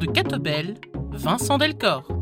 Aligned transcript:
de 0.00 0.06
Catobel, 0.06 0.78
Vincent 1.12 1.58
Delcor. 1.58 2.19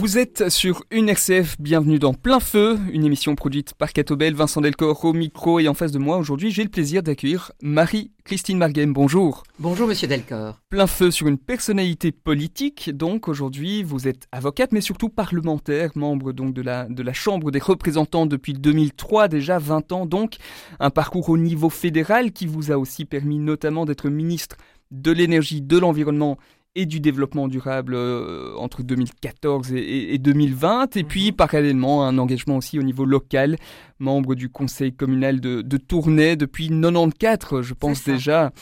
Vous 0.00 0.16
êtes 0.16 0.48
sur 0.48 0.82
une 0.90 1.10
RCF, 1.10 1.60
bienvenue 1.60 1.98
dans 1.98 2.14
Plein 2.14 2.40
Feu, 2.40 2.78
une 2.90 3.04
émission 3.04 3.34
produite 3.34 3.74
par 3.74 3.92
Catobel, 3.92 4.34
Vincent 4.34 4.62
Delcor 4.62 5.04
au 5.04 5.12
micro 5.12 5.60
et 5.60 5.68
en 5.68 5.74
face 5.74 5.92
de 5.92 5.98
moi 5.98 6.16
aujourd'hui 6.16 6.50
j'ai 6.50 6.62
le 6.62 6.70
plaisir 6.70 7.02
d'accueillir 7.02 7.52
Marie-Christine 7.60 8.56
Marghem. 8.56 8.94
Bonjour. 8.94 9.42
Bonjour 9.58 9.86
Monsieur 9.86 10.08
Delcor. 10.08 10.58
Plein 10.70 10.86
Feu 10.86 11.10
sur 11.10 11.26
une 11.26 11.36
personnalité 11.36 12.12
politique, 12.12 12.88
donc 12.96 13.28
aujourd'hui 13.28 13.82
vous 13.82 14.08
êtes 14.08 14.26
avocate 14.32 14.72
mais 14.72 14.80
surtout 14.80 15.10
parlementaire, 15.10 15.90
membre 15.96 16.32
donc 16.32 16.54
de 16.54 16.62
la, 16.62 16.86
de 16.88 17.02
la 17.02 17.12
Chambre 17.12 17.50
des 17.50 17.58
représentants 17.58 18.24
depuis 18.24 18.54
2003, 18.54 19.28
déjà 19.28 19.58
20 19.58 19.92
ans 19.92 20.06
donc, 20.06 20.36
un 20.78 20.88
parcours 20.88 21.28
au 21.28 21.36
niveau 21.36 21.68
fédéral 21.68 22.32
qui 22.32 22.46
vous 22.46 22.72
a 22.72 22.78
aussi 22.78 23.04
permis 23.04 23.38
notamment 23.38 23.84
d'être 23.84 24.08
ministre 24.08 24.56
de 24.90 25.12
l'énergie, 25.12 25.60
de 25.60 25.78
l'environnement 25.78 26.38
et 26.76 26.86
du 26.86 27.00
développement 27.00 27.48
durable 27.48 27.94
euh, 27.94 28.54
entre 28.56 28.82
2014 28.82 29.72
et, 29.74 30.18
2020, 30.18 30.96
et 30.96 31.04
puis 31.04 31.30
mhm. 31.30 31.36
parallèlement 31.36 32.06
un 32.06 32.18
engagement 32.18 32.56
aussi 32.56 32.78
au 32.78 32.82
niveau 32.82 33.04
local, 33.04 33.56
membre 33.98 34.34
du 34.34 34.48
conseil 34.48 34.92
communal 34.92 35.40
de, 35.40 35.76
Tournai 35.76 36.36
depuis 36.36 36.68
94, 36.68 37.64
je 37.64 37.74
pense 37.74 38.04
déjà. 38.04 38.52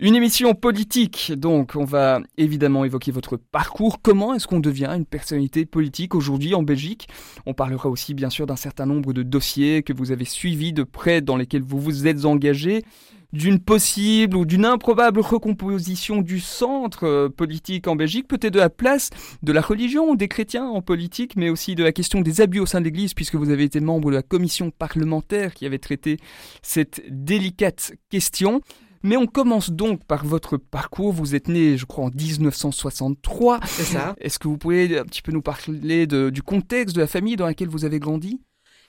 Une 0.00 0.14
émission 0.14 0.54
politique, 0.54 1.32
donc 1.36 1.72
on 1.74 1.84
va 1.84 2.20
évidemment 2.36 2.84
évoquer 2.84 3.10
votre 3.10 3.36
parcours. 3.36 4.00
Comment 4.00 4.32
est-ce 4.32 4.46
qu'on 4.46 4.60
devient 4.60 4.90
une 4.96 5.04
personnalité 5.04 5.66
politique 5.66 6.14
aujourd'hui 6.14 6.54
en 6.54 6.62
Belgique? 6.62 7.08
On 7.46 7.54
parlera 7.54 7.88
aussi 7.88 8.14
bien 8.14 8.30
sûr 8.30 8.46
d'un 8.46 8.54
certain 8.54 8.86
nombre 8.86 9.12
de 9.12 9.24
dossiers 9.24 9.82
que 9.82 9.92
vous 9.92 10.12
avez 10.12 10.24
suivis 10.24 10.72
de 10.72 10.84
près, 10.84 11.20
dans 11.20 11.36
lesquels 11.36 11.62
vous 11.62 11.80
vous 11.80 12.06
êtes 12.06 12.26
engagé 12.26 12.84
d'une 13.32 13.60
possible 13.60 14.36
ou 14.36 14.46
d'une 14.46 14.64
improbable 14.64 15.20
recomposition 15.20 16.22
du 16.22 16.40
centre 16.40 17.04
euh, 17.04 17.28
politique 17.28 17.86
en 17.86 17.94
Belgique, 17.94 18.26
peut-être 18.26 18.54
de 18.54 18.58
la 18.58 18.70
place 18.70 19.10
de 19.42 19.52
la 19.52 19.60
religion, 19.60 20.14
des 20.14 20.28
chrétiens 20.28 20.66
en 20.66 20.80
politique, 20.80 21.36
mais 21.36 21.50
aussi 21.50 21.74
de 21.74 21.84
la 21.84 21.92
question 21.92 22.22
des 22.22 22.40
abus 22.40 22.60
au 22.60 22.66
sein 22.66 22.80
de 22.80 22.86
l'Église, 22.86 23.12
puisque 23.14 23.34
vous 23.34 23.50
avez 23.50 23.64
été 23.64 23.80
membre 23.80 24.10
de 24.10 24.16
la 24.16 24.22
commission 24.22 24.70
parlementaire 24.70 25.52
qui 25.52 25.66
avait 25.66 25.78
traité 25.78 26.16
cette 26.62 27.02
délicate 27.10 27.92
question. 28.08 28.62
Mais 29.02 29.16
on 29.16 29.26
commence 29.26 29.70
donc 29.70 30.04
par 30.04 30.24
votre 30.24 30.56
parcours. 30.56 31.12
Vous 31.12 31.34
êtes 31.34 31.48
né, 31.48 31.76
je 31.76 31.86
crois, 31.86 32.06
en 32.06 32.10
1963. 32.10 33.60
C'est 33.64 33.84
ça. 33.84 34.16
Est-ce 34.20 34.38
que 34.38 34.48
vous 34.48 34.58
pouvez 34.58 34.98
un 34.98 35.04
petit 35.04 35.22
peu 35.22 35.30
nous 35.30 35.42
parler 35.42 36.06
du 36.06 36.42
contexte 36.42 36.96
de 36.96 37.00
la 37.00 37.06
famille 37.06 37.36
dans 37.36 37.46
laquelle 37.46 37.68
vous 37.68 37.84
avez 37.84 38.00
grandi? 38.00 38.40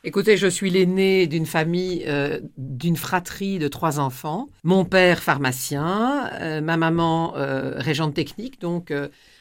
Écoutez, 0.05 0.38
je 0.38 0.47
suis 0.47 0.69
l'aîné 0.69 1.28
d'une 1.28 1.45
famille, 1.45 2.05
euh, 2.08 2.39
d'une 2.58 2.95
fratrie 2.95 3.59
de 3.59 3.67
trois 3.67 4.00
enfants. 4.00 4.47
Mon 4.64 4.86
père 4.86 5.22
pharmacien, 5.22 6.30
euh, 6.39 6.61
ma 6.61 6.78
maman 6.78 7.36
euh, 7.36 7.73
régente 7.75 8.14
technique, 8.14 8.61
donc 8.61 8.94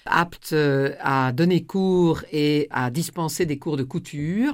apte 0.04 0.52
à 1.00 1.30
donner 1.30 1.62
cours 1.64 2.22
et 2.32 2.66
à 2.70 2.90
dispenser 2.90 3.46
des 3.46 3.58
cours 3.60 3.76
de 3.76 3.84
couture, 3.84 4.52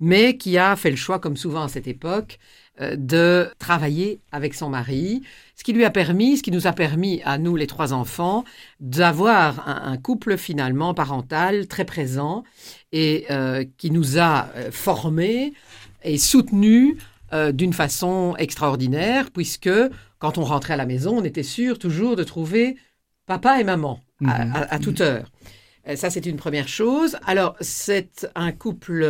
mais 0.00 0.36
qui 0.36 0.58
a 0.58 0.74
fait 0.74 0.90
le 0.90 0.96
choix, 0.96 1.20
comme 1.20 1.36
souvent 1.36 1.62
à 1.62 1.68
cette 1.68 1.86
époque, 1.86 2.40
de 2.80 3.48
travailler 3.58 4.20
avec 4.32 4.54
son 4.54 4.68
mari, 4.68 5.22
ce 5.54 5.62
qui 5.62 5.72
lui 5.72 5.84
a 5.84 5.90
permis, 5.90 6.38
ce 6.38 6.42
qui 6.42 6.50
nous 6.50 6.66
a 6.66 6.72
permis 6.72 7.22
à 7.24 7.38
nous 7.38 7.54
les 7.54 7.68
trois 7.68 7.92
enfants, 7.92 8.44
d'avoir 8.80 9.68
un, 9.68 9.96
couple 9.96 10.36
finalement 10.36 10.92
parental 10.92 11.68
très 11.68 11.84
présent 11.84 12.42
et 12.90 13.26
euh, 13.30 13.64
qui 13.78 13.92
nous 13.92 14.18
a 14.18 14.48
euh, 14.56 14.70
formés 14.72 15.52
et 16.02 16.18
soutenus 16.18 16.96
d'une 17.52 17.72
façon 17.72 18.36
extraordinaire, 18.38 19.32
puisque 19.32 19.70
quand 20.20 20.38
on 20.38 20.44
rentrait 20.44 20.74
à 20.74 20.76
la 20.76 20.86
maison, 20.86 21.18
on 21.18 21.24
était 21.24 21.42
sûr 21.42 21.80
toujours 21.80 22.14
de 22.14 22.22
trouver 22.22 22.76
papa 23.26 23.58
et 23.60 23.64
maman 23.64 23.98
à, 24.24 24.44
mhm. 24.76 24.80
toute 24.80 25.00
heure. 25.00 25.32
Ça, 25.96 26.10
c'est 26.10 26.26
une 26.26 26.36
première 26.36 26.68
chose. 26.68 27.16
Alors, 27.26 27.56
c'est 27.60 28.30
un 28.36 28.52
couple 28.52 29.04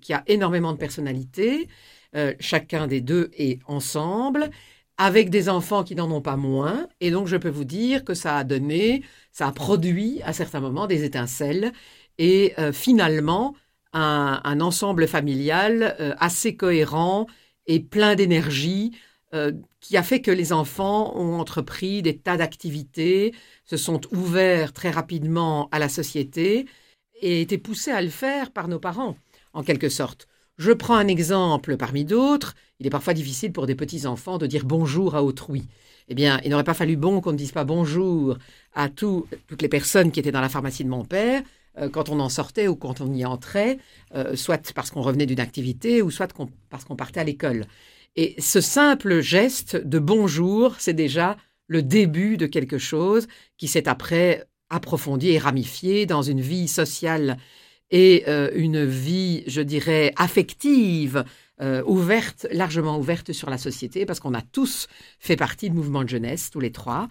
qui 0.00 0.14
a 0.14 0.22
énormément 0.26 0.72
de 0.72 0.78
personnalité. 0.78 1.68
Euh, 2.16 2.34
chacun 2.40 2.86
des 2.86 3.00
deux 3.00 3.30
est 3.36 3.60
ensemble, 3.66 4.50
avec 4.96 5.30
des 5.30 5.48
enfants 5.48 5.84
qui 5.84 5.94
n'en 5.94 6.10
ont 6.10 6.20
pas 6.20 6.36
moins. 6.36 6.88
Et 7.00 7.10
donc, 7.10 7.28
je 7.28 7.36
peux 7.36 7.48
vous 7.48 7.64
dire 7.64 8.04
que 8.04 8.14
ça 8.14 8.38
a 8.38 8.44
donné, 8.44 9.04
ça 9.32 9.48
a 9.48 9.52
produit 9.52 10.20
à 10.24 10.32
certains 10.32 10.60
moments 10.60 10.86
des 10.86 11.04
étincelles 11.04 11.72
et 12.18 12.52
euh, 12.58 12.72
finalement 12.72 13.54
un, 13.92 14.60
ensemble 14.60 15.08
familial 15.08 15.96
euh, 16.00 16.14
assez 16.18 16.56
cohérent 16.56 17.26
et 17.66 17.80
plein 17.80 18.14
d'énergie 18.14 18.92
qui 19.80 19.96
a 19.96 20.02
fait 20.02 20.20
que 20.20 20.32
les 20.32 20.52
enfants 20.52 21.16
ont 21.16 21.38
entrepris 21.38 22.02
des 22.02 22.18
tas 22.18 22.36
d'activités, 22.36 23.32
se 23.64 23.76
sont 23.76 24.00
ouverts 24.12 24.72
très 24.72 24.90
rapidement 24.90 25.68
à 25.70 25.78
la 25.78 25.88
société 25.88 26.66
et 27.20 27.40
étaient 27.40 27.56
poussés 27.56 27.92
à 27.92 28.02
le 28.02 28.08
faire 28.08 28.50
par 28.50 28.66
nos 28.66 28.80
parents, 28.80 29.16
en 29.52 29.62
quelque 29.62 29.88
sorte. 29.88 30.26
Je 30.60 30.72
prends 30.72 30.96
un 30.96 31.08
exemple 31.08 31.78
parmi 31.78 32.04
d'autres. 32.04 32.54
Il 32.80 32.86
est 32.86 32.90
parfois 32.90 33.14
difficile 33.14 33.50
pour 33.50 33.66
des 33.66 33.74
petits-enfants 33.74 34.36
de 34.36 34.46
dire 34.46 34.66
bonjour 34.66 35.14
à 35.14 35.24
autrui. 35.24 35.66
Eh 36.08 36.14
bien, 36.14 36.38
il 36.44 36.50
n'aurait 36.50 36.64
pas 36.64 36.74
fallu 36.74 36.98
bon 36.98 37.22
qu'on 37.22 37.32
ne 37.32 37.38
dise 37.38 37.52
pas 37.52 37.64
bonjour 37.64 38.36
à 38.74 38.90
toutes 38.90 39.62
les 39.62 39.68
personnes 39.70 40.12
qui 40.12 40.20
étaient 40.20 40.32
dans 40.32 40.42
la 40.42 40.50
pharmacie 40.50 40.84
de 40.84 40.90
mon 40.90 41.02
père 41.02 41.42
euh, 41.78 41.88
quand 41.88 42.10
on 42.10 42.20
en 42.20 42.28
sortait 42.28 42.68
ou 42.68 42.76
quand 42.76 43.00
on 43.00 43.10
y 43.14 43.24
entrait, 43.24 43.78
euh, 44.14 44.36
soit 44.36 44.74
parce 44.74 44.90
qu'on 44.90 45.00
revenait 45.00 45.24
d'une 45.24 45.40
activité 45.40 46.02
ou 46.02 46.10
soit 46.10 46.28
parce 46.68 46.84
qu'on 46.84 46.96
partait 46.96 47.20
à 47.20 47.24
l'école. 47.24 47.64
Et 48.16 48.34
ce 48.38 48.60
simple 48.60 49.22
geste 49.22 49.76
de 49.76 49.98
bonjour, 49.98 50.74
c'est 50.78 50.92
déjà 50.92 51.38
le 51.68 51.82
début 51.82 52.36
de 52.36 52.44
quelque 52.44 52.76
chose 52.76 53.28
qui 53.56 53.66
s'est 53.66 53.88
après 53.88 54.44
approfondi 54.68 55.30
et 55.30 55.38
ramifié 55.38 56.04
dans 56.04 56.20
une 56.20 56.42
vie 56.42 56.68
sociale 56.68 57.38
et 57.90 58.24
euh, 58.28 58.50
une 58.54 58.84
vie, 58.84 59.42
je 59.46 59.60
dirais, 59.60 60.12
affective, 60.16 61.24
euh, 61.60 61.82
ouverte, 61.84 62.46
largement 62.52 62.98
ouverte 62.98 63.32
sur 63.32 63.50
la 63.50 63.58
société, 63.58 64.06
parce 64.06 64.20
qu'on 64.20 64.34
a 64.34 64.40
tous 64.40 64.86
fait 65.18 65.36
partie 65.36 65.68
de 65.68 65.74
mouvements 65.74 66.04
de 66.04 66.08
jeunesse, 66.08 66.50
tous 66.50 66.60
les 66.60 66.72
trois, 66.72 67.08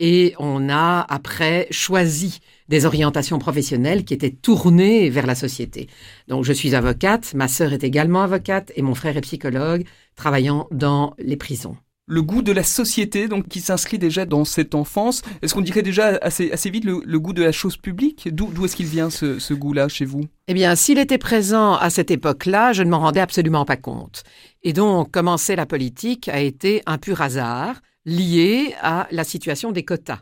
et 0.00 0.34
on 0.38 0.68
a 0.68 1.06
après 1.08 1.68
choisi 1.70 2.40
des 2.68 2.84
orientations 2.84 3.38
professionnelles 3.38 4.04
qui 4.04 4.14
étaient 4.14 4.30
tournées 4.30 5.08
vers 5.08 5.26
la 5.26 5.34
société. 5.34 5.88
Donc 6.26 6.44
je 6.44 6.52
suis 6.52 6.74
avocate, 6.74 7.34
ma 7.34 7.46
sœur 7.46 7.72
est 7.72 7.84
également 7.84 8.22
avocate, 8.22 8.72
et 8.74 8.82
mon 8.82 8.94
frère 8.94 9.16
est 9.16 9.20
psychologue, 9.20 9.84
travaillant 10.16 10.66
dans 10.72 11.14
les 11.18 11.36
prisons 11.36 11.76
le 12.06 12.22
goût 12.22 12.42
de 12.42 12.52
la 12.52 12.64
société, 12.64 13.28
donc 13.28 13.48
qui 13.48 13.60
s'inscrit 13.60 13.98
déjà 13.98 14.24
dans 14.24 14.44
cette 14.44 14.74
enfance. 14.74 15.22
Est-ce 15.40 15.54
qu'on 15.54 15.60
dirait 15.60 15.82
déjà 15.82 16.18
assez, 16.20 16.50
vite 16.70 16.84
le, 16.84 17.18
goût 17.18 17.32
de 17.32 17.42
la 17.42 17.52
chose 17.52 17.76
publique? 17.76 18.28
D'où 18.32 18.64
est-ce 18.64 18.76
qu'il 18.76 18.86
vient 18.86 19.10
ce, 19.10 19.54
goût-là 19.54 19.88
chez 19.88 20.04
vous? 20.04 20.24
Eh 20.48 20.54
bien, 20.54 20.74
s'il 20.74 20.98
était 20.98 21.18
présent 21.18 21.74
à 21.74 21.90
cette 21.90 22.10
époque-là, 22.10 22.72
je 22.72 22.82
ne 22.82 22.90
m'en 22.90 23.00
rendais 23.00 23.20
absolument 23.20 23.64
pas 23.64 23.76
compte. 23.76 24.24
Et 24.62 24.72
donc, 24.72 25.10
commencer 25.10 25.56
la 25.56 25.66
politique 25.66 26.28
a 26.28 26.40
été 26.40 26.82
un 26.86 26.98
pur 26.98 27.20
hasard 27.20 27.80
lié 28.04 28.74
à 28.80 29.06
la 29.10 29.24
situation 29.24 29.70
des 29.70 29.84
quotas. 29.84 30.20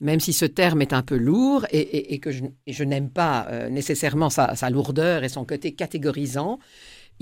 Même 0.00 0.18
si 0.18 0.32
ce 0.32 0.44
terme 0.44 0.82
est 0.82 0.92
un 0.92 1.02
peu 1.02 1.16
lourd 1.16 1.64
et, 1.70 2.18
que 2.18 2.32
je, 2.32 2.84
n'aime 2.84 3.08
pas 3.08 3.46
euh, 3.48 3.68
nécessairement 3.68 4.30
sa, 4.30 4.56
sa 4.56 4.68
lourdeur 4.68 5.22
et 5.22 5.28
son 5.28 5.44
côté 5.44 5.74
catégorisant, 5.74 6.58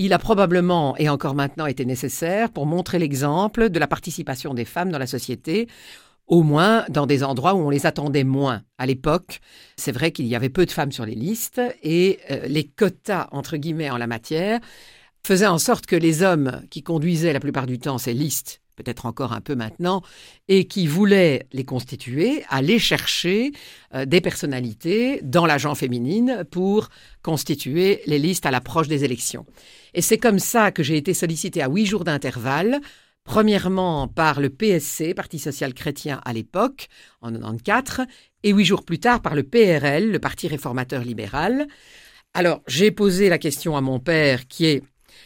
il 0.00 0.15
a 0.15 0.19
probablement 0.19 0.97
et 0.97 1.11
encore 1.11 1.34
maintenant 1.34 1.66
été 1.66 1.84
nécessaire 1.84 2.50
pour 2.50 2.65
montrer 2.65 2.99
l'exemple 2.99 3.69
de 3.69 3.78
la 3.78 3.87
participation 3.87 4.55
des 4.55 4.65
femmes 4.65 4.91
dans 4.91 4.99
la 4.99 5.06
société, 5.06 5.69
au 6.27 6.43
moins 6.43 6.87
dans 6.88 7.06
des 7.06 7.22
endroits 7.22 7.53
où 7.53 7.59
on 7.59 7.69
les 7.69 7.84
attendait 7.84 8.25
moins. 8.25 8.62
À 8.78 8.87
l'époque, 8.87 9.41
c'est 9.77 9.92
vrai 9.92 10.10
qu'il 10.10 10.27
y 10.27 10.34
avait 10.34 10.48
peu 10.48 10.65
de 10.65 10.71
femmes 10.71 10.91
sur 10.91 11.04
les 11.04 11.15
listes 11.15 11.60
et 11.83 12.19
euh, 12.30 12.47
les 12.47 12.65
quotas, 12.65 13.28
entre 13.30 13.59
guillemets, 13.59 13.91
en 13.91 13.98
la 13.98 14.07
matière, 14.07 14.60
faisaient 15.22 15.47
en 15.47 15.59
sorte 15.59 15.84
que 15.84 15.97
les 15.97 16.22
hommes 16.22 16.63
qui 16.71 16.83
conduisaient 16.83 17.34
la 17.34 17.41
plupart 17.41 17.66
du 17.66 17.78
temps 17.78 17.98
ces 17.98 18.15
listes 18.15 18.59
peut-être 18.82 19.06
encore 19.06 19.32
un 19.32 19.41
peu 19.41 19.54
maintenant, 19.54 20.03
et 20.48 20.66
qui 20.66 20.86
voulaient 20.86 21.47
les 21.53 21.65
constituer, 21.65 22.44
aller 22.48 22.78
chercher 22.78 23.53
euh, 23.94 24.04
des 24.06 24.21
personnalités 24.21 25.21
dans 25.22 25.47
l'agent 25.47 25.74
féminine 25.74 26.44
pour 26.50 26.88
constituer 27.22 28.00
les 28.06 28.18
listes 28.18 28.47
à 28.47 28.50
l'approche 28.50 28.88
des 28.88 29.04
élections. 29.04 29.47
Et 29.94 30.03
c'est 30.03 30.18
comme 30.18 30.38
ça 30.38 30.71
que 30.71 30.82
j'ai 30.82 30.97
été 30.97 31.15
sollicité 31.15 31.62
à 31.62 31.68
huit 31.68 31.86
jours 31.86 32.04
d'intervalle, 32.04 32.80
premièrement 33.24 34.09
par 34.09 34.41
le 34.41 34.48
PSC, 34.48 35.15
Parti 35.15 35.38
social 35.38 35.74
chrétien 35.74 36.21
à 36.24 36.32
l'époque, 36.32 36.88
en 37.21 37.32
94, 37.32 38.06
et 38.42 38.53
huit 38.53 38.65
jours 38.65 38.84
plus 38.84 38.98
tard 38.98 39.21
par 39.21 39.34
le 39.34 39.42
PRL, 39.42 40.10
le 40.10 40.18
Parti 40.18 40.48
réformateur 40.48 41.03
libéral. 41.03 41.66
Alors, 42.32 42.62
j'ai 42.66 42.91
posé 42.91 43.28
la 43.28 43.38
question 43.38 43.77
à 43.77 43.80
mon 43.80 43.98
père, 43.98 44.47
qui 44.47 44.66
est 44.66 44.82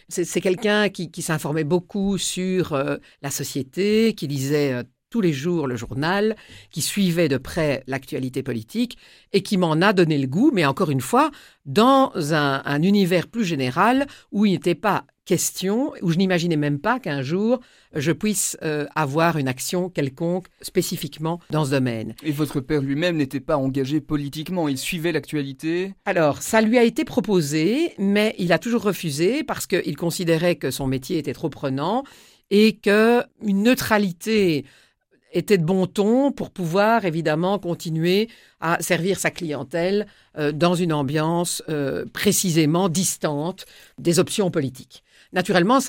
c'est 0.08 0.40
quelqu'un 0.40 0.88
qui, 0.88 1.22
s'informait 1.22 1.64
beaucoup 1.64 2.18
sur 2.18 2.72
euh, 2.72 2.96
la 3.22 3.30
société, 3.30 4.14
qui 4.14 4.26
lisait 4.26 4.72
euh, 4.72 4.82
tous 5.14 5.20
les 5.20 5.32
jours 5.32 5.69
le 5.69 5.76
journal, 5.76 6.34
qui 6.72 6.82
suivait 6.82 7.28
de 7.28 7.37
près 7.37 7.84
l'actualité 7.87 8.43
politique 8.43 8.99
et 9.32 9.44
qui 9.44 9.56
m'en 9.56 9.75
a 9.75 9.93
donné 9.93 10.19
le 10.19 10.26
goût, 10.26 10.50
mais 10.52 10.66
encore 10.66 10.90
une 10.90 11.00
fois, 11.00 11.31
dans 11.66 12.11
un, 12.34 12.82
univers 12.82 13.28
plus 13.28 13.44
général 13.44 14.08
où 14.32 14.44
il 14.44 14.50
n'était 14.55 14.75
pas 14.75 15.05
question, 15.25 15.93
où 16.02 16.11
je 16.11 16.19
n'imaginais 16.19 16.56
même 16.56 16.81
pas 16.81 16.99
qu'un 16.99 17.22
jour 17.22 17.61
je 17.94 18.11
puisse 18.11 18.58
euh, 18.64 18.87
avoir 18.96 19.38
une 19.38 19.46
action 19.46 19.88
quelconque 19.88 20.49
spécifiquement 20.61 21.38
dans 21.49 21.64
ce 21.64 21.70
domaine. 21.70 22.16
Et 22.25 22.32
votre 22.32 22.58
père 22.58 22.82
lui-même 22.82 23.16
n'était 23.16 23.38
pas 23.38 23.56
engagé 23.56 24.00
politiquement, 24.00 24.66
il 24.66 24.78
suivait 24.78 25.12
l'actualité? 25.12 25.94
Alors, 26.06 26.43
ça 26.43 26.61
lui 26.61 26.76
a 26.76 26.82
été 26.82 27.05
proposé, 27.05 27.94
mais 27.99 28.34
il 28.38 28.52
a 28.52 28.58
toujours 28.58 28.82
refusé 28.82 29.44
parce 29.44 29.69
qu'il 29.69 29.96
considérait 29.96 30.56
que 30.56 30.72
son 30.72 30.88
métier 30.88 31.19
était 31.19 31.34
trop 31.34 31.50
prenant 31.50 32.02
et 32.50 32.76
qu'une 32.76 33.25
neutralité 33.62 34.64
était 35.34 35.58
de 35.58 35.64
bon 35.64 35.86
ton 35.86 36.32
pour 36.32 36.50
pouvoir 36.50 37.04
évidemment 37.04 37.58
continuer 37.58 38.28
à 38.60 38.81
servir 38.81 39.19
sa 39.19 39.31
clientèle 39.31 40.06
euh, 40.38 40.52
dans 40.52 40.75
une 40.75 40.92
ambiance 40.92 41.62
euh, 41.69 42.06
précisément 42.12 42.88
distante 42.88 43.66
des 43.98 44.19
options 44.19 44.50
politiques. 44.50 45.02
Naturellement, 45.32 45.81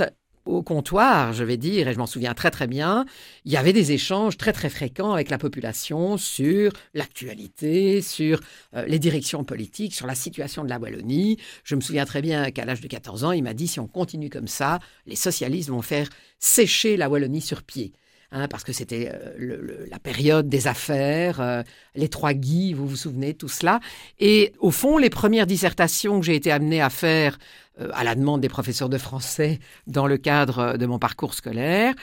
au 0.46 0.62
comptoir, 0.62 1.34
je 1.34 1.44
vais 1.44 1.58
dire, 1.58 1.88
et 1.88 1.94
je 1.94 1.98
m'en 1.98 2.06
souviens 2.06 2.34
très 2.34 2.52
très 2.52 2.68
bien, 2.68 3.06
il 3.46 3.52
y 3.52 3.58
avait 3.58 3.74
des 3.74 3.92
échanges 3.92 4.38
très 4.38 4.54
très 4.54 4.70
fréquents 4.70 5.14
avec 5.14 5.30
la 5.30 5.38
population 5.38 6.18
sur 6.18 6.72
l'actualité, 6.94 8.02
sur 8.02 8.40
euh, 8.76 8.86
les 8.86 9.00
directions 9.00 9.44
politiques, 9.44 9.96
sur 9.96 10.08
la 10.08 10.16
situation 10.16 10.64
de 10.64 10.70
la 10.70 10.80
Wallonie. 10.80 11.38
Je 11.64 11.76
me 11.76 11.82
souviens 11.82 12.06
très 12.06 12.22
bien 12.22 12.52
qu'à 12.52 12.66
l'âge 12.66 12.82
de 12.82 12.88
14 12.88 13.24
ans, 13.24 13.32
il 13.32 13.44
m'a 13.44 13.54
dit 13.54 13.68
si 13.68 13.80
on 13.80 13.88
continue 13.88 14.30
comme 14.30 14.48
ça, 14.48 14.80
les 15.06 15.16
socialistes 15.16 15.70
vont 15.70 15.82
faire 15.82 16.10
sécher 16.40 16.98
la 16.98 17.10
Wallonie 17.10 17.42
sur 17.42 17.64
pied. 17.64 17.94
Hein, 18.38 18.50
parce 18.50 18.66
que 18.66 18.74
c'était 18.74 19.10
euh, 19.14 19.86
la 19.90 19.98
période 19.98 20.50
des 20.50 20.68
affaires, 20.68 21.40
euh, 21.40 21.64
les 21.96 22.10
trois 22.10 22.34
Guy, 22.34 22.74
vous 22.74 22.86
vous 22.86 22.98
souvenez, 22.98 23.34
tout 23.34 23.48
cela. 23.48 23.80
Et 24.20 24.52
au 24.60 24.72
fond, 24.72 24.98
les 24.98 25.10
premières 25.10 25.48
dissertations 25.48 26.20
que 26.20 26.26
j'ai 26.26 26.36
été 26.36 26.52
amené 26.52 26.82
à 26.82 26.90
faire 26.90 27.38
euh, 27.80 27.88
à 27.94 28.04
la 28.04 28.14
demande 28.14 28.42
des 28.42 28.50
professeurs 28.50 28.90
de 28.90 28.98
français 28.98 29.62
dans 29.88 30.06
le 30.06 30.18
cadre 30.18 30.76
de 30.76 30.86
mon 30.86 31.00
parcours 31.00 31.34
scolaire, 31.34 31.94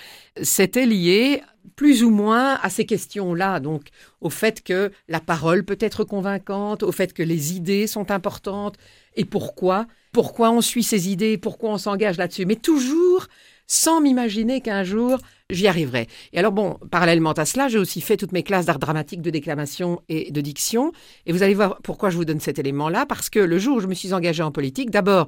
c'était 0.43 0.87
lié 0.87 1.43
plus 1.76 2.02
ou 2.02 2.08
moins 2.08 2.55
à 2.62 2.70
ces 2.70 2.87
questions-là, 2.87 3.61
donc 3.61 3.88
au 4.23 4.31
fait 4.31 4.62
que 4.62 4.90
la 5.08 5.20
parole 5.20 5.64
peut 5.64 5.79
être 5.81 6.02
convaincante, 6.02 6.82
au 6.82 6.93
fait 6.93 7.12
que 7.12 7.23
les 7.23 7.55
idées 7.55 7.87
sont 7.87 8.11
importantes, 8.11 8.79
et 9.17 9.26
pourquoi, 9.26 9.87
pourquoi 10.12 10.50
on 10.50 10.62
suit 10.62 10.82
ces 10.82 11.11
idées, 11.11 11.37
pourquoi 11.37 11.73
on 11.73 11.79
s'engage 11.79 12.17
là-dessus, 12.17 12.46
mais 12.46 12.56
toujours 12.56 13.29
sans 13.72 14.02
m'imaginer 14.02 14.60
qu'un 14.60 14.84
jour 14.84 15.19
j'y 15.48 15.66
arriverai. 15.66 16.06
Et 16.34 16.38
alors 16.38 16.52
bon, 16.52 16.78
parallèlement 16.90 17.32
à 17.32 17.46
cela, 17.46 17.69
j'ai 17.69 17.78
aussi 17.78 18.02
fait 18.02 18.19
toutes 18.19 18.32
mes 18.32 18.42
classes 18.42 18.66
d'art 18.66 18.78
dramatique, 18.78 19.22
de 19.22 19.30
déclamation 19.30 20.02
et 20.10 20.30
de 20.30 20.40
diction. 20.42 20.92
Et 21.24 21.32
vous 21.32 21.42
allez 21.42 21.54
voir 21.54 21.78
pourquoi 21.82 22.10
je 22.10 22.16
vous 22.16 22.26
donne 22.26 22.38
cet 22.38 22.58
élément-là, 22.58 23.06
parce 23.06 23.30
que 23.30 23.38
le 23.38 23.58
jour 23.58 23.78
où 23.78 23.80
je 23.80 23.86
me 23.86 23.94
suis 23.94 24.12
engagée 24.12 24.42
en 24.42 24.52
politique, 24.52 24.90
d'abord, 24.90 25.26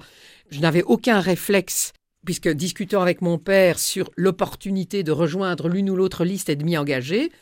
je 0.50 0.60
n'avais 0.60 0.82
aucun 0.82 1.20
réflexe 1.20 1.94
puisque 2.26 2.48
discutant 2.48 3.00
avec 3.00 3.22
mon 3.22 3.38
père 3.38 3.78
sur 3.78 4.10
l'opportunité 4.16 5.02
de 5.02 5.12
rejoindre 5.12 5.68
l'une 5.68 5.88
ou 5.88 5.96
l'autre 5.96 6.24
liste 6.24 6.50
et 6.50 6.56
de 6.56 6.64
m'y 6.64 6.76
engager, 6.76 7.32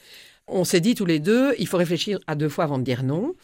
on 0.46 0.64
s'est 0.64 0.81
dit 0.81 0.94
tous 0.94 1.06
les 1.06 1.19
deux, 1.19 1.54
il 1.58 1.66
faut 1.66 1.78
réfléchir 1.78 2.20
à 2.28 2.37
deux 2.37 2.49
fois 2.49 2.64
avant 2.64 2.78
de 2.78 2.84
dire 2.84 3.02
non. 3.02 3.34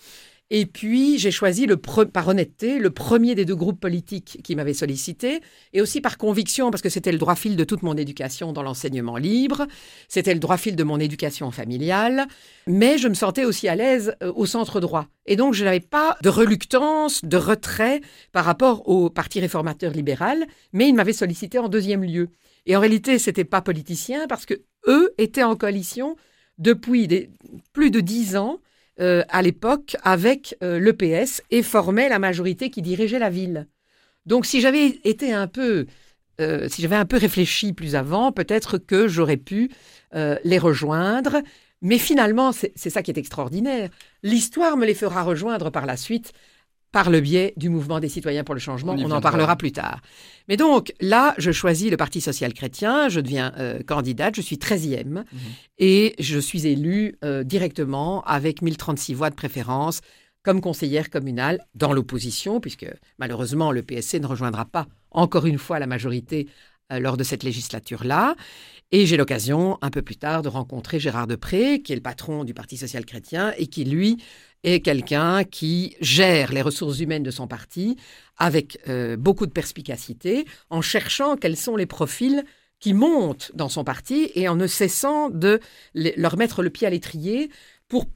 Et 0.50 0.64
puis, 0.64 1.18
j'ai 1.18 1.30
choisi, 1.30 1.66
le 1.66 1.76
par 1.76 2.26
honnêteté, 2.26 2.78
le 2.78 2.88
premier 2.88 3.34
des 3.34 3.44
deux 3.44 3.54
groupes 3.54 3.80
politiques 3.80 4.40
qui 4.42 4.56
m'avaient 4.56 4.72
sollicité, 4.72 5.40
et 5.74 5.82
aussi 5.82 6.00
par 6.00 6.16
conviction, 6.16 6.70
parce 6.70 6.80
que 6.80 6.88
c'était 6.88 7.12
le 7.12 7.18
droit 7.18 7.34
fil 7.34 7.54
de 7.54 7.64
toute 7.64 7.82
mon 7.82 7.94
éducation 7.98 8.54
dans 8.54 8.62
l'enseignement 8.62 9.18
libre, 9.18 9.66
c'était 10.08 10.32
le 10.32 10.40
droit 10.40 10.56
fil 10.56 10.74
de 10.74 10.84
mon 10.84 10.98
éducation 11.00 11.50
familiale, 11.50 12.26
mais 12.66 12.96
je 12.96 13.08
me 13.08 13.14
sentais 13.14 13.44
aussi 13.44 13.68
à 13.68 13.76
l'aise 13.76 14.14
euh, 14.22 14.32
au 14.34 14.46
centre 14.46 14.80
droit. 14.80 15.08
Et 15.26 15.36
donc, 15.36 15.52
je 15.52 15.64
n'avais 15.64 15.80
pas 15.80 16.16
de 16.22 16.30
reluctance, 16.30 17.22
de 17.26 17.36
retrait 17.36 18.00
par 18.32 18.46
rapport 18.46 18.88
au 18.88 19.10
Parti 19.10 19.40
réformateur 19.40 19.92
libéral, 19.92 20.46
mais 20.72 20.88
ils 20.88 20.94
m'avaient 20.94 21.12
sollicité 21.12 21.58
en 21.58 21.68
deuxième 21.68 22.02
lieu. 22.02 22.30
Et 22.64 22.74
en 22.74 22.80
réalité, 22.80 23.18
c'était 23.18 23.44
pas 23.44 23.60
politicien, 23.60 24.26
parce 24.26 24.46
que 24.46 24.54
eux 24.86 25.12
étaient 25.18 25.42
en 25.42 25.56
coalition 25.56 26.16
depuis 26.56 27.06
plus 27.74 27.90
de 27.90 28.00
dix 28.00 28.36
ans 28.36 28.60
euh, 29.00 29.22
à 29.28 29.42
l'époque 29.42 29.96
avec 30.02 30.56
euh, 30.62 30.80
l'EPS 30.80 31.42
et 31.50 31.62
formait 31.62 32.08
la 32.08 32.18
majorité 32.18 32.68
qui 32.68 32.82
dirigeait 32.82 33.20
la 33.20 33.30
ville. 33.30 33.68
Donc 34.26 34.44
si 34.44 34.60
j'avais 34.60 34.98
été 35.04 35.32
un 35.32 35.46
peu, 35.46 35.86
euh, 36.40 36.68
si 36.68 36.82
j'avais 36.82 36.96
un 36.96 37.04
peu 37.04 37.16
réfléchi 37.16 37.72
plus 37.72 37.94
avant, 37.94 38.32
peut-être 38.32 38.76
que 38.76 39.06
j'aurais 39.06 39.36
pu 39.36 39.70
les 40.12 40.58
rejoindre. 40.58 41.42
Mais 41.80 41.98
finalement, 41.98 42.50
c'est 42.52 42.90
ça 42.90 43.02
qui 43.02 43.10
est 43.10 43.18
extraordinaire. 43.18 43.90
L'histoire 44.22 44.76
me 44.76 44.86
les 44.86 44.94
fera 44.94 45.22
rejoindre 45.22 45.70
par 45.70 45.86
la 45.86 45.96
suite 45.96 46.32
par 46.93 47.11
le 47.11 47.20
biais 47.20 47.52
du 47.56 47.69
mouvement 47.69 48.00
des 48.00 48.08
citoyens 48.08 48.44
pour 48.44 48.55
le 48.55 48.61
changement. 48.61 48.96
On, 48.99 49.11
en 49.11 49.20
parlera 49.20 49.56
plus 49.56 49.73
tard. 49.73 50.00
Mais 50.49 50.56
donc 50.56 50.93
là, 51.00 51.35
je 51.38 51.52
choisis 51.52 51.90
le 51.90 51.96
Parti 51.96 52.20
social 52.20 52.52
chrétien, 52.55 53.08
je 53.08 53.20
deviens 53.20 53.52
euh, 53.58 53.81
candidate, 53.82 54.35
je 54.37 54.40
suis 54.40 54.56
13e 54.56 55.05
mhm. 55.05 55.25
et 55.79 56.14
je 56.19 56.38
suis 56.38 56.67
élue 56.67 57.17
euh, 57.25 57.44
directement 57.44 58.23
avec 58.25 58.62
1036 58.62 59.14
voix 59.14 59.31
de 59.31 59.35
préférence 59.35 60.00
comme 60.43 60.61
conseillère 60.61 61.11
communale 61.11 61.58
dans 61.75 61.93
l'opposition, 61.93 62.61
puisque 62.61 62.87
malheureusement 63.19 63.70
le 63.70 63.82
PSC 63.82 64.19
ne 64.20 64.26
rejoindra 64.26 64.64
pas 64.64 64.87
encore 65.11 65.46
une 65.46 65.58
fois 65.58 65.79
la 65.79 65.87
majorité 65.87 66.49
lors 66.90 67.17
de 67.17 67.25
cette 67.25 67.43
législature-là. 67.43 68.35
Et 68.90 69.05
j'ai 69.05 69.19
l'occasion, 69.19 69.76
un 69.82 69.90
peu 69.90 70.00
plus 70.00 70.17
tard, 70.17 70.43
de 70.43 70.49
rencontrer 70.49 70.99
Gérard 70.99 71.26
Depré, 71.26 71.82
qui 71.82 71.93
est 71.93 71.96
le 71.96 72.02
patron 72.02 72.44
du 72.44 72.55
Parti 72.55 72.79
social 72.79 73.05
chrétien 73.05 73.52
et 73.58 73.67
qui, 73.67 73.85
lui, 73.85 74.17
est 74.64 74.81
quelqu'un 74.81 75.44
qui 75.44 75.94
gère 76.00 76.52
les 76.52 76.62
ressources 76.62 77.00
humaines 77.00 77.23
de 77.23 77.31
son 77.31 77.46
parti 77.46 77.96
avec 78.38 78.79
euh, 78.88 79.17
beaucoup 79.17 79.46
de 79.46 79.52
perspicacité, 79.52 80.46
en 80.70 80.81
cherchant 80.81 81.37
quels 81.37 81.56
sont 81.56 81.76
les 81.76 81.87
profils 81.87 82.44
qui 82.81 82.94
montent 82.94 83.52
dans 83.55 83.69
son 83.69 83.84
parti 83.84 84.31
et 84.34 84.49
en 84.49 84.56
ne 84.56 84.67
cessant 84.67 85.31
de 85.31 85.61
leur 85.94 86.37
mettre 86.37 86.62
le 86.62 86.70
pied 86.70 86.87
à 86.87 86.91
l'étrier 86.91 87.50
pour 87.88 88.06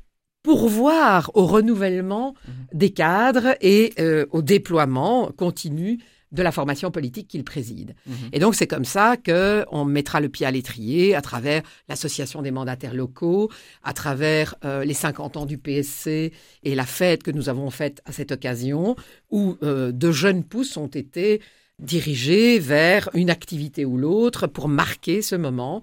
pourvoir 0.43 1.31
au 1.35 1.47
renouvellement 1.47 2.35
mmh 2.35 2.51
des 2.73 2.91
cadres 2.91 3.55
et 3.61 3.93
euh, 3.99 4.25
au 4.31 4.41
déploiement 4.41 5.31
continu 5.37 5.99
de 6.33 6.43
la 6.43 6.51
formation 6.51 6.91
politique 6.91 7.29
qu'il 7.29 7.45
préside. 7.45 7.95
Mhm. 8.07 8.15
Et 8.33 8.39
donc 8.39 8.55
c'est 8.55 8.67
comme 8.67 8.85
ça 8.85 9.17
que 9.17 9.65
on 9.71 9.85
mettra 9.85 10.21
le 10.21 10.29
pied 10.29 10.47
à 10.47 10.51
l'étrier 10.51 11.15
à 11.15 11.23
travers 11.23 11.63
l'association 11.89 12.43
des 12.43 12.51
mandataires 12.51 12.95
locaux, 12.95 13.51
à 13.83 13.93
travers 13.93 14.55
euh, 14.65 14.85
les 14.85 14.95
50 14.95 15.37
ans 15.37 15.47
du 15.47 15.59
PSC 15.59 16.33
et 16.63 16.75
la 16.75 16.87
fête 16.87 17.23
que 17.23 17.31
nous 17.31 17.49
avons 17.49 17.71
faite 17.71 18.03
à 18.05 18.13
cette 18.13 18.33
occasion, 18.33 18.97
où 19.31 19.57
euh, 19.63 19.93
de 19.93 20.11
jeunes 20.11 20.45
pousses 20.45 20.77
ont 20.77 20.87
été 20.87 21.41
dirigés 21.79 22.59
vers 22.59 23.11
une 23.15 23.31
activité 23.31 23.85
ou 23.85 23.99
l'autre 23.99 24.47
pour 24.47 24.69
marquer 24.69 25.21
ce 25.21 25.35
moment. 25.35 25.83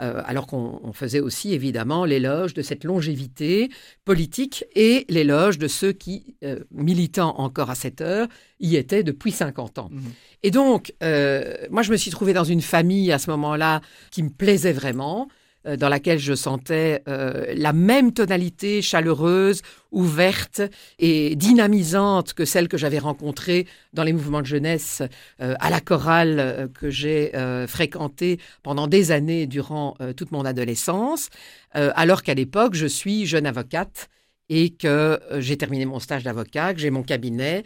Euh, 0.00 0.22
alors 0.24 0.46
qu'on 0.46 0.92
faisait 0.92 1.18
aussi 1.18 1.52
évidemment 1.52 2.04
l'éloge 2.04 2.54
de 2.54 2.62
cette 2.62 2.84
longévité 2.84 3.68
politique 4.04 4.64
et 4.76 5.04
l'éloge 5.08 5.58
de 5.58 5.66
ceux 5.66 5.92
qui, 5.92 6.36
euh, 6.44 6.60
militant 6.70 7.34
encore 7.38 7.70
à 7.70 7.74
cette 7.74 8.00
heure, 8.00 8.28
y 8.60 8.76
étaient 8.76 9.02
depuis 9.02 9.32
50 9.32 9.78
ans. 9.78 9.88
Mmh. 9.90 10.00
Et 10.44 10.50
donc, 10.52 10.94
euh, 11.02 11.56
moi, 11.70 11.82
je 11.82 11.90
me 11.90 11.96
suis 11.96 12.12
trouvée 12.12 12.32
dans 12.32 12.44
une 12.44 12.62
famille 12.62 13.10
à 13.10 13.18
ce 13.18 13.28
moment-là 13.30 13.80
qui 14.12 14.22
me 14.22 14.30
plaisait 14.30 14.72
vraiment. 14.72 15.28
Euh, 15.68 15.76
dans 15.76 15.88
laquelle 15.88 16.18
je 16.18 16.34
sentais 16.34 17.02
euh, 17.08 17.52
la 17.54 17.72
même 17.72 18.12
tonalité 18.12 18.82
chaleureuse, 18.82 19.62
ouverte 19.90 20.62
et 20.98 21.36
dynamisante 21.36 22.34
que 22.34 22.44
celle 22.44 22.68
que 22.68 22.76
j'avais 22.76 22.98
rencontrée 22.98 23.66
dans 23.92 24.02
les 24.02 24.12
mouvements 24.12 24.40
de 24.40 24.46
jeunesse 24.46 25.02
euh, 25.40 25.54
à 25.60 25.70
la 25.70 25.80
chorale 25.80 26.68
que 26.78 26.90
j'ai 26.90 27.32
fréquentée 27.66 28.38
pendant 28.62 28.86
des 28.86 29.12
années 29.12 29.46
durant 29.46 29.96
toute 30.16 30.30
mon 30.30 30.44
adolescence, 30.44 31.30
alors 31.72 32.22
qu'à 32.22 32.34
l'époque, 32.34 32.74
je 32.74 32.86
suis 32.86 33.26
jeune 33.26 33.46
avocate 33.46 34.08
et 34.48 34.70
que 34.70 35.20
j'ai 35.38 35.56
terminé 35.56 35.84
mon 35.86 36.00
stage 36.00 36.24
d'avocat, 36.24 36.74
que 36.74 36.80
j'ai 36.80 36.90
mon 36.90 37.02
cabinet, 37.02 37.64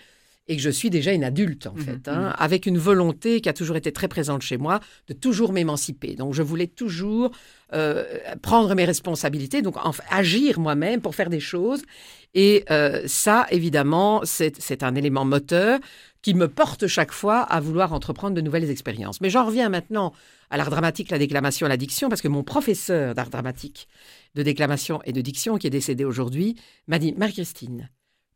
et 0.48 0.56
que 0.56 0.62
je 0.62 0.70
suis 0.70 0.90
déjà 0.90 1.12
une 1.12 1.24
adulte, 1.24 1.66
en 1.66 1.74
mmh 1.74 1.80
fait, 1.80 2.08
hein, 2.08 2.30
mmh 2.30 2.34
avec 2.38 2.66
une 2.66 2.78
volonté 2.78 3.40
qui 3.40 3.48
a 3.48 3.52
toujours 3.52 3.76
été 3.76 3.92
très 3.92 4.08
présente 4.08 4.42
chez 4.42 4.58
moi 4.58 4.80
de 5.08 5.12
toujours 5.14 5.52
m'émanciper. 5.52 6.14
Donc, 6.14 6.34
je 6.34 6.42
voulais 6.42 6.66
toujours 6.66 7.30
euh, 7.72 8.04
prendre 8.42 8.74
mes 8.74 8.84
responsabilités, 8.84 9.62
donc 9.62 9.76
agir 10.10 10.58
moi-même 10.58 11.00
pour 11.00 11.14
faire 11.14 11.30
des 11.30 11.40
choses. 11.40 11.82
Et 12.34 12.64
euh, 12.70 13.02
ça, 13.06 13.46
évidemment, 13.50 14.22
c'est 14.24 14.82
un 14.82 14.94
élément 14.94 15.24
moteur 15.24 15.78
qui 16.22 16.34
me 16.34 16.48
porte 16.48 16.86
chaque 16.86 17.12
fois 17.12 17.40
à 17.40 17.60
vouloir 17.60 17.92
entreprendre 17.92 18.34
de 18.34 18.40
nouvelles 18.40 18.70
expériences. 18.70 19.20
Mais 19.20 19.30
j'en 19.30 19.44
reviens 19.44 19.68
maintenant 19.68 20.12
à 20.50 20.56
l'art 20.56 20.70
dramatique, 20.70 21.10
la 21.10 21.18
déclamation, 21.18 21.66
la 21.66 21.76
diction, 21.76 22.08
parce 22.08 22.22
que 22.22 22.28
mon 22.28 22.42
professeur 22.42 23.14
d'art 23.14 23.30
dramatique, 23.30 23.88
de 24.34 24.42
déclamation 24.42 25.00
et 25.04 25.12
de 25.12 25.20
diction, 25.20 25.56
qui 25.56 25.66
est 25.66 25.70
décédé 25.70 26.04
aujourd'hui, 26.04 26.56
m'a 26.86 26.98
dit, 26.98 27.12
Marie-Christine, 27.16 27.90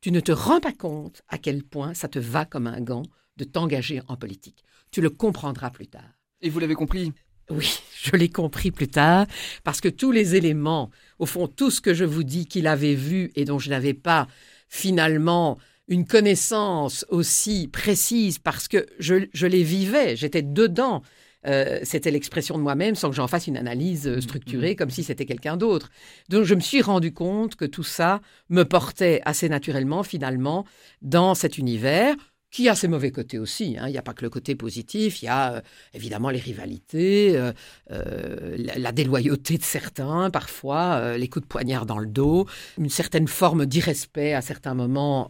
tu 0.06 0.12
ne 0.12 0.20
te 0.20 0.30
rends 0.30 0.60
pas 0.60 0.72
compte 0.72 1.22
à 1.28 1.36
quel 1.36 1.64
point 1.64 1.92
ça 1.92 2.06
te 2.06 2.20
va 2.20 2.44
comme 2.44 2.68
un 2.68 2.80
gant 2.80 3.02
de 3.38 3.42
t'engager 3.42 4.02
en 4.06 4.14
politique. 4.14 4.62
Tu 4.92 5.00
le 5.00 5.10
comprendras 5.10 5.70
plus 5.70 5.88
tard. 5.88 6.08
Et 6.40 6.48
vous 6.48 6.60
l'avez 6.60 6.76
compris? 6.76 7.12
Oui, 7.50 7.80
je 8.04 8.14
l'ai 8.14 8.28
compris 8.28 8.70
plus 8.70 8.86
tard, 8.86 9.26
parce 9.64 9.80
que 9.80 9.88
tous 9.88 10.12
les 10.12 10.36
éléments, 10.36 10.92
au 11.18 11.26
fond, 11.26 11.48
tout 11.48 11.72
ce 11.72 11.80
que 11.80 11.92
je 11.92 12.04
vous 12.04 12.22
dis 12.22 12.46
qu'il 12.46 12.68
avait 12.68 12.94
vu 12.94 13.32
et 13.34 13.44
dont 13.44 13.58
je 13.58 13.68
n'avais 13.68 13.94
pas 13.94 14.28
finalement 14.68 15.58
une 15.88 16.06
connaissance 16.06 17.04
aussi 17.08 17.66
précise, 17.66 18.38
parce 18.38 18.68
que 18.68 18.86
je, 19.00 19.26
je 19.32 19.46
les 19.48 19.64
vivais, 19.64 20.14
j'étais 20.14 20.42
dedans. 20.42 21.02
Euh, 21.46 21.80
c'était 21.82 22.10
l'expression 22.10 22.58
de 22.58 22.62
moi-même 22.62 22.94
sans 22.94 23.10
que 23.10 23.16
j'en 23.16 23.28
fasse 23.28 23.46
une 23.46 23.56
analyse 23.56 24.08
euh, 24.08 24.20
structurée 24.20 24.74
comme 24.74 24.90
si 24.90 25.04
c'était 25.04 25.26
quelqu'un 25.26 25.56
d'autre. 25.56 25.90
Donc 26.28 26.44
je 26.44 26.54
me 26.54 26.60
suis 26.60 26.82
rendu 26.82 27.12
compte 27.12 27.56
que 27.56 27.64
tout 27.64 27.84
ça 27.84 28.20
me 28.48 28.64
portait 28.64 29.20
assez 29.24 29.48
naturellement 29.48 30.02
finalement 30.02 30.64
dans 31.02 31.34
cet 31.34 31.58
univers 31.58 32.16
qui 32.56 32.70
a 32.70 32.74
ses 32.74 32.88
mauvais 32.88 33.10
côtés 33.10 33.38
aussi. 33.38 33.76
Hein. 33.78 33.84
Il 33.88 33.92
n'y 33.92 33.98
a 33.98 34.02
pas 34.02 34.14
que 34.14 34.22
le 34.22 34.30
côté 34.30 34.54
positif, 34.54 35.20
il 35.20 35.26
y 35.26 35.28
a 35.28 35.54
euh, 35.54 35.60
évidemment 35.92 36.30
les 36.30 36.38
rivalités, 36.38 37.36
euh, 37.36 37.52
euh, 37.90 38.56
la, 38.56 38.92
déloyauté 38.92 39.58
de 39.58 39.62
certains, 39.62 40.30
parfois 40.30 41.18
les 41.18 41.28
coups 41.28 41.42
de 41.42 41.48
poignard 41.48 41.84
dans 41.84 41.98
le 41.98 42.06
dos, 42.06 42.46
une 42.78 42.88
certaine 42.88 43.28
forme 43.28 43.66
d'irrespect 43.66 44.32
à 44.32 44.40
certains 44.40 44.72
moments 44.72 45.28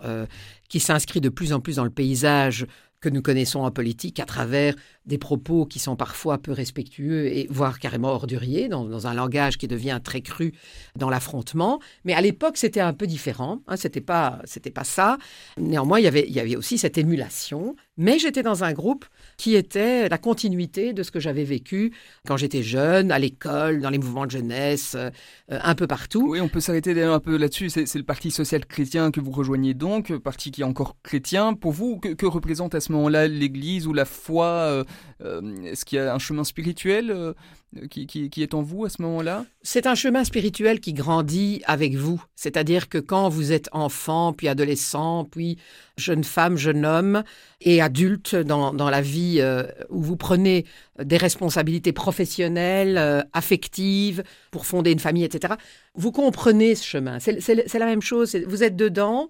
qui 0.68 0.78
s'inscrit 0.78 1.20
de 1.20 1.28
plus 1.28 1.52
en 1.52 1.58
plus 1.58 1.76
dans 1.76 1.84
le 1.84 1.90
paysage 1.90 2.66
que 3.06 3.10
nous 3.12 3.22
connaissons 3.22 3.60
en 3.60 3.70
politique 3.70 4.18
à 4.18 4.24
travers 4.24 4.74
des 5.04 5.16
propos 5.16 5.64
qui 5.64 5.78
sont 5.78 5.94
parfois 5.94 6.38
peu 6.38 6.50
respectueux 6.50 7.28
et 7.28 7.46
voire 7.48 7.78
carrément 7.78 8.08
orduriers, 8.08 8.68
dans, 8.68 9.06
un 9.06 9.14
langage 9.14 9.58
qui 9.58 9.68
devient 9.68 10.00
très 10.02 10.22
cru 10.22 10.54
dans 10.96 11.08
l'affrontement. 11.08 11.78
Mais 12.04 12.14
à 12.14 12.20
l'époque, 12.20 12.56
c'était 12.56 12.80
un 12.80 12.92
peu 12.92 13.06
différent. 13.06 13.62
Hein, 13.68 13.76
c'était 13.76 14.00
pas, 14.00 14.40
c'était 14.44 14.72
pas 14.72 14.82
ça. 14.82 15.18
Néanmoins, 15.56 16.00
il 16.00 16.02
y 16.02 16.08
avait, 16.08 16.26
il 16.26 16.34
y 16.34 16.40
avait 16.40 16.56
aussi 16.56 16.78
cette 16.78 16.98
émulation. 16.98 17.76
Mais 17.96 18.18
j'étais 18.18 18.42
dans 18.42 18.64
un 18.64 18.72
groupe 18.72 19.04
qui 19.36 19.54
était 19.54 20.08
la 20.08 20.18
continuité 20.18 20.92
de 20.92 21.02
ce 21.02 21.10
que 21.10 21.20
j'avais 21.20 21.44
vécu 21.44 21.92
quand 22.26 22.36
j'étais 22.36 22.62
jeune, 22.62 23.12
à 23.12 23.18
l'école, 23.18 23.80
dans 23.80 23.90
les 23.90 23.98
mouvements 23.98 24.26
de 24.26 24.30
jeunesse, 24.30 24.94
euh, 24.96 25.10
un 25.48 25.74
peu 25.74 25.86
partout. 25.86 26.30
Oui, 26.30 26.40
on 26.40 26.48
peut 26.48 26.60
s'arrêter 26.60 26.94
d'ailleurs 26.94 27.14
un 27.14 27.20
peu 27.20 27.36
là-dessus. 27.36 27.70
C'est, 27.70 27.94
le 27.94 28.02
Parti 28.02 28.30
social 28.30 28.64
chrétien 28.64 29.10
que 29.10 29.20
vous 29.20 29.30
rejoignez 29.30 29.74
donc, 29.74 30.16
parti 30.18 30.50
qui 30.50 30.62
est 30.62 30.64
encore 30.64 30.96
chrétien. 31.02 31.54
Pour 31.54 31.72
vous, 31.72 31.98
que, 31.98 32.26
représente 32.26 32.74
à 32.74 32.80
ce 32.80 32.92
moment-là 32.92 33.28
l'Église 33.28 33.86
ou 33.86 33.92
la 33.92 34.04
foi 34.04 34.46
euh, 34.46 34.84
euh, 35.22 35.62
est-ce 35.64 35.84
qu'il 35.84 35.96
y 35.96 36.00
a 36.00 36.14
un 36.14 36.18
chemin 36.18 36.44
spirituel 36.44 37.34
euh, 37.76 37.86
qui, 37.88 38.30
est 38.36 38.54
en 38.54 38.62
vous 38.62 38.84
à 38.84 38.88
ce 38.88 39.02
moment-là 39.02 39.44
C'est 39.62 39.86
un 39.86 39.94
chemin 39.94 40.24
spirituel 40.24 40.80
qui 40.80 40.92
grandit 40.92 41.62
avec 41.66 41.94
vous. 41.94 42.22
C'est-à-dire 42.34 42.88
que 42.88 42.98
quand 42.98 43.28
vous 43.28 43.52
êtes 43.52 43.68
enfant, 43.72 44.32
puis 44.32 44.48
adolescent, 44.48 45.24
puis 45.24 45.58
jeune 45.96 46.24
femme, 46.24 46.56
jeune 46.56 46.86
homme 46.86 47.22
et 47.60 47.82
adulte 47.82 48.36
dans, 48.36 48.72
la 48.72 49.00
vie 49.00 49.38
euh, 49.40 49.64
où 49.90 50.00
vous 50.00 50.16
prenez 50.16 50.64
des 51.02 51.16
responsabilités 51.16 51.92
professionnelles, 51.92 53.26
affectives, 53.32 54.22
pour 54.50 54.66
fonder 54.66 54.92
une 54.92 54.98
famille, 54.98 55.24
etc., 55.24 55.54
vous 55.94 56.12
comprenez 56.12 56.74
ce 56.74 56.84
chemin. 56.84 57.18
C'est 57.20 57.78
la 57.78 57.86
même 57.86 58.02
chose. 58.02 58.36
Vous 58.46 58.62
êtes 58.62 58.76
dedans. 58.76 59.28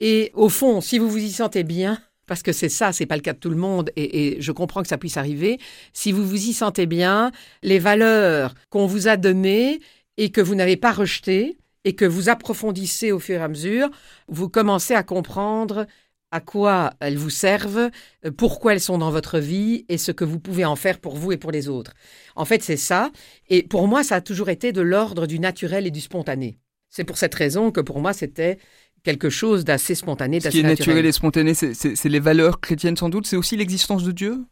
Et 0.00 0.30
au 0.34 0.48
fond, 0.48 0.80
si 0.80 0.98
vous 0.98 1.08
vous 1.08 1.18
y 1.18 1.32
sentez 1.32 1.64
bien, 1.64 2.00
parce 2.28 2.42
que 2.42 2.52
c'est 2.52 2.68
ça, 2.68 2.92
c'est 2.92 3.06
pas 3.06 3.16
le 3.16 3.22
cas 3.22 3.32
de 3.32 3.38
tout 3.38 3.50
le 3.50 3.56
monde, 3.56 3.90
et, 3.96 4.36
je 4.40 4.52
comprends 4.52 4.82
que 4.82 4.88
ça 4.88 4.98
puisse 4.98 5.16
arriver. 5.16 5.58
Si 5.92 6.12
vous 6.12 6.24
vous 6.24 6.48
y 6.48 6.52
sentez 6.52 6.86
bien, 6.86 7.32
les 7.62 7.80
valeurs 7.80 8.54
qu'on 8.70 8.86
vous 8.86 9.08
a 9.08 9.16
données 9.16 9.80
et 10.16 10.30
que 10.30 10.40
vous 10.40 10.54
n'avez 10.54 10.76
pas 10.76 10.92
rejetées 10.92 11.58
et 11.84 11.94
que 11.94 12.04
vous 12.04 12.28
approfondissez 12.28 13.10
au 13.10 13.18
fur 13.18 13.40
et 13.40 13.42
à 13.42 13.48
mesure, 13.48 13.88
vous 14.28 14.48
commencez 14.48 14.94
à 14.94 15.02
comprendre 15.02 15.86
à 16.30 16.40
quoi 16.40 16.92
elles 17.00 17.16
vous 17.16 17.30
servent, 17.30 17.90
pourquoi 18.36 18.74
elles 18.74 18.80
sont 18.80 18.98
dans 18.98 19.10
votre 19.10 19.38
vie 19.38 19.86
et 19.88 19.96
ce 19.96 20.12
que 20.12 20.24
vous 20.24 20.38
pouvez 20.38 20.66
en 20.66 20.76
faire 20.76 20.98
pour 20.98 21.16
vous 21.16 21.32
et 21.32 21.38
pour 21.38 21.50
les 21.50 21.68
autres. 21.68 21.94
En 22.36 22.44
fait, 22.44 22.62
c'est 22.62 22.76
ça. 22.76 23.10
Et 23.48 23.62
pour 23.62 23.88
moi, 23.88 24.04
ça 24.04 24.16
a 24.16 24.20
toujours 24.20 24.50
été 24.50 24.72
de 24.72 24.82
l'ordre 24.82 25.26
du 25.26 25.38
naturel 25.38 25.86
et 25.86 25.90
du 25.90 26.02
spontané. 26.02 26.58
C'est 26.90 27.04
pour 27.04 27.18
cette 27.18 27.34
raison 27.34 27.70
que 27.70 27.80
pour 27.80 28.00
moi, 28.00 28.12
c'était 28.12 28.58
quelque 29.02 29.30
chose 29.30 29.64
d'assez 29.64 29.94
spontané, 29.94 30.38
d'assez 30.38 30.62
naturel. 30.62 30.76
Ce 30.76 30.82
qui 30.82 30.82
est 30.82 30.92
naturel 30.92 31.06
et 31.06 31.12
spontané, 31.12 31.54
c'est 31.54 32.04
les 32.08 32.20
valeurs 32.20 32.60
chrétiennes 32.60 32.96
sans 32.96 33.08
doute, 33.08 33.26
c'est 33.26 33.36
aussi 33.36 33.56
l'existence 33.56 34.04
de 34.04 34.12
Dieu? 34.12 34.44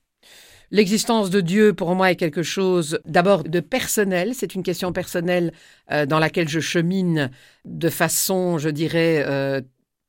L'existence 0.71 1.31
de 1.31 1.41
Dieu, 1.41 1.75
pour 1.75 1.95
moi, 1.95 2.11
est 2.11 2.17
quelque 2.17 2.43
chose 2.43 2.99
d'abord 3.05 3.45
de 3.45 3.61
personnel. 3.61 4.33
C'est 4.35 4.55
une 4.55 4.65
question 4.65 4.93
personnelle 4.93 5.53
euh, 5.93 6.07
dans 6.07 6.19
laquelle 6.19 6.49
je 6.49 6.59
chemine 6.59 7.31
de 7.65 7.89
façon, 7.89 8.59
je 8.59 8.69
dirais, 8.69 9.25
euh, 9.27 9.61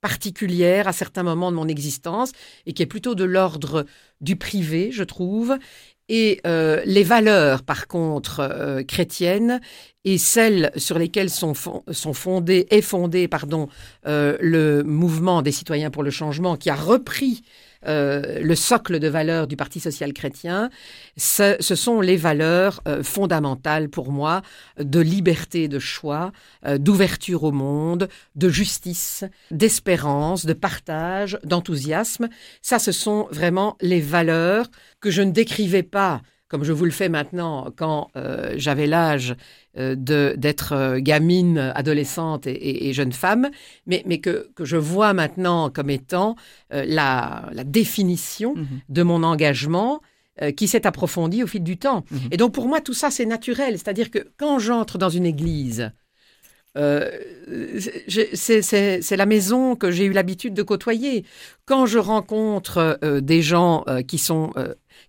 particulière 0.01 0.88
à 0.88 0.94
certains 0.94 1.24
moments 1.24 1.51
de 1.51 1.56
mon 1.56 1.67
existence 1.67 2.32
et 2.65 2.74
qui 2.74 2.82
est 2.82 2.88
plutôt 2.88 3.13
de 3.13 3.24
l'ordre 3.24 3.86
du 4.22 4.36
privé, 4.36 4.91
je 4.91 5.03
trouve. 5.03 5.58
Et 6.10 6.40
euh, 6.48 6.82
les 6.86 7.04
valeurs, 7.04 7.64
par 7.64 7.88
contre, 7.88 8.40
euh, 8.40 8.84
chrétiennes 8.84 9.60
et 10.06 10.18
celles 10.18 10.72
sur 10.78 10.98
lesquelles 10.98 11.30
sont, 11.30 11.54
sont 11.54 12.14
fondées 12.14 12.66
est 12.70 12.82
fondé 12.82 13.28
pardon 13.28 13.68
euh, 14.08 14.38
le 14.40 14.84
mouvement 14.84 15.42
des 15.42 15.52
citoyens 15.52 15.90
pour 15.90 16.04
le 16.04 16.10
changement 16.10 16.56
qui 16.56 16.70
a 16.70 16.76
repris 16.76 17.42
euh, 17.88 18.39
le 18.41 18.56
socle 18.56 19.00
de 19.00 19.08
valeurs 19.08 19.48
du 19.48 19.56
Parti 19.56 19.79
social 19.79 20.13
chrétien, 20.13 20.70
ce, 21.15 21.56
sont 21.60 22.01
les 22.01 22.17
valeurs 22.17 22.82
euh, 22.88 23.03
fondamentales 23.03 23.89
pour 23.89 24.12
moi 24.12 24.41
de 24.79 25.00
liberté 25.00 25.67
de 25.67 25.79
choix, 25.79 26.32
euh, 26.65 26.77
d'ouverture 26.77 27.44
au 27.44 27.51
monde, 27.51 28.10
de 28.36 28.50
justice, 28.50 29.24
d'espérance, 29.51 30.46
de 30.46 30.53
partage, 30.53 31.39
d'enthousiasme. 31.44 32.29
Ça, 32.62 32.79
ce 32.79 32.91
sont 32.91 33.27
vraiment 33.32 33.77
les 33.82 34.01
valeurs 34.01 34.67
que 35.00 35.12
je 35.12 35.22
ne 35.22 35.32
décrivais 35.32 35.84
pas 35.84 36.22
comme 36.50 36.63
je 36.63 36.72
vous 36.72 36.86
le 36.86 36.91
fais 36.91 37.10
maintenant, 37.10 37.74
quand 37.75 38.10
j'avais 38.56 38.88
l'âge 38.88 39.36
d'être 39.77 40.74
euh, 40.74 41.00
gamine, 41.00 41.72
adolescente 41.75 42.48
et, 42.48 42.93
jeune 42.93 43.12
femme, 43.12 43.50
mais, 43.86 44.03
mais 44.05 44.19
que, 44.19 44.50
que, 44.55 44.65
je 44.65 44.77
vois 44.77 45.13
maintenant 45.13 45.69
comme 45.69 45.89
étant 45.89 46.36
la, 46.72 47.50
la, 47.51 47.63
définition 47.63 48.55
mhm. 48.55 48.65
de 48.89 49.03
mon 49.03 49.24
engagement 49.24 50.01
qui 50.55 50.67
s'est 50.67 50.86
approfondie 50.86 51.43
au 51.43 51.48
fil 51.48 51.63
du 51.63 51.77
temps. 51.77 52.05
Mhm. 52.12 52.19
Et 52.31 52.38
donc 52.38 52.53
pour 52.53 52.67
moi, 52.67 52.81
tout 52.81 52.93
ça, 52.93 53.10
c'est 53.10 53.25
naturel. 53.25 53.74
C'est-à-dire 53.74 54.12
que 54.12 54.19
quand 54.38 54.60
j'entre 54.60 54.98
dans 54.98 55.10
une 55.10 55.25
église, 55.25 55.91
c'est 56.75 57.98
la 59.17 59.25
maison 59.25 59.75
que 59.75 59.91
j'ai 59.91 60.05
eu 60.05 60.12
l'habitude 60.12 60.53
de 60.53 60.63
côtoyer. 60.63 61.25
Quand 61.65 61.86
je 61.86 61.98
rencontre 61.98 63.00
des 63.22 63.41
gens 63.41 63.84
qui 64.07 64.19
sont 64.19 64.53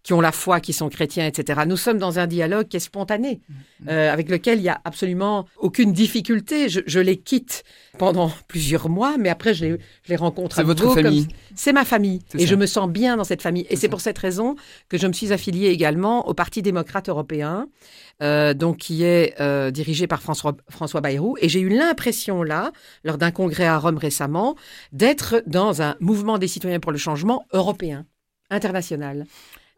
qui 0.02 0.12
ont 0.12 0.20
la 0.20 0.32
foi, 0.32 0.60
qui 0.60 0.72
sont 0.72 0.88
chrétiens, 0.88 1.26
etc. 1.26 1.62
Nous 1.66 1.76
sommes 1.76 1.98
dans 1.98 2.18
un 2.18 2.26
dialogue 2.26 2.68
qui 2.68 2.76
est 2.76 2.80
spontané, 2.80 3.40
mm-hmm. 3.50 3.88
euh, 3.90 4.12
avec 4.12 4.28
lequel 4.30 4.58
il 4.58 4.62
n'y 4.62 4.68
a 4.68 4.80
absolument 4.84 5.46
aucune 5.58 5.92
difficulté. 5.92 6.68
Je, 6.68 7.00
les 7.00 7.16
quitte 7.16 7.64
pendant 7.98 8.30
plusieurs 8.48 8.88
mois, 8.88 9.16
mais 9.18 9.28
après 9.28 9.54
je 9.54 9.64
les, 9.64 9.70
je 10.02 10.08
les 10.08 10.16
rencontre 10.16 10.56
C'est 10.56 10.62
votre 10.62 10.94
famille 10.94 11.28
C'est 11.54 11.72
ma 11.72 11.84
famille, 11.84 12.20
et 12.38 12.46
je 12.46 12.54
me 12.54 12.66
sens 12.66 12.88
bien 12.88 13.16
dans 13.16 13.24
cette 13.24 13.42
famille. 13.42 13.66
Et 13.70 13.76
c'est 13.76 13.88
pour 13.88 14.00
cette 14.00 14.18
raison 14.18 14.56
que 14.88 14.98
je 14.98 15.06
me 15.06 15.12
suis 15.12 15.32
affiliée 15.32 15.68
également 15.68 16.28
au 16.28 16.34
Parti 16.34 16.62
démocrate 16.62 17.08
européen, 17.08 17.68
euh, 18.22 18.54
donc 18.54 18.78
qui 18.78 19.04
est 19.04 19.34
euh, 19.40 19.70
dirigé 19.70 20.06
par 20.06 20.22
François, 20.22 20.56
François 20.68 21.00
Bayrou. 21.00 21.36
Et 21.40 21.48
j'ai 21.48 21.60
eu 21.60 21.68
l'impression 21.68 22.42
là, 22.42 22.72
lors 23.04 23.18
d'un 23.18 23.30
congrès 23.30 23.66
à 23.66 23.78
Rome 23.78 23.98
récemment, 23.98 24.56
d'être 24.92 25.42
dans 25.46 25.82
un 25.82 25.96
mouvement 26.00 26.38
des 26.38 26.48
citoyens 26.48 26.80
pour 26.80 26.92
le 26.92 26.98
changement 26.98 27.46
européen, 27.52 28.06
international. 28.50 29.26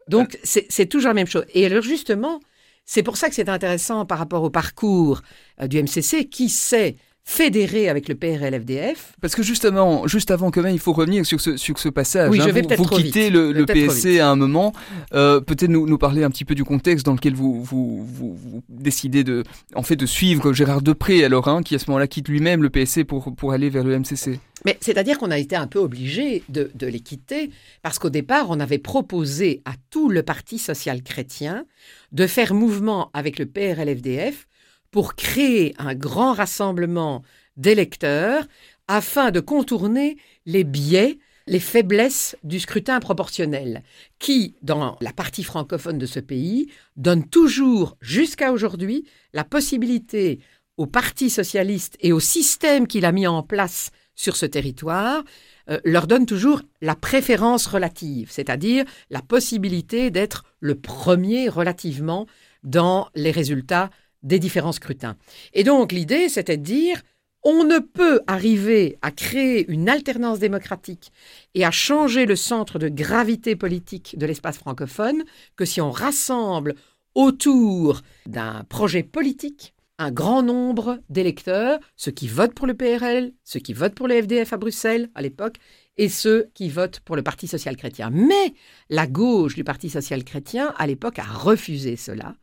Donc, 0.07 0.37
c'est 0.43 0.85
toujours 0.87 1.09
la 1.09 1.13
même 1.13 1.27
chose. 1.27 1.45
Et 1.53 1.65
alors, 1.65 1.81
justement, 1.81 2.39
c'est 2.85 3.03
pour 3.03 3.17
ça 3.17 3.29
que 3.29 3.35
c'est 3.35 3.49
intéressant 3.49 4.05
par 4.05 4.17
rapport 4.17 4.43
au 4.43 4.49
parcours 4.49 5.21
euh, 5.61 5.67
du 5.67 5.81
MCC 5.81 6.27
qui 6.29 6.49
sait 6.49 6.97
fédérer 7.23 7.87
avec 7.87 8.09
le 8.09 8.15
PRL-FDF. 8.15 9.13
Parce 9.21 9.35
que 9.35 9.43
justement, 9.43 10.07
juste 10.07 10.31
avant 10.31 10.51
quand 10.51 10.61
même, 10.61 10.73
il 10.73 10.79
faut 10.79 10.93
revenir 10.93 11.25
sur 11.25 11.39
ce, 11.39 11.55
sur 11.57 11.77
ce 11.79 11.89
passage. 11.89 12.29
Oui, 12.29 12.37
je 12.37 12.49
hein. 12.49 12.51
vais 12.51 12.61
vous, 12.61 12.83
vous 12.83 12.89
quittez 12.89 13.29
le, 13.29 13.51
le 13.51 13.65
PSC 13.65 14.19
à 14.19 14.29
un 14.29 14.35
moment. 14.35 14.73
Euh, 15.13 15.39
Peut-être 15.39 15.69
nous, 15.69 15.87
nous, 15.87 15.97
parler 15.97 16.23
un 16.23 16.29
petit 16.29 16.45
peu 16.45 16.55
du 16.55 16.63
contexte 16.63 17.05
dans 17.05 17.13
lequel 17.13 17.33
vous, 17.35 17.63
vous, 17.63 18.05
vous, 18.05 18.63
décidez 18.69 19.23
de, 19.23 19.43
en 19.75 19.83
fait, 19.83 19.95
de 19.95 20.05
suivre 20.05 20.53
Gérard 20.53 20.81
Depré, 20.81 21.23
alors, 21.23 21.47
hein, 21.47 21.61
qui 21.61 21.75
à 21.75 21.79
ce 21.79 21.89
moment-là 21.89 22.07
quitte 22.07 22.27
lui-même 22.27 22.63
le 22.63 22.69
PSC 22.69 23.03
pour, 23.03 23.35
pour 23.35 23.53
aller 23.53 23.69
vers 23.69 23.83
le 23.83 23.97
MCC. 23.97 24.39
Mais 24.65 24.77
c'est-à-dire 24.79 25.17
qu'on 25.17 25.31
a 25.31 25.37
été 25.37 25.55
un 25.55 25.67
peu 25.67 25.79
obligé 25.79 26.43
de, 26.49 26.69
les 26.81 26.99
quitter 26.99 27.49
parce 27.81 27.99
qu'au 27.99 28.09
départ, 28.09 28.47
on 28.49 28.59
avait 28.59 28.77
proposé 28.77 29.61
à 29.65 29.73
tout 29.89 30.09
le 30.09 30.23
Parti 30.23 30.59
social 30.59 31.01
chrétien 31.01 31.65
de 32.11 32.27
faire 32.27 32.53
mouvement 32.53 33.09
avec 33.13 33.39
le 33.39 33.45
PRLFDF 33.45 34.47
pour 34.91 35.15
créer 35.15 35.73
un 35.77 35.95
grand 35.95 36.33
rassemblement 36.33 37.23
d'électeurs 37.57 38.45
afin 38.87 39.31
de 39.31 39.39
contourner 39.39 40.17
les 40.45 40.63
biais, 40.63 41.17
les 41.47 41.59
faiblesses 41.59 42.35
du 42.43 42.59
scrutin 42.59 42.99
proportionnel, 42.99 43.83
qui, 44.19 44.55
dans 44.61 44.97
la 45.01 45.13
partie 45.13 45.43
francophone 45.43 45.97
de 45.97 46.05
ce 46.05 46.19
pays, 46.19 46.69
donne 46.97 47.27
toujours, 47.27 47.97
jusqu'à 48.01 48.51
aujourd'hui, 48.51 49.05
la 49.33 49.43
possibilité 49.43 50.39
au 50.77 50.87
Parti 50.87 51.29
socialiste 51.29 51.97
et 51.99 52.11
au 52.11 52.19
système 52.19 52.87
qu'il 52.87 53.05
a 53.05 53.11
mis 53.11 53.27
en 53.27 53.43
place 53.43 53.91
sur 54.15 54.35
ce 54.35 54.45
territoire 54.45 55.23
euh, 55.69 55.79
leur 55.83 56.07
donne 56.07 56.25
toujours 56.25 56.61
la 56.81 56.95
préférence 56.95 57.65
relative, 57.67 58.29
c'est-à-dire 58.31 58.85
la 59.09 59.21
possibilité 59.21 60.11
d'être 60.11 60.43
le 60.59 60.75
premier 60.75 61.49
relativement 61.49 62.27
dans 62.63 63.09
les 63.15 63.31
résultats 63.31 63.89
des 64.23 64.39
différents 64.39 64.71
scrutins. 64.71 65.17
Et 65.53 65.63
donc 65.63 65.91
l'idée, 65.91 66.29
c'était 66.29 66.57
de 66.57 66.63
dire, 66.63 67.01
on 67.43 67.63
ne 67.63 67.79
peut 67.79 68.21
arriver 68.27 68.97
à 69.01 69.11
créer 69.11 69.69
une 69.71 69.89
alternance 69.89 70.39
démocratique 70.39 71.11
et 71.55 71.65
à 71.65 71.71
changer 71.71 72.25
le 72.25 72.35
centre 72.35 72.77
de 72.77 72.87
gravité 72.87 73.55
politique 73.55 74.17
de 74.17 74.25
l'espace 74.25 74.57
francophone 74.57 75.23
que 75.55 75.65
si 75.65 75.81
on 75.81 75.91
rassemble 75.91 76.75
autour 77.15 78.01
d'un 78.27 78.63
projet 78.69 79.03
politique 79.03 79.73
un 80.01 80.11
grand 80.11 80.41
nombre 80.41 80.99
d'électeurs, 81.09 81.79
ceux 81.95 82.11
qui 82.11 82.27
votent 82.27 82.55
pour 82.55 82.65
le 82.65 82.73
PRL, 82.73 83.33
ceux 83.43 83.59
qui 83.59 83.73
votent 83.73 83.93
pour 83.93 84.07
le 84.07 84.19
FDF 84.19 84.51
à 84.51 84.57
Bruxelles 84.57 85.11
à 85.13 85.21
l'époque, 85.21 85.57
et 85.97 86.09
ceux 86.09 86.49
qui 86.53 86.69
votent 86.69 86.99
pour 87.01 87.15
le 87.15 87.23
Parti 87.23 87.47
social 87.47 87.75
chrétien. 87.75 88.09
Mais 88.11 88.53
la 88.89 89.07
gauche 89.07 89.55
du 89.55 89.63
Parti 89.63 89.89
social 89.89 90.23
chrétien, 90.23 90.73
à 90.77 90.87
l'époque, 90.87 91.19
a 91.19 91.23
refusé 91.23 91.95
cela, 91.95 92.35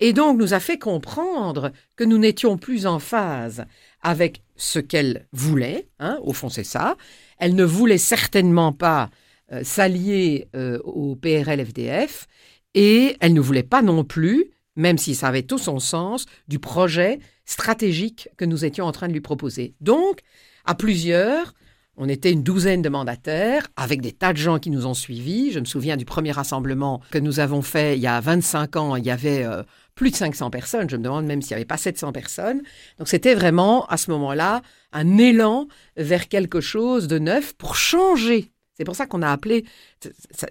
et 0.00 0.12
donc 0.12 0.38
nous 0.38 0.54
a 0.54 0.60
fait 0.60 0.78
comprendre 0.78 1.72
que 1.96 2.04
nous 2.04 2.18
n'étions 2.18 2.58
plus 2.58 2.86
en 2.86 2.98
phase 2.98 3.64
avec 4.02 4.42
ce 4.56 4.78
qu'elle 4.78 5.26
voulait, 5.32 5.88
hein, 5.98 6.18
au 6.22 6.32
fond 6.32 6.48
c'est 6.48 6.64
ça, 6.64 6.96
elle 7.38 7.54
ne 7.54 7.64
voulait 7.64 7.98
certainement 7.98 8.72
pas 8.72 9.10
euh, 9.52 9.62
s'allier 9.64 10.48
euh, 10.56 10.78
au 10.84 11.16
PRL-FDF, 11.16 12.26
et 12.74 13.16
elle 13.20 13.34
ne 13.34 13.40
voulait 13.40 13.62
pas 13.62 13.82
non 13.82 14.04
plus 14.04 14.50
même 14.76 14.98
si 14.98 15.14
ça 15.14 15.28
avait 15.28 15.42
tout 15.42 15.58
son 15.58 15.78
sens, 15.78 16.26
du 16.48 16.58
projet 16.58 17.18
stratégique 17.44 18.28
que 18.36 18.44
nous 18.44 18.64
étions 18.64 18.86
en 18.86 18.92
train 18.92 19.08
de 19.08 19.12
lui 19.12 19.20
proposer. 19.20 19.74
Donc, 19.80 20.20
à 20.64 20.74
plusieurs, 20.74 21.54
on 21.96 22.08
était 22.08 22.32
une 22.32 22.42
douzaine 22.42 22.82
de 22.82 22.88
mandataires, 22.88 23.68
avec 23.76 24.00
des 24.00 24.12
tas 24.12 24.32
de 24.32 24.38
gens 24.38 24.58
qui 24.58 24.70
nous 24.70 24.86
ont 24.86 24.94
suivis. 24.94 25.52
Je 25.52 25.60
me 25.60 25.64
souviens 25.64 25.96
du 25.96 26.04
premier 26.04 26.32
rassemblement 26.32 27.00
que 27.10 27.18
nous 27.18 27.40
avons 27.40 27.62
fait 27.62 27.96
il 27.96 28.02
y 28.02 28.06
a 28.06 28.20
25 28.20 28.76
ans. 28.76 28.96
Il 28.96 29.04
y 29.04 29.10
avait 29.10 29.44
euh, 29.44 29.62
plus 29.94 30.10
de 30.10 30.16
500 30.16 30.50
personnes. 30.50 30.90
Je 30.90 30.96
me 30.96 31.02
demande 31.02 31.26
même 31.26 31.40
s'il 31.40 31.50
n'y 31.50 31.56
avait 31.56 31.64
pas 31.64 31.76
700 31.76 32.12
personnes. 32.12 32.62
Donc 32.98 33.08
c'était 33.08 33.34
vraiment, 33.34 33.86
à 33.86 33.96
ce 33.96 34.10
moment-là, 34.10 34.62
un 34.92 35.18
élan 35.18 35.68
vers 35.96 36.28
quelque 36.28 36.60
chose 36.60 37.06
de 37.06 37.18
neuf 37.18 37.54
pour 37.54 37.76
changer 37.76 38.50
c'est 38.76 38.84
pour 38.84 38.96
ça 38.96 39.06
qu'on 39.06 39.22
a 39.22 39.30
appelé, 39.30 39.64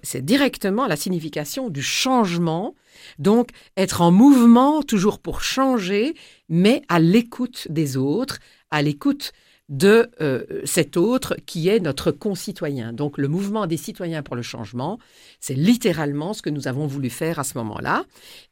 c'est 0.01 0.23
directement 0.23 0.87
la 0.87 0.95
signification 0.95 1.69
du 1.69 1.81
changement. 1.81 2.73
Donc, 3.19 3.49
être 3.75 4.01
en 4.01 4.11
mouvement, 4.11 4.81
toujours 4.81 5.19
pour 5.19 5.41
changer, 5.41 6.15
mais 6.47 6.83
à 6.87 6.99
l'écoute 6.99 7.67
des 7.69 7.97
autres, 7.97 8.39
à 8.71 8.81
l'écoute 8.81 9.33
de 9.69 10.09
euh, 10.21 10.61
cet 10.65 10.97
autre 10.97 11.35
qui 11.45 11.69
est 11.69 11.79
notre 11.79 12.11
concitoyen. 12.11 12.93
Donc, 12.93 13.17
le 13.17 13.27
mouvement 13.27 13.65
des 13.65 13.77
citoyens 13.77 14.23
pour 14.23 14.35
le 14.35 14.41
changement, 14.41 14.99
c'est 15.39 15.53
littéralement 15.53 16.33
ce 16.33 16.41
que 16.41 16.49
nous 16.49 16.67
avons 16.67 16.85
voulu 16.85 17.09
faire 17.09 17.39
à 17.39 17.43
ce 17.43 17.57
moment-là 17.57 18.05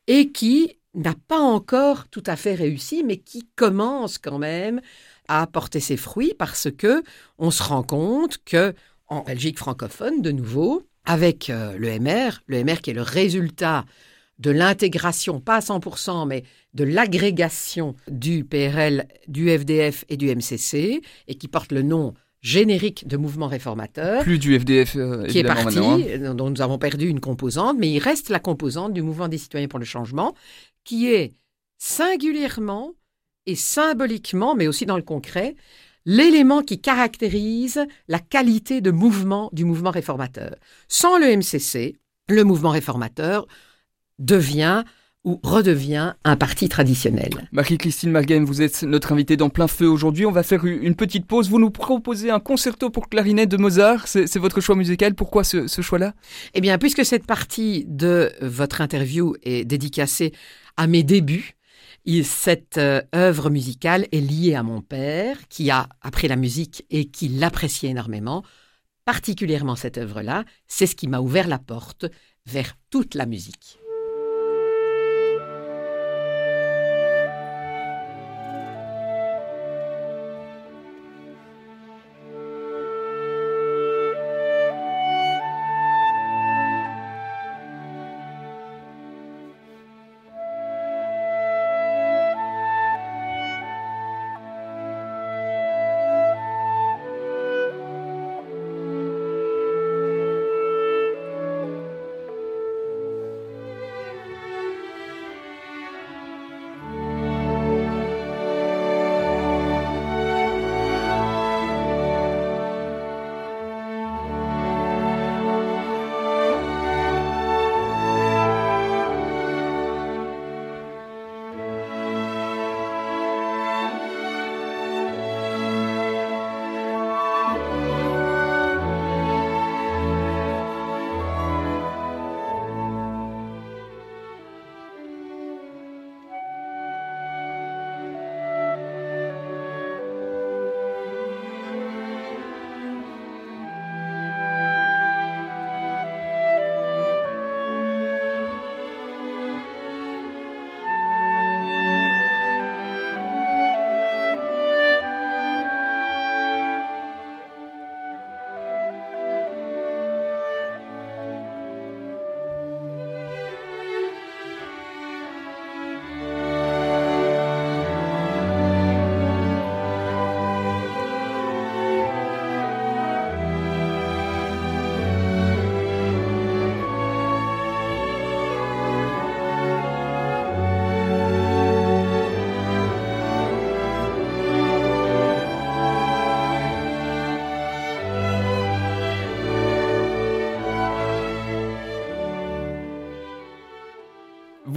et 0.08 0.32
qui 0.32 0.78
n'a 0.94 1.16
pas 1.28 1.40
encore 1.40 2.08
tout 2.08 2.24
à 2.26 2.36
fait 2.36 2.56
réussi, 2.56 3.04
mais 3.06 3.18
qui 3.18 3.48
commence 3.56 4.18
quand 4.18 4.40
même 4.40 4.82
à 5.28 5.48
porter 5.48 5.80
ses 5.80 5.98
fruits 5.98 6.34
parce 6.38 6.70
que 6.72 7.04
on 7.38 7.52
se 7.52 7.64
rend 7.64 7.84
compte 7.84 8.40
que 8.44 8.74
en 9.08 9.22
Belgique 9.22 9.58
francophone, 9.58 10.22
de 10.22 10.32
nouveau, 10.32 10.88
avec 11.06 11.50
euh, 11.50 11.78
le 11.78 12.00
MR, 12.00 12.42
le 12.48 12.64
MR 12.64 12.82
qui 12.82 12.92
est 12.92 12.94
le 12.94 13.02
résultat 13.02 13.86
de 14.40 14.52
l'intégration, 14.52 15.40
pas 15.40 15.58
à 15.58 15.60
100%, 15.60 16.28
mais 16.28 16.44
de 16.74 16.84
l'agrégation 16.84 17.96
du 18.08 18.44
PRL, 18.44 19.08
du 19.28 19.50
FDF 19.50 20.06
et 20.10 20.18
du 20.18 20.34
MCC, 20.34 21.02
et 21.28 21.36
qui 21.36 21.48
porte 21.48 21.72
le 21.72 21.82
nom 21.82 22.14
générique 22.42 23.08
de 23.08 23.18
mouvement 23.18 23.48
réformateur. 23.48 24.24
Plus 24.24 24.40
du 24.40 24.60
FDF, 24.60 24.96
euh, 24.96 25.28
qui 25.28 25.40
est 25.40 25.44
parti, 25.44 25.78
hein. 25.78 26.34
dont 26.34 26.50
nous 26.50 26.62
avons 26.62 26.80
perdu 26.80 27.08
une 27.08 27.20
composante, 27.20 27.78
mais 27.80 27.92
il 27.92 28.00
reste 28.00 28.30
la 28.30 28.40
composante 28.40 28.94
du 28.94 29.02
mouvement 29.02 29.28
des 29.28 29.38
citoyens 29.38 29.68
pour 29.68 29.80
le 29.80 29.86
changement, 29.86 30.34
qui 30.84 31.12
est 31.12 31.34
singulièrement 31.78 32.94
et 33.46 33.56
symboliquement, 33.56 34.56
mais 34.56 34.68
aussi 34.68 34.86
dans 34.86 34.98
le 34.98 35.04
concret, 35.04 35.56
l'élément 36.06 36.64
qui 36.64 36.82
caractérise 36.82 37.86
la 38.08 38.20
qualité 38.20 38.82
de 38.82 38.92
mouvement 38.92 39.50
du 39.54 39.66
mouvement 39.66 39.92
réformateur. 39.92 40.56
Sans 40.88 41.18
le 41.20 41.36
MCC, 41.36 41.96
le 42.28 42.44
mouvement 42.44 42.72
réformateur 42.72 43.48
devient 44.26 44.84
ou 45.24 45.40
redevient 45.44 46.14
un 46.24 46.36
parti 46.36 46.68
traditionnel. 46.68 47.30
Marie-Christine 47.52 48.10
Marghem, 48.10 48.44
vous 48.44 48.64
êtes 48.64 48.82
notre 48.82 49.12
invitée 49.12 49.38
dans 49.38 49.50
plein 49.50 49.68
feu 49.68 49.88
aujourd'hui. 49.88 50.26
On 50.26 50.32
va 50.32 50.42
faire 50.42 50.66
une 50.66 50.96
petite 50.96 51.28
pause. 51.28 51.50
Vous 51.50 51.60
nous 51.60 51.70
proposez 51.70 52.32
un 52.32 52.40
concerto 52.40 52.90
pour 52.90 53.08
clarinette 53.08 53.50
de 53.50 53.58
Mozart. 53.58 54.08
C'est 54.08 54.38
votre 54.38 54.62
choix 54.62 54.76
musical. 54.76 55.14
Pourquoi 55.14 55.44
ce, 55.44 55.68
ce 55.68 55.82
choix-là? 55.84 56.14
Eh 56.56 56.62
bien, 56.62 56.78
puisque 56.80 57.06
cette 57.06 57.28
partie 57.28 57.86
de 57.88 58.32
votre 58.42 58.82
interview 58.82 59.36
est 59.44 59.64
dédicacée 59.64 60.34
à 60.76 60.88
mes 60.88 61.04
débuts, 61.04 61.56
cette 62.24 62.80
euh, 62.80 63.02
œuvre 63.14 63.52
musicale 63.52 64.08
est 64.12 64.22
liée 64.22 64.56
à 64.56 64.64
mon 64.64 64.82
père, 64.82 65.38
qui 65.50 65.70
a 65.70 65.88
appris 66.02 66.28
la 66.28 66.36
musique 66.36 66.84
et 66.90 67.06
qui 67.06 67.28
l'appréciait 67.28 67.92
énormément. 67.92 68.44
Particulièrement 69.06 69.76
cette 69.76 70.00
œuvre-là, 70.00 70.46
c'est 70.68 70.88
ce 70.88 70.96
qui 70.96 71.08
m'a 71.08 71.20
ouvert 71.20 71.48
la 71.48 71.60
porte 71.60 72.06
vers 72.48 72.76
toute 72.90 73.14
la 73.14 73.28
musique. 73.28 73.78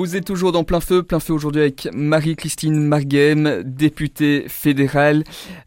Vous 0.05 0.17
êtes 0.17 0.27
toujours 0.27 0.53
dans 0.53 0.65
plein 0.65 0.81
feu, 0.81 1.03
plein 1.03 1.19
feu 1.19 1.33
aujourd'hui 1.33 1.63
avec 1.63 1.89
Marie-Christine 1.95 2.79
Marghem, 2.79 3.63
députée 3.65 4.45
fédérale. 4.49 5.25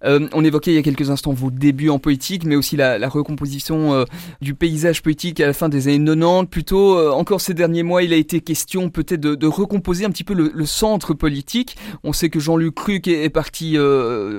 Euh, 0.07 0.27
on 0.33 0.43
évoquait 0.43 0.71
il 0.71 0.75
y 0.75 0.79
a 0.79 0.83
quelques 0.83 1.09
instants 1.09 1.33
vos 1.33 1.51
débuts 1.51 1.89
en 1.89 1.99
politique, 1.99 2.45
mais 2.45 2.55
aussi 2.55 2.75
la, 2.75 2.97
recomposition 3.07 3.93
euh, 3.93 4.05
du 4.41 4.53
paysage 4.53 5.01
politique 5.01 5.39
à 5.39 5.47
la 5.47 5.53
fin 5.53 5.69
des 5.69 5.87
années 5.87 6.03
90. 6.03 6.47
Plutôt, 6.49 6.97
euh, 6.97 7.11
encore 7.11 7.41
ces 7.41 7.53
derniers 7.53 7.83
mois, 7.83 8.03
il 8.03 8.13
a 8.13 8.15
été 8.15 8.41
question 8.41 8.89
peut-être 8.89 9.21
de, 9.21 9.47
recomposer 9.47 10.05
un 10.05 10.09
petit 10.09 10.23
peu 10.23 10.33
le, 10.33 10.65
centre 10.65 11.13
politique. 11.13 11.77
On 12.03 12.13
sait 12.13 12.29
que 12.29 12.39
Jean-Luc 12.39 12.75
Cruc 12.75 13.07
est, 13.07 13.29
parti 13.29 13.77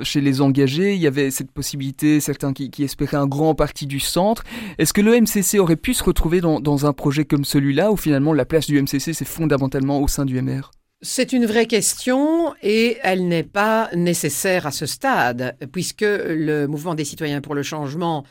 chez 0.03 0.21
les 0.21 0.41
engagés. 0.41 0.95
Il 0.95 1.01
y 1.01 1.07
avait 1.07 1.31
cette 1.31 1.51
possibilité, 1.51 2.21
certains 2.21 2.53
qui, 2.53 2.71
espéraient 2.83 3.17
un 3.17 3.27
grand 3.27 3.55
parti 3.55 3.87
du 3.87 4.01
centre. 4.01 4.45
Est-ce 4.79 4.93
que 4.93 5.01
le 5.01 5.19
MCC 5.21 5.59
aurait 5.59 5.77
pu 5.77 5.95
se 5.95 6.05
retrouver 6.05 6.41
dans, 6.41 6.61
dans 6.61 6.87
un 6.87 6.93
projet 6.93 7.25
comme 7.25 7.45
celui-là, 7.45 7.91
où 7.91 7.97
finalement 7.97 8.33
la 8.33 8.45
place 8.45 8.67
du 8.67 8.81
MCC 8.81 9.13
c'est 9.13 9.25
fondamental 9.25 9.89
au 9.89 10.09
sein 10.09 10.25
du 10.25 10.41
MR 10.41 10.71
c'est 11.01 11.33
une 11.33 11.47
vraie 11.47 11.67
question 11.67 12.55
et 12.63 12.99
elle 13.03 13.29
n'est 13.29 13.45
pas 13.45 13.89
nécessaire 13.95 14.67
à 14.67 14.73
ce 14.73 14.87
stade, 14.87 15.57
puisque 15.73 16.03
le 16.03 16.67
mouvement 16.67 16.95
des 16.95 17.05
citoyens 17.05 17.41
pour 17.41 17.55
le 17.55 17.63
changement 17.63 18.25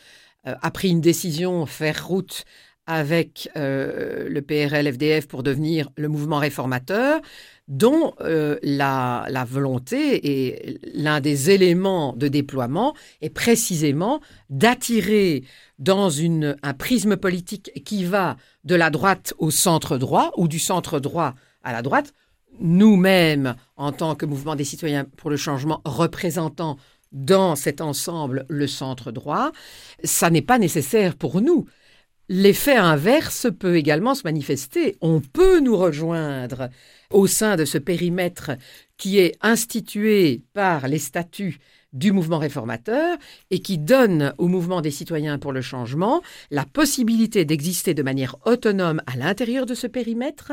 euh, 0.48 0.56
a 0.62 0.72
pris 0.72 0.90
une 0.90 1.02
décision, 1.02 1.66
faire 1.66 2.06
route 2.06 2.44
avec 2.86 3.50
euh, 3.58 4.30
le 4.30 4.42
PRL-FDF 4.42 5.28
pour 5.28 5.44
devenir 5.44 5.90
le 5.98 6.08
mouvement 6.08 6.40
réformateur, 6.40 7.22
dont 7.68 8.14
euh, 8.22 8.58
la, 8.64 9.28
volonté 9.46 10.26
et 10.26 10.80
l'un 10.94 11.20
des 11.20 11.52
éléments 11.52 12.14
de 12.14 12.30
déploiement 12.30 12.96
est 13.22 13.30
précisément 13.30 14.22
d'attirer 14.50 15.44
dans 15.80 16.10
un 16.20 16.74
prisme 16.74 17.18
politique 17.18 17.72
qui 17.84 18.06
va 18.06 18.38
de 18.64 18.76
la 18.76 18.90
droite 18.90 19.34
au 19.38 19.52
centre 19.52 19.98
droit 19.98 20.32
ou 20.38 20.48
du 20.48 20.60
centre 20.60 21.02
droit 21.02 21.36
à 21.64 21.74
la 21.74 21.82
droite, 21.82 22.14
nous-mêmes, 22.60 23.56
en 23.76 23.92
tant 23.92 24.16
que 24.16 24.26
mouvement 24.26 24.56
des 24.56 24.64
citoyens 24.64 25.06
pour 25.18 25.30
le 25.30 25.38
changement, 25.38 25.82
représentant 25.86 26.78
dans 27.12 27.56
cet 27.56 27.82
ensemble 27.82 28.46
le 28.50 28.68
centre 28.68 29.12
droit, 29.12 29.52
ça 30.04 30.30
n'est 30.30 30.42
pas 30.42 30.60
nécessaire 30.60 31.16
pour 31.16 31.42
nous. 31.42 31.66
L'effet 32.30 32.76
inverse 32.76 33.48
peut 33.58 33.78
également 33.78 34.14
se 34.14 34.24
manifester. 34.24 34.98
On 35.00 35.22
peut 35.22 35.62
nous 35.62 35.78
rejoindre 35.78 36.70
au 37.10 37.26
sein 37.26 37.56
de 37.56 37.64
ce 37.64 37.78
périmètre 37.78 38.52
qui 38.98 39.20
est 39.20 39.38
institué 39.42 40.44
par 40.54 40.90
les 40.90 41.00
statuts 41.00 41.60
du 41.98 42.12
mouvement 42.12 42.38
réformateur 42.38 43.18
et 43.52 43.60
qui 43.60 43.78
donne 43.78 44.34
au 44.38 44.48
mouvement 44.48 44.82
des 44.82 44.92
citoyens 44.92 45.40
pour 45.40 45.52
le 45.52 45.62
changement 45.62 46.22
la 46.52 46.66
possibilité 46.66 47.44
d'exister 47.44 47.94
de 47.94 48.04
manière 48.04 48.36
autonome 48.46 49.02
à 49.08 49.18
l'intérieur 49.18 49.66
de 49.66 49.74
ce 49.74 49.88
périmètre, 49.88 50.52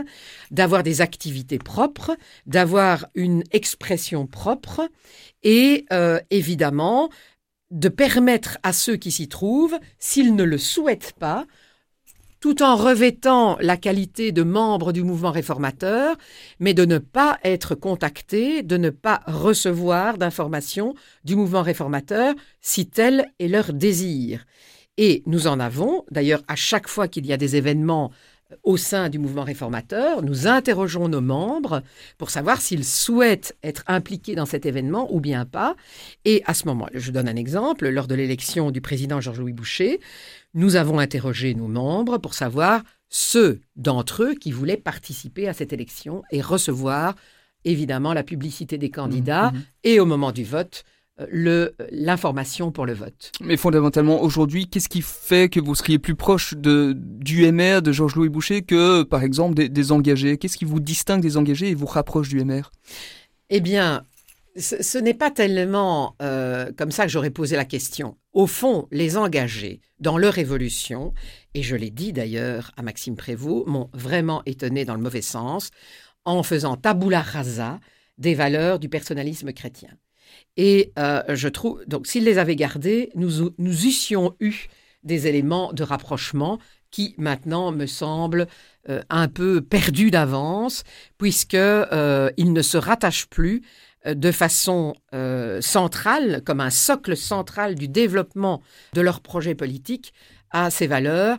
d'avoir 0.50 0.82
des 0.82 1.00
activités 1.00 1.58
propres, 1.58 2.16
d'avoir 2.46 3.06
une 3.14 3.44
expression 3.52 4.26
propre 4.26 4.88
et 5.42 5.84
euh, 5.92 6.18
évidemment 6.30 7.10
de 7.70 7.88
permettre 7.88 8.58
à 8.62 8.72
ceux 8.72 8.96
qui 8.96 9.10
s'y 9.10 9.28
trouvent, 9.28 9.78
s'ils 9.98 10.34
ne 10.34 10.44
le 10.44 10.58
souhaitent 10.58 11.14
pas, 11.18 11.46
tout 12.44 12.62
en 12.62 12.76
revêtant 12.76 13.56
la 13.62 13.78
qualité 13.78 14.30
de 14.30 14.42
membre 14.42 14.92
du 14.92 15.02
mouvement 15.02 15.30
réformateur, 15.30 16.14
mais 16.60 16.74
de 16.74 16.84
ne 16.84 16.98
pas 16.98 17.38
être 17.42 17.74
contacté, 17.74 18.62
de 18.62 18.76
ne 18.76 18.90
pas 18.90 19.22
recevoir 19.26 20.18
d'informations 20.18 20.94
du 21.24 21.36
mouvement 21.36 21.62
réformateur 21.62 22.34
si 22.60 22.86
tel 22.86 23.32
est 23.38 23.48
leur 23.48 23.72
désir. 23.72 24.44
Et 24.98 25.22
nous 25.24 25.46
en 25.46 25.58
avons, 25.58 26.04
d'ailleurs, 26.10 26.42
à 26.46 26.54
chaque 26.54 26.86
fois 26.86 27.08
qu'il 27.08 27.24
y 27.24 27.32
a 27.32 27.38
des 27.38 27.56
événements 27.56 28.10
euh, 28.52 28.56
au 28.62 28.76
sein 28.76 29.08
du 29.08 29.18
mouvement 29.18 29.44
réformateur, 29.44 30.22
nous 30.22 30.46
interrogeons 30.46 31.08
nos 31.08 31.22
membres 31.22 31.82
pour 32.18 32.28
savoir 32.28 32.60
s'ils 32.60 32.84
souhaitent 32.84 33.56
être 33.62 33.84
impliqués 33.86 34.34
dans 34.34 34.44
cet 34.44 34.66
événement 34.66 35.08
ou 35.14 35.18
bien 35.18 35.46
pas. 35.46 35.76
Et 36.26 36.42
à 36.44 36.52
ce 36.52 36.66
moment, 36.66 36.88
je 36.92 37.10
donne 37.10 37.26
un 37.26 37.36
exemple, 37.36 37.88
lors 37.88 38.06
de 38.06 38.14
l'élection 38.14 38.70
du 38.70 38.82
président 38.82 39.18
Georges-Louis 39.22 39.54
Boucher, 39.54 39.98
nous 40.54 40.76
avons 40.76 40.98
interrogé 40.98 41.54
nos 41.54 41.68
membres 41.68 42.18
pour 42.18 42.34
savoir 42.34 42.82
ceux 43.08 43.60
d'entre 43.76 44.22
eux 44.22 44.34
qui 44.34 44.52
voulaient 44.52 44.76
participer 44.76 45.48
à 45.48 45.52
cette 45.52 45.72
élection 45.72 46.22
et 46.30 46.40
recevoir 46.40 47.14
évidemment 47.64 48.12
la 48.12 48.22
publicité 48.22 48.78
des 48.78 48.90
candidats 48.90 49.50
mmh, 49.50 49.56
mmh. 49.56 49.62
et 49.84 50.00
au 50.00 50.06
moment 50.06 50.32
du 50.32 50.44
vote 50.44 50.84
euh, 51.20 51.70
l'information 51.92 52.72
pour 52.72 52.86
le 52.86 52.92
vote. 52.92 53.30
Mais 53.40 53.56
fondamentalement, 53.56 54.20
aujourd'hui, 54.20 54.66
qu'est-ce 54.66 54.88
qui 54.88 55.00
fait 55.00 55.48
que 55.48 55.60
vous 55.60 55.76
seriez 55.76 56.00
plus 56.00 56.16
proche 56.16 56.54
de, 56.54 56.92
du 56.96 57.50
MR, 57.52 57.82
de 57.82 57.92
Georges-Louis 57.92 58.28
Boucher, 58.28 58.62
que, 58.62 59.04
par 59.04 59.22
exemple, 59.22 59.54
des, 59.54 59.92
engagés? 59.92 60.38
Qu'est-ce 60.38 60.56
qui 60.56 60.64
vous 60.64 60.80
distingue 60.80 61.22
des 61.22 61.36
engagés 61.36 61.68
et 61.68 61.74
vous 61.76 61.86
rapproche 61.86 62.28
du 62.28 62.44
MR 62.44 62.72
Eh 63.48 63.60
bien, 63.60 64.02
ce, 64.56 64.98
n'est 64.98 65.14
pas 65.14 65.30
tellement 65.30 66.16
euh, 66.22 66.70
comme 66.76 66.90
ça 66.90 67.04
que 67.04 67.10
j'aurais 67.10 67.30
posé 67.30 67.56
la 67.56 67.64
question. 67.64 68.16
Au 68.32 68.46
fond, 68.46 68.86
les 68.90 69.16
engagés 69.16 69.80
dans 69.98 70.18
leur 70.18 70.38
évolution, 70.38 71.12
et 71.54 71.62
je 71.62 71.76
l'ai 71.76 71.90
dit 71.90 72.12
d'ailleurs 72.12 72.70
à 72.76 72.82
Maxime 72.82 73.16
Prévost, 73.16 73.66
m'ont 73.66 73.90
vraiment 73.92 74.42
étonné 74.46 74.84
dans 74.84 74.94
le 74.94 75.00
mauvais 75.00 75.22
sens 75.22 75.70
en 76.24 76.42
faisant 76.42 76.76
tabula 76.76 77.20
rasa 77.20 77.80
des 78.18 78.34
valeurs 78.34 78.78
du 78.78 78.88
personnalisme 78.88 79.52
chrétien. 79.52 79.90
Et 80.56 80.92
euh, 80.98 81.22
je 81.34 81.48
trouve, 81.48 81.84
donc 81.86 82.06
s'ils 82.06 82.24
les 82.24 82.38
avaient 82.38 82.56
gardées, 82.56 83.10
nous, 83.14 83.52
nous 83.58 83.86
eussions 83.86 84.34
eu 84.40 84.66
des 85.02 85.26
éléments 85.26 85.72
de 85.72 85.82
rapprochement 85.82 86.58
qui 86.90 87.14
maintenant 87.18 87.72
me 87.72 87.86
semblent 87.86 88.46
euh, 88.88 89.02
un 89.10 89.26
peu 89.26 89.60
perdus 89.60 90.12
d'avance, 90.12 90.84
puisqu'ils 91.18 91.58
ne 92.52 92.62
se 92.62 92.76
rattachent 92.76 93.26
plus 93.26 93.62
euh, 93.62 93.93
de 94.12 94.30
façon 94.32 94.94
euh, 95.14 95.60
centrale, 95.60 96.42
comme 96.44 96.60
un 96.60 96.70
socle 96.70 97.16
central 97.16 97.74
du 97.74 97.88
développement 97.88 98.62
de 98.92 99.00
leur 99.00 99.20
projet 99.20 99.54
politique, 99.54 100.12
à 100.50 100.70
ces 100.70 100.86
valeurs 100.86 101.38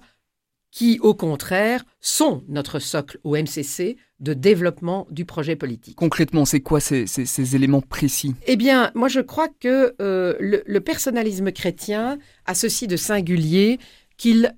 qui, 0.71 0.99
au 0.99 1.13
contraire, 1.13 1.85
sont 2.01 2.43
notre 2.49 2.79
socle 2.79 3.19
au 3.23 3.37
MCC 3.37 3.97
de 4.19 4.33
développement 4.33 5.07
du 5.09 5.23
projet 5.23 5.55
politique. 5.55 5.95
Concrètement, 5.95 6.43
c'est 6.43 6.59
quoi 6.59 6.79
ces, 6.81 7.55
éléments 7.55 7.81
précis? 7.81 8.35
Eh 8.45 8.57
bien, 8.57 8.91
moi 8.93 9.07
je 9.07 9.21
crois 9.21 9.47
que 9.47 9.95
euh, 10.01 10.35
le, 10.39 10.79
personnalisme 10.79 11.51
chrétien 11.51 12.17
a 12.45 12.53
ceci 12.55 12.87
de 12.87 12.97
singulier 12.97 13.79
qu'il 14.17 14.53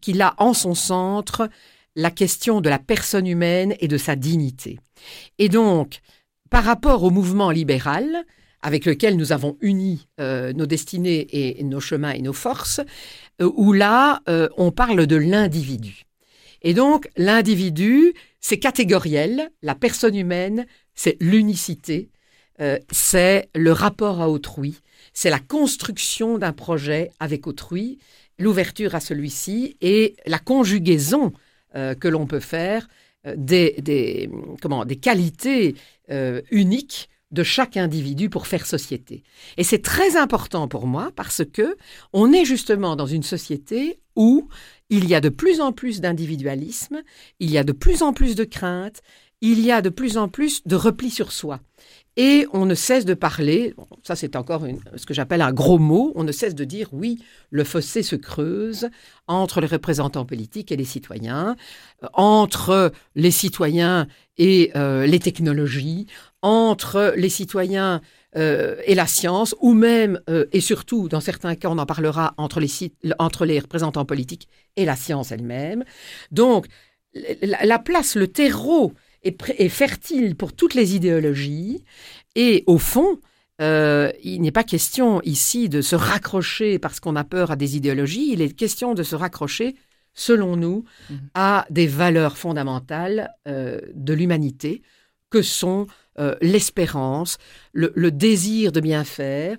qu'il 0.00 0.22
a 0.22 0.34
en 0.38 0.54
son 0.54 0.74
centre 0.74 1.48
la 1.96 2.10
question 2.10 2.60
de 2.60 2.68
la 2.68 2.78
personne 2.78 3.26
humaine 3.26 3.74
et 3.80 3.88
de 3.88 3.98
sa 3.98 4.16
dignité. 4.16 4.78
Et 5.38 5.48
donc, 5.48 6.00
par 6.50 6.64
rapport 6.64 7.04
au 7.04 7.10
mouvement 7.10 7.50
libéral, 7.50 8.24
avec 8.62 8.84
lequel 8.84 9.16
nous 9.16 9.32
avons 9.32 9.56
uni 9.60 10.08
euh, 10.20 10.52
nos 10.52 10.66
destinées 10.66 11.26
et 11.30 11.62
nos 11.64 11.80
chemins 11.80 12.10
et 12.10 12.20
nos 12.20 12.32
forces, 12.32 12.80
euh, 13.40 13.50
où 13.54 13.72
là, 13.72 14.20
euh, 14.28 14.48
on 14.56 14.70
parle 14.70 15.06
de 15.06 15.16
l'individu. 15.16 16.02
Et 16.62 16.74
donc, 16.74 17.08
l'individu, 17.16 18.12
c'est 18.40 18.58
catégoriel, 18.58 19.50
la 19.62 19.74
personne 19.74 20.16
humaine, 20.16 20.66
c'est 20.94 21.16
l'unicité, 21.20 22.10
c'est 22.90 23.48
le 23.54 23.72
rapport 23.72 24.20
à 24.20 24.28
autrui, 24.28 24.80
c'est 25.14 25.30
la 25.30 25.38
construction 25.38 26.36
d'un 26.36 26.52
projet 26.52 27.10
avec 27.18 27.46
autrui, 27.46 27.96
l'ouverture 28.38 28.94
à 28.94 29.00
celui-ci 29.00 29.78
et 29.80 30.14
la 30.26 30.38
conjugaison 30.38 31.32
que 31.72 32.08
l'on 32.08 32.26
peut 32.26 32.40
faire 32.40 32.86
des, 33.24 33.76
des, 33.82 34.30
comment, 34.60 34.84
des 34.84 34.96
qualités 34.96 35.74
euh, 36.10 36.40
unique 36.50 37.08
de 37.30 37.42
chaque 37.44 37.76
individu 37.76 38.28
pour 38.28 38.46
faire 38.46 38.66
société. 38.66 39.22
Et 39.56 39.62
c'est 39.64 39.82
très 39.82 40.16
important 40.16 40.66
pour 40.66 40.86
moi 40.86 41.12
parce 41.14 41.44
que 41.44 41.76
on 42.12 42.32
est 42.32 42.44
justement 42.44 42.96
dans 42.96 43.06
une 43.06 43.22
société 43.22 44.00
où 44.16 44.48
il 44.88 45.08
y 45.08 45.14
a 45.14 45.20
de 45.20 45.28
plus 45.28 45.60
en 45.60 45.72
plus 45.72 46.00
d'individualisme, 46.00 47.02
il 47.38 47.50
y 47.50 47.58
a 47.58 47.64
de 47.64 47.72
plus 47.72 48.02
en 48.02 48.12
plus 48.12 48.34
de 48.34 48.44
crainte, 48.44 49.00
il 49.40 49.60
y 49.60 49.72
a 49.72 49.82
de 49.82 49.88
plus 49.88 50.18
en 50.18 50.28
plus 50.28 50.66
de 50.66 50.76
repli 50.76 51.10
sur 51.10 51.32
soi. 51.32 51.60
Et 52.16 52.46
on 52.52 52.66
ne 52.66 52.74
cesse 52.74 53.04
de 53.04 53.14
parler, 53.14 53.72
ça 54.02 54.16
c'est 54.16 54.34
encore 54.36 54.66
ce 54.96 55.06
que 55.06 55.14
j'appelle 55.14 55.40
un 55.40 55.52
gros 55.52 55.78
mot, 55.78 56.12
on 56.16 56.24
ne 56.24 56.32
cesse 56.32 56.54
de 56.54 56.64
dire 56.64 56.88
oui, 56.92 57.22
le 57.50 57.62
fossé 57.64 58.02
se 58.02 58.16
creuse 58.16 58.90
entre 59.28 59.60
les 59.60 59.68
représentants 59.68 60.26
politiques 60.26 60.72
et 60.72 60.76
les 60.76 60.84
citoyens, 60.84 61.56
entre 62.12 62.92
les 63.14 63.30
citoyens 63.30 64.08
et 64.36 64.72
euh, 64.74 65.06
les 65.06 65.20
technologies, 65.20 66.08
entre 66.42 67.14
les 67.16 67.28
citoyens 67.28 68.00
euh, 68.36 68.76
et 68.86 68.94
la 68.94 69.06
science, 69.06 69.54
ou 69.60 69.72
même 69.72 70.20
euh, 70.28 70.46
et 70.52 70.60
surtout, 70.60 71.08
dans 71.08 71.20
certains 71.20 71.54
cas, 71.54 71.68
on 71.70 71.78
en 71.78 71.86
parlera, 71.86 72.34
entre 72.38 72.60
les, 72.60 72.68
entre 73.18 73.46
les 73.46 73.60
représentants 73.60 74.04
politiques 74.04 74.48
et 74.76 74.84
la 74.84 74.96
science 74.96 75.30
elle-même. 75.32 75.84
Donc, 76.32 76.66
la 77.42 77.78
place, 77.78 78.14
le 78.14 78.28
terreau 78.28 78.92
est, 79.22 79.68
fertile 79.68 80.34
pour 80.36 80.52
toutes 80.52 80.74
les 80.74 80.94
idéologies. 80.96 81.82
Et 82.36 82.64
au 82.66 82.78
fond, 82.78 83.18
euh, 83.60 84.10
il 84.22 84.40
n'est 84.40 84.52
pas 84.52 84.64
question 84.64 85.20
ici 85.22 85.68
de 85.68 85.82
se 85.82 85.94
raccrocher 85.96 86.78
parce 86.78 87.00
qu'on 87.00 87.16
a 87.16 87.24
peur 87.24 87.50
à 87.50 87.56
des 87.56 87.76
idéologies, 87.76 88.32
il 88.32 88.40
est 88.40 88.52
question 88.52 88.94
de 88.94 89.02
se 89.02 89.14
raccrocher 89.16 89.74
selon 90.14 90.56
nous, 90.56 90.84
Mhm. 91.10 91.18
à 91.34 91.66
des 91.70 91.86
valeurs 91.86 92.36
fondamentales 92.36 93.30
euh, 93.46 93.80
de 93.94 94.12
l'humanité, 94.12 94.82
que 95.30 95.42
sont 95.42 95.86
euh, 96.18 96.34
l'espérance, 96.42 97.38
le, 97.72 97.92
le 97.94 98.10
désir 98.10 98.72
de 98.72 98.80
bien 98.80 99.04
faire, 99.04 99.56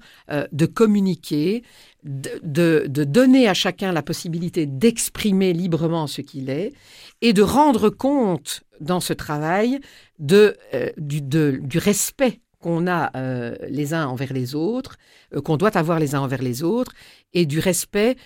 de 0.52 0.66
communiquer, 0.66 1.64
de, 2.04 2.30
de- 2.44 2.86
de 2.88 3.04
donner 3.06 3.48
à 3.48 3.54
chacun 3.54 3.92
la 3.94 4.04
possibilité 4.04 4.66
d'exprimer 4.66 5.54
librement 5.54 6.06
ce 6.08 6.22
qu'il 6.22 6.50
est 6.50 6.74
et 7.22 7.34
de 7.34 7.42
rendre 7.42 7.90
compte 7.90 8.64
dans 8.80 9.00
ce 9.00 9.14
travail 9.14 9.80
de, 10.20 10.58
euh, 10.74 10.90
du, 10.98 11.78
respect 11.78 12.42
qu'on 12.60 12.88
a 12.88 13.16
euh, 13.16 13.56
les 13.70 13.94
uns 13.94 14.08
envers 14.08 14.34
les 14.34 14.56
autres, 14.56 14.98
euh, 15.34 15.42
qu'on 15.42 15.58
doit 15.58 15.78
avoir 15.78 16.00
les 16.00 16.16
uns 16.16 16.22
envers 16.22 16.42
les 16.42 16.64
autres, 16.64 16.94
et 17.34 17.46
du 17.46 17.60
respect 17.60 18.18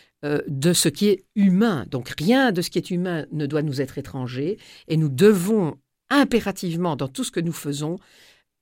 de 0.47 0.73
ce 0.73 0.89
qui 0.89 1.09
est 1.09 1.23
humain. 1.35 1.85
Donc 1.91 2.09
rien 2.17 2.51
de 2.51 2.63
ce 2.63 2.71
qui 2.71 2.79
est 2.79 2.89
humain 2.89 3.27
ne 3.31 3.45
doit 3.45 3.61
nous 3.61 3.79
être 3.79 3.99
étranger, 3.99 4.57
et 4.87 4.97
nous 4.97 5.09
devons 5.09 5.77
impérativement, 6.09 6.95
dans 6.95 7.07
tout 7.07 7.23
ce 7.23 7.29
que 7.29 7.39
nous 7.39 7.53
faisons, 7.53 7.97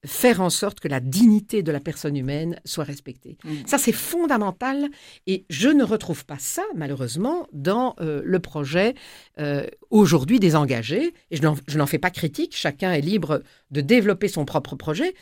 faire 0.05 0.41
en 0.41 0.49
sorte 0.49 0.79
que 0.79 0.87
la 0.87 0.99
dignité 0.99 1.63
de 1.63 1.71
la 1.71 1.79
personne 1.79 2.17
humaine 2.17 2.59
soit 2.65 2.83
respectée. 2.83 3.37
Mm. 3.43 3.49
Ça, 3.65 3.77
c'est 3.77 3.93
fondamental, 3.93 4.89
et 5.27 5.45
je 5.49 5.69
ne 5.69 5.83
retrouve 5.83 6.25
pas 6.25 6.37
ça, 6.39 6.63
malheureusement, 6.75 7.47
dans 7.53 7.95
euh, 8.01 8.21
le 8.25 8.39
projet 8.39 8.95
euh, 9.39 9.65
aujourd'hui 9.91 10.39
des 10.39 10.55
engagés, 10.55 11.13
et 11.31 11.37
je 11.37 11.41
n'en- 11.41 11.55
je 11.67 11.77
n'en 11.77 11.85
fais 11.85 11.99
pas 11.99 12.09
critique, 12.11 12.55
chacun 12.55 12.91
est 12.91 13.01
libre 13.01 13.43
de 13.71 13.81
développer 13.81 14.27
son 14.27 14.45
propre 14.45 14.75
projet, 14.75 15.13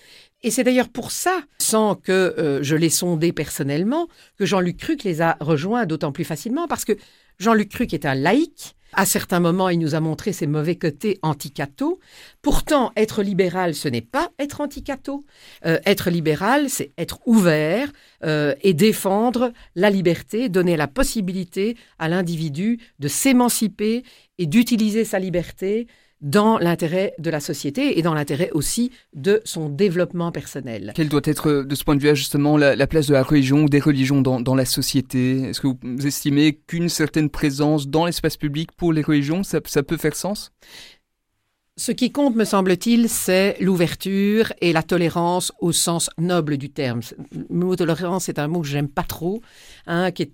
et 0.43 0.49
c'est 0.49 0.63
d'ailleurs 0.63 0.89
pour 0.89 1.11
ça, 1.11 1.41
sans 1.59 1.93
que 1.95 2.11
euh, 2.11 2.63
je 2.63 2.75
l'ai 2.75 2.89
sondé 2.89 3.31
personnellement, 3.31 4.07
que 4.37 4.45
Jean-Luc 4.45 4.77
Cruc 4.77 5.03
les 5.03 5.21
a 5.21 5.37
rejoints 5.39 5.85
d'autant 5.85 6.11
plus 6.11 6.23
facilement, 6.25 6.67
parce 6.67 6.85
que 6.85 6.93
Jean-Luc 7.37 7.69
Cruc 7.69 7.93
est 7.93 8.05
un 8.05 8.15
laïc. 8.15 8.75
À 8.93 9.05
certains 9.05 9.39
moments, 9.39 9.69
il 9.69 9.79
nous 9.79 9.95
a 9.95 9.99
montré 9.99 10.33
ses 10.33 10.47
mauvais 10.47 10.75
côtés 10.75 11.17
anti-catho. 11.21 11.99
Pourtant, 12.41 12.91
être 12.97 13.23
libéral, 13.23 13.73
ce 13.73 13.87
n'est 13.87 14.01
pas 14.01 14.31
être 14.37 14.61
anti-catho. 14.61 15.23
Euh, 15.65 15.79
être 15.85 16.09
libéral, 16.09 16.69
c'est 16.69 16.91
être 16.97 17.19
ouvert 17.25 17.91
euh, 18.23 18.53
et 18.61 18.73
défendre 18.73 19.53
la 19.75 19.89
liberté, 19.89 20.49
donner 20.49 20.75
la 20.75 20.87
possibilité 20.87 21.77
à 21.99 22.09
l'individu 22.09 22.79
de 22.99 23.07
s'émanciper 23.07 24.03
et 24.37 24.45
d'utiliser 24.45 25.05
sa 25.05 25.19
liberté 25.19 25.87
dans 26.21 26.57
l'intérêt 26.59 27.13
de 27.17 27.29
la 27.29 27.39
société 27.39 27.97
et 27.97 28.01
dans 28.01 28.13
l'intérêt 28.13 28.51
aussi 28.51 28.91
de 29.13 29.41
son 29.43 29.69
développement 29.69 30.31
personnel. 30.31 30.93
Quelle 30.95 31.09
doit 31.09 31.21
être, 31.25 31.49
euh, 31.49 31.63
de 31.63 31.75
ce 31.75 31.83
point 31.83 31.95
de 31.95 32.01
vue, 32.01 32.15
justement, 32.15 32.57
la, 32.57 32.75
la 32.75 32.87
place 32.87 33.07
de 33.07 33.13
la 33.13 33.23
religion 33.23 33.63
ou 33.63 33.69
des 33.69 33.79
religions 33.79 34.21
dans, 34.21 34.55
la 34.55 34.65
société? 34.65 35.49
Est-ce 35.49 35.61
que 35.61 35.67
vous 35.67 36.07
estimez 36.07 36.59
qu'une 36.67 36.89
certaine 36.89 37.29
présence 37.29 37.87
dans 37.87 38.05
l'espace 38.05 38.37
public 38.37 38.71
pour 38.73 38.93
les 38.93 39.01
religions, 39.01 39.43
ça 39.43 39.61
peut 39.61 39.97
faire 39.97 40.15
sens? 40.15 40.51
Ce 41.81 41.91
qui 41.91 42.11
compte, 42.11 42.35
me 42.35 42.45
semble-t-il, 42.45 43.09
c'est 43.09 43.57
l'ouverture 43.59 44.53
et 44.61 44.71
la 44.71 44.83
tolérance 44.83 45.51
au 45.61 45.71
sens 45.71 46.11
noble 46.19 46.57
du 46.57 46.69
terme. 46.69 46.99
Le 47.31 47.55
mot 47.55 47.75
tolérance 47.75 48.29
est 48.29 48.37
un 48.37 48.47
mot 48.47 48.61
que 48.61 48.67
j'aime 48.67 48.87
pas 48.87 49.01
trop, 49.01 49.41
hein, 49.87 50.11
qui, 50.11 50.31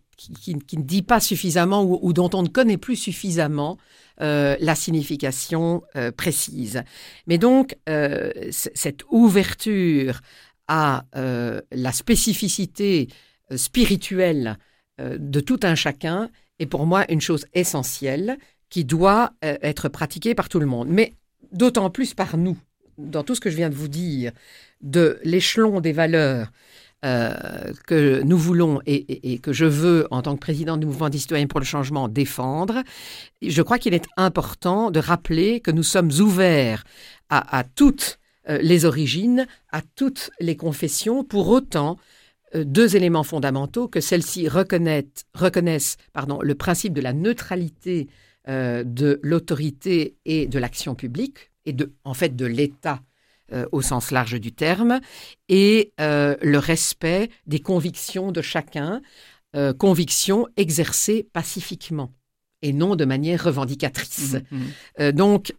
ne 0.53 0.81
dit 0.81 1.03
pas 1.03 1.21
suffisamment 1.21 1.86
ou, 1.86 2.12
dont 2.12 2.29
on 2.33 2.43
ne 2.43 2.49
connaît 2.49 2.75
plus 2.75 2.97
suffisamment 2.97 3.77
euh, 4.19 4.57
la 4.60 4.75
signification 4.75 5.83
euh, 5.95 6.12
précise. 6.12 6.83
Mais 7.27 7.38
donc, 7.38 7.77
euh, 7.88 8.29
cette 8.51 9.05
ouverture 9.10 10.19
à 10.67 11.05
la 11.13 11.91
spécificité 11.93 13.07
spirituelle 13.55 14.57
de 14.99 15.39
tout 15.39 15.62
un 15.63 15.75
chacun 15.75 16.29
est 16.60 16.65
pour 16.65 16.86
moi 16.86 17.10
une 17.10 17.21
chose 17.21 17.45
essentielle 17.53 18.38
qui 18.69 18.83
doit 18.83 19.31
être 19.41 19.88
pratiquée 19.88 20.36
par 20.36 20.49
tout 20.49 20.60
le 20.60 20.65
monde. 20.65 20.89
D'autant 21.51 21.89
plus 21.89 22.13
par 22.13 22.38
nous, 22.38 22.57
dans 22.97 23.23
tout 23.23 23.36
ce 23.36 23.41
que 23.41 23.49
je 23.49 23.55
viens 23.55 23.69
de 23.69 23.75
vous 23.75 23.88
dire, 23.88 24.31
de 24.81 25.19
l'échelon 25.23 25.79
des 25.79 25.91
valeurs 25.91 26.51
euh, 27.05 27.73
que 27.86 28.23
nous 28.23 28.38
voulons 28.38 28.81
et, 28.88 29.38
que 29.38 29.53
je 29.53 29.65
veux, 29.65 30.07
en 30.10 30.23
tant 30.23 30.33
que 30.33 30.39
président 30.39 30.77
du 30.77 30.88
mouvement 30.88 31.10
des 31.10 31.19
citoyens 31.19 31.45
pour 31.45 31.60
le 31.60 31.65
changement, 31.65 32.07
défendre, 32.07 32.81
je 33.41 33.62
crois 33.62 33.77
qu'il 33.77 33.93
est 33.93 34.07
important 34.17 34.89
de 34.89 34.99
rappeler 34.99 35.60
que 35.60 35.69
nous 35.69 35.83
sommes 35.83 36.12
ouverts 36.19 36.83
à, 37.29 37.63
toutes 37.75 38.17
euh, 38.49 38.57
les 38.63 38.86
origines, 38.86 39.45
à 39.71 39.81
toutes 39.95 40.31
les 40.39 40.55
confessions, 40.55 41.23
pour 41.23 41.49
autant 41.49 41.97
euh, 42.55 42.63
deux 42.63 42.95
éléments 42.95 43.23
fondamentaux, 43.23 43.88
que 43.88 44.01
celles-ci 44.01 44.47
reconnaissent, 44.47 45.97
le 46.41 46.53
principe 46.55 46.93
de 46.93 47.01
la 47.01 47.13
neutralité 47.13 48.07
euh, 48.49 48.83
de 48.83 49.19
l'autorité 49.23 50.15
et 50.25 50.47
de 50.47 50.60
l'action 50.60 50.95
publique, 50.95 51.51
et 51.65 51.73
de, 51.73 51.91
en 52.03 52.13
fait 52.13 52.36
de 52.36 52.45
l'État 52.45 53.01
euh, 53.53 53.65
au 53.71 53.81
sens 53.81 54.12
large 54.12 54.39
du 54.39 54.51
terme, 54.51 54.99
et 55.49 55.93
euh, 55.99 56.36
le 56.41 56.57
respect 56.57 57.29
des 57.45 57.60
convictions 57.60 58.31
de 58.31 58.41
chacun, 58.41 59.01
convictions 59.79 60.45
exercées 60.55 61.27
pacifiquement 61.33 62.13
et 62.62 62.73
non 62.73 62.95
de 62.95 63.05
manière 63.05 63.43
revendicatrice. 63.43 64.36
Mhm. 64.51 64.67
Euh, 64.99 65.12
donc, 65.12 65.53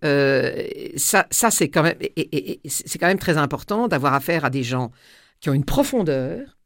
ça, 0.97 1.27
ça 1.31 1.51
c'est 1.51 1.69
quand 1.69 1.83
même, 1.83 1.97
et- 2.01 2.21
et- 2.21 2.61
et 2.65 2.69
c'est 2.69 2.99
quand 2.99 3.09
même 3.09 3.19
très 3.19 3.39
important 3.39 3.89
d'avoir 3.89 4.15
affaire 4.15 4.45
à 4.45 4.51
des 4.51 4.63
gens 4.63 4.93
qui 5.41 5.51
ont 5.51 5.55
une 5.55 5.65
profondeur, 5.65 6.58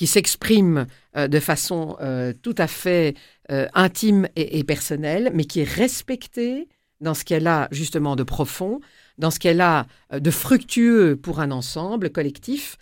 qui 0.00 0.06
s'expriment 0.06 0.86
euh, 1.14 1.28
de 1.28 1.38
façon 1.40 1.98
euh, 2.00 2.32
tout 2.32 2.54
à 2.56 2.66
fait 2.66 3.14
euh, 3.50 3.68
intime 3.74 4.28
et, 4.34 4.64
personnelle, 4.64 5.30
mais 5.34 5.44
qui 5.44 5.60
est 5.60 5.70
respectée 5.70 6.68
dans 7.02 7.12
ce 7.12 7.22
qu'elle 7.22 7.46
a 7.46 7.68
justement 7.70 8.16
de 8.16 8.22
profond, 8.22 8.80
dans 9.18 9.30
ce 9.30 9.38
qu'elle 9.38 9.60
a 9.60 9.86
de 10.10 10.30
fructueux 10.30 11.16
pour 11.16 11.40
un 11.40 11.50
ensemble 11.50 12.08
collectif, 12.08 12.78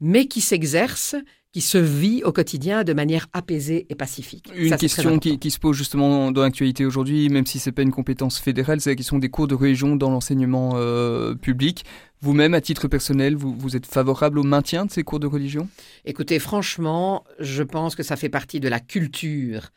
mais 0.00 0.28
qui 0.28 0.40
s'exerce, 0.40 1.14
qui 1.56 1.62
se 1.62 1.78
vit 1.78 2.22
au 2.22 2.32
quotidien 2.32 2.84
de 2.84 2.92
manière 2.92 3.28
apaisée 3.32 3.86
et 3.88 3.94
pacifique. 3.94 4.52
Une 4.54 4.68
Ça, 4.68 4.76
question 4.76 5.18
qui, 5.18 5.38
qui 5.38 5.50
se 5.50 5.58
pose 5.58 5.74
justement 5.74 6.30
dans 6.30 6.42
l'actualité 6.42 6.84
aujourd'hui, 6.84 7.30
même 7.30 7.46
si 7.46 7.58
c'est 7.58 7.72
pas 7.72 7.80
une 7.80 7.92
compétence 7.92 8.38
fédérale, 8.38 8.78
c'est 8.82 8.90
la 8.90 8.94
question 8.94 9.18
des 9.18 9.30
cours 9.30 9.48
de 9.48 9.54
religion 9.54 9.96
dans 9.96 10.10
l'enseignement 10.10 10.72
euh, 10.74 11.34
public. 11.34 11.86
Vous-même, 12.20 12.52
à 12.52 12.60
titre 12.60 12.88
personnel, 12.88 13.36
vous, 13.36 13.56
vous 13.56 13.74
êtes 13.74 13.86
favorable 13.86 14.38
au 14.38 14.42
maintien 14.42 14.84
de 14.84 14.90
ces 14.90 15.02
cours 15.02 15.18
de 15.18 15.26
religion? 15.26 15.66
Écoutez, 16.04 16.38
franchement, 16.40 17.24
je 17.40 17.62
pense 17.62 17.94
que 17.94 18.02
ça 18.02 18.16
fait 18.16 18.28
partie 18.28 18.60
de 18.60 18.68
la 18.68 18.78
culture 18.78 19.70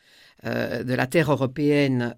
euh, 0.46 0.84
de 0.84 0.94
la 0.94 1.08
terre 1.08 1.32
européenne 1.32 2.16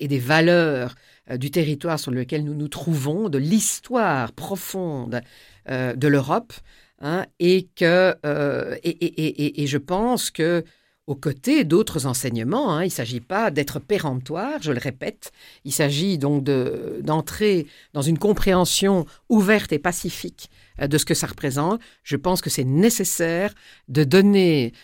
et 0.00 0.06
des 0.06 0.18
valeurs 0.18 0.96
euh, 1.30 1.36
du 1.36 1.50
territoire 1.50 1.98
sur 1.98 2.10
lequel 2.10 2.44
nous 2.44 2.54
nous 2.54 2.68
trouvons, 2.68 3.28
de 3.28 3.36
l'histoire 3.36 4.32
profonde 4.32 5.20
euh, 5.68 5.94
de 5.94 6.08
l'Europe, 6.08 6.52
hein, 7.00 7.26
et 7.38 7.68
que 7.76 8.14
euh, 8.26 8.76
et, 8.82 8.90
et- 8.90 9.44
et- 9.44 9.62
et- 9.62 9.66
je 9.66 9.78
pense 9.78 10.30
que 10.30 10.64
aux 11.06 11.14
côtés 11.16 11.64
d'autres 11.64 12.04
enseignements, 12.04 12.74
hein, 12.76 12.82
il 12.82 12.88
ne 12.88 12.92
s'agit 12.92 13.20
pas 13.20 13.50
d'être 13.50 13.78
péremptoire, 13.78 14.60
je 14.60 14.72
le 14.72 14.78
répète, 14.78 15.32
il 15.64 15.72
s'agit 15.72 16.18
donc 16.18 16.44
de- 16.44 17.00
d'entrer 17.02 17.66
dans 17.94 18.02
une 18.02 18.18
compréhension 18.18 19.06
ouverte 19.30 19.72
et 19.72 19.78
pacifique 19.78 20.50
euh, 20.82 20.86
de 20.86 20.98
ce 20.98 21.06
que 21.06 21.14
ça 21.14 21.26
représente. 21.26 21.80
Je 22.02 22.16
pense 22.16 22.42
que 22.42 22.50
c'est 22.50 22.64
nécessaire 22.64 23.54
de 23.88 24.04
donner 24.04 24.74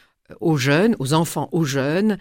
aux 0.41 0.57
jeunes, 0.57 0.97
aux 0.99 1.13
enfants, 1.13 1.51
aux 1.53 1.65
jeunes 1.65 2.17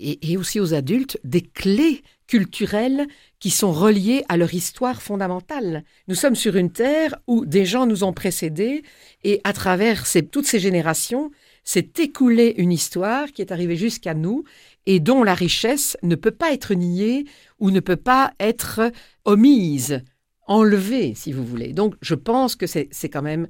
et 0.00 0.36
aussi 0.36 0.60
aux 0.60 0.74
adultes 0.74 1.18
des 1.24 1.42
clés 1.42 2.04
culturelles 2.28 3.08
qui 3.40 3.50
sont 3.50 3.72
reliées 3.72 4.22
à 4.28 4.36
leur 4.36 4.54
histoire 4.54 5.02
fondamentale. 5.02 5.82
Nous 6.06 6.14
sommes 6.14 6.36
sur 6.36 6.54
une 6.54 6.70
terre 6.70 7.16
où 7.26 7.44
des 7.44 7.64
gens 7.64 7.86
nous 7.86 8.04
ont 8.04 8.12
précédés 8.12 8.84
et 9.24 9.40
à 9.42 9.52
travers 9.52 10.04
toutes 10.30 10.46
ces 10.46 10.60
générations 10.60 11.32
s'est 11.64 11.90
écoulée 11.98 12.54
une 12.58 12.72
histoire 12.72 13.32
qui 13.32 13.42
est 13.42 13.52
arrivée 13.52 13.76
jusqu'à 13.76 14.14
nous 14.14 14.44
et 14.86 15.00
dont 15.00 15.24
la 15.24 15.34
richesse 15.34 15.96
ne 16.02 16.14
peut 16.14 16.30
pas 16.30 16.52
être 16.52 16.74
niée 16.74 17.24
ou 17.58 17.70
ne 17.70 17.80
peut 17.80 17.96
pas 17.96 18.32
être 18.38 18.92
omise, 19.24 20.02
enlevée, 20.46 21.14
si 21.14 21.32
vous 21.32 21.44
voulez. 21.44 21.72
Donc 21.72 21.94
je 22.00 22.14
pense 22.14 22.56
que 22.56 22.66
c'est 22.66 23.08
quand 23.10 23.22
même 23.22 23.48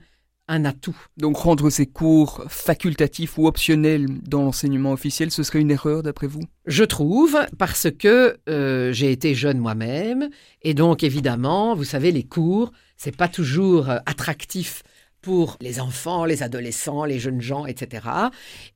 un 0.48 0.64
atout. 0.64 0.96
Donc 1.16 1.37
rendre 1.37 1.70
ces 1.70 1.87
cours 1.87 2.44
facultatifs 2.48 3.38
ou 3.38 3.46
optionnels 3.46 4.06
dans 4.26 4.42
l'enseignement 4.42 4.92
officiel, 4.92 5.30
ce 5.30 5.42
serait 5.42 5.61
une 5.61 5.70
erreur 5.70 6.02
d'après 6.02 6.26
vous? 6.26 6.42
Je 6.66 6.84
trouve, 6.84 7.38
parce 7.58 7.88
que 7.90 8.38
euh, 8.48 8.92
j'ai 8.92 9.12
été 9.12 9.34
jeune 9.34 9.58
moi-même, 9.58 10.28
et 10.62 10.74
donc 10.74 11.02
évidemment, 11.02 11.74
vous 11.74 11.84
savez, 11.84 12.11
les 12.11 12.24
cours, 12.24 12.72
c'est 12.96 13.16
pas 13.16 13.28
toujours 13.28 13.90
euh, 13.90 13.98
attractif 14.06 14.82
pour 15.20 15.56
les 15.61 15.80
enfants, 15.80 16.24
les 16.24 16.42
adolescents, 16.42 17.04
les 17.04 17.18
jeunes 17.18 17.40
gens, 17.40 17.66
etc. 17.66 18.06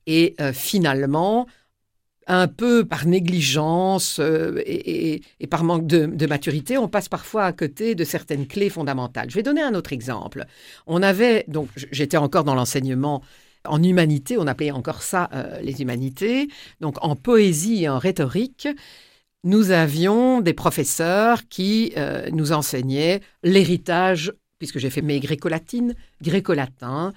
Et 0.07 0.35
euh, 0.39 0.53
finalement, 0.53 1.47
un 2.27 2.47
peu 2.47 2.85
par 2.85 3.05
négligence 3.05 4.17
euh, 4.19 4.61
et, 4.65 5.21
par 5.49 5.63
manque 5.63 5.85
de, 5.87 6.25
maturité, 6.25 6.77
on 6.77 6.87
passe 6.87 7.09
parfois 7.09 7.45
à 7.45 7.53
côté 7.53 7.95
de 7.95 8.03
certaines 8.03 8.47
clés 8.47 8.69
fondamentales. 8.69 9.29
Je 9.29 9.35
vais 9.35 9.43
donner 9.43 9.61
un 9.61 9.75
autre 9.75 9.93
exemple. 9.93 10.45
On 10.87 11.01
avait, 11.03 11.45
donc 11.47 11.69
j'étais 11.91 12.17
encore 12.17 12.43
dans 12.43 12.55
l'enseignement 12.55 13.21
en 13.65 13.81
humanité, 13.81 14.37
on 14.37 14.47
appelait 14.47 14.71
encore 14.71 15.03
ça 15.03 15.29
euh, 15.33 15.59
les 15.61 15.81
humanités, 15.81 16.49
donc 16.81 16.97
en 17.01 17.15
poésie 17.15 17.83
et 17.83 17.89
en 17.89 17.97
rhétorique. 17.97 18.67
nous 19.45 19.71
avions 19.71 20.41
des 20.41 20.53
professeurs 20.53 21.47
qui 21.47 21.93
euh, 21.97 22.29
nous 22.31 22.51
enseignaient 22.51 23.21
l'héritage, 23.43 24.33
puisque 24.59 24.79
j'ai 24.79 24.89
fait 24.89 25.01
mes 25.01 25.19
gréco-latines, 25.19 25.95
gréco-latin, 26.21 27.13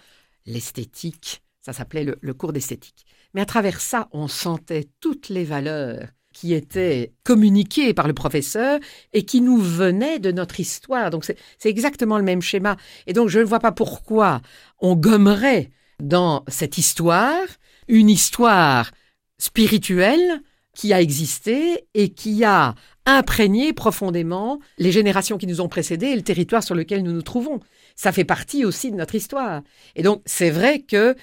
l'esthétique, 0.47 1.43
ça 1.63 1.73
s'appelait 1.73 2.07
le 2.21 2.35
cours 2.35 2.53
d'esthétique. 2.53 3.07
Mais 3.37 3.43
à 3.43 3.47
travers 3.47 3.83
ça, 3.83 4.09
on 4.13 4.29
sentait 4.29 4.89
toutes 4.99 5.29
les 5.29 5.45
valeurs 5.45 6.09
qui 6.33 6.55
étaient 6.55 7.13
communiquées 7.23 7.93
par 7.93 8.09
le 8.09 8.15
professeur 8.15 8.81
et 9.13 9.27
qui 9.27 9.43
nous 9.43 9.59
venaient 9.59 10.19
de 10.19 10.33
notre 10.33 10.59
histoire. 10.59 11.11
Donc 11.11 11.27
c'est 11.27 11.69
exactement 11.69 12.17
le 12.17 12.25
même 12.25 12.41
schéma. 12.41 12.79
Et 13.07 13.13
donc 13.13 13.29
je 13.29 13.39
ne 13.39 13.45
vois 13.45 13.59
pas 13.59 13.73
pourquoi 13.73 14.41
on 14.79 14.97
gommerait 14.97 15.69
dans 16.01 16.45
cette 16.49 16.79
histoire 16.79 17.45
une 17.89 18.09
histoire 18.09 18.91
spirituelle 19.37 20.41
qui 20.75 20.95
a 20.95 21.03
existé 21.03 21.87
et 21.93 22.15
qui 22.15 22.43
a 22.43 22.75
imprégné 23.05 23.75
profondément 23.75 24.61
les 24.79 24.93
générations 24.93 25.37
qui 25.37 25.47
nous 25.47 25.61
ont 25.61 25.69
précédés 25.69 26.07
et 26.07 26.17
le 26.17 26.23
territoire 26.23 26.63
sur 26.63 26.75
lequel 26.75 27.03
nous 27.03 27.13
nous 27.13 27.23
trouvons. 27.23 27.61
Ça 27.97 28.13
fait 28.13 28.25
partie 28.25 28.65
aussi 28.65 28.91
de 28.91 28.97
notre 28.97 29.15
histoire. 29.15 29.61
Et 29.95 30.03
donc, 30.03 30.23
c'est 30.25 30.51
vrai 30.51 30.81
que 30.81 31.15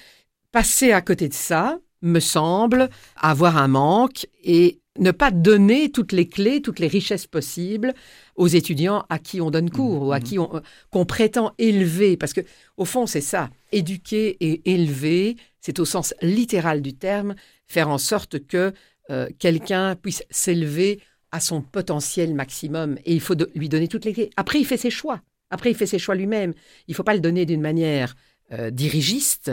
passer 0.52 0.92
à 0.92 1.02
côté 1.02 1.28
de 1.28 1.34
ça 1.34 1.80
me 2.04 2.20
semble 2.20 2.90
avoir 3.16 3.56
un 3.56 3.68
manque 3.68 4.26
et 4.44 4.80
ne 4.98 5.10
pas 5.10 5.30
donner 5.30 5.90
toutes 5.90 6.12
les 6.12 6.28
clés, 6.28 6.62
toutes 6.62 6.78
les 6.78 6.86
richesses 6.86 7.26
possibles 7.26 7.94
aux 8.36 8.46
étudiants 8.46 9.04
à 9.08 9.18
qui 9.18 9.40
on 9.40 9.50
donne 9.50 9.70
cours 9.70 10.06
ou 10.06 10.12
à 10.12 10.20
mmh. 10.20 10.22
qui 10.22 10.38
on, 10.38 10.62
qu'on 10.90 11.04
prétend 11.04 11.52
élever. 11.58 12.16
Parce 12.16 12.32
que, 12.32 12.42
au 12.76 12.84
fond, 12.84 13.06
c'est 13.06 13.20
ça. 13.20 13.50
Éduquer 13.72 14.36
et 14.40 14.72
élever, 14.72 15.36
c'est 15.60 15.80
au 15.80 15.84
sens 15.84 16.14
littéral 16.22 16.80
du 16.80 16.94
terme, 16.94 17.34
faire 17.66 17.88
en 17.88 17.98
sorte 17.98 18.46
que 18.46 18.72
euh, 19.10 19.28
quelqu'un 19.38 19.96
puisse 19.96 20.22
s'élever 20.30 21.00
à 21.32 21.40
son 21.40 21.60
potentiel 21.60 22.34
maximum. 22.34 22.96
Et 23.04 23.14
il 23.14 23.20
faut 23.20 23.34
lui 23.54 23.68
donner 23.68 23.88
toutes 23.88 24.04
les 24.04 24.12
clés. 24.12 24.30
Après, 24.36 24.60
il 24.60 24.64
fait 24.64 24.76
ses 24.76 24.90
choix. 24.90 25.20
Après, 25.50 25.70
il 25.70 25.76
fait 25.76 25.86
ses 25.86 25.98
choix 25.98 26.14
lui-même. 26.14 26.54
Il 26.86 26.92
ne 26.92 26.96
faut 26.96 27.02
pas 27.02 27.14
le 27.14 27.20
donner 27.20 27.46
d'une 27.46 27.60
manière 27.60 28.14
euh, 28.52 28.70
dirigiste 28.70 29.50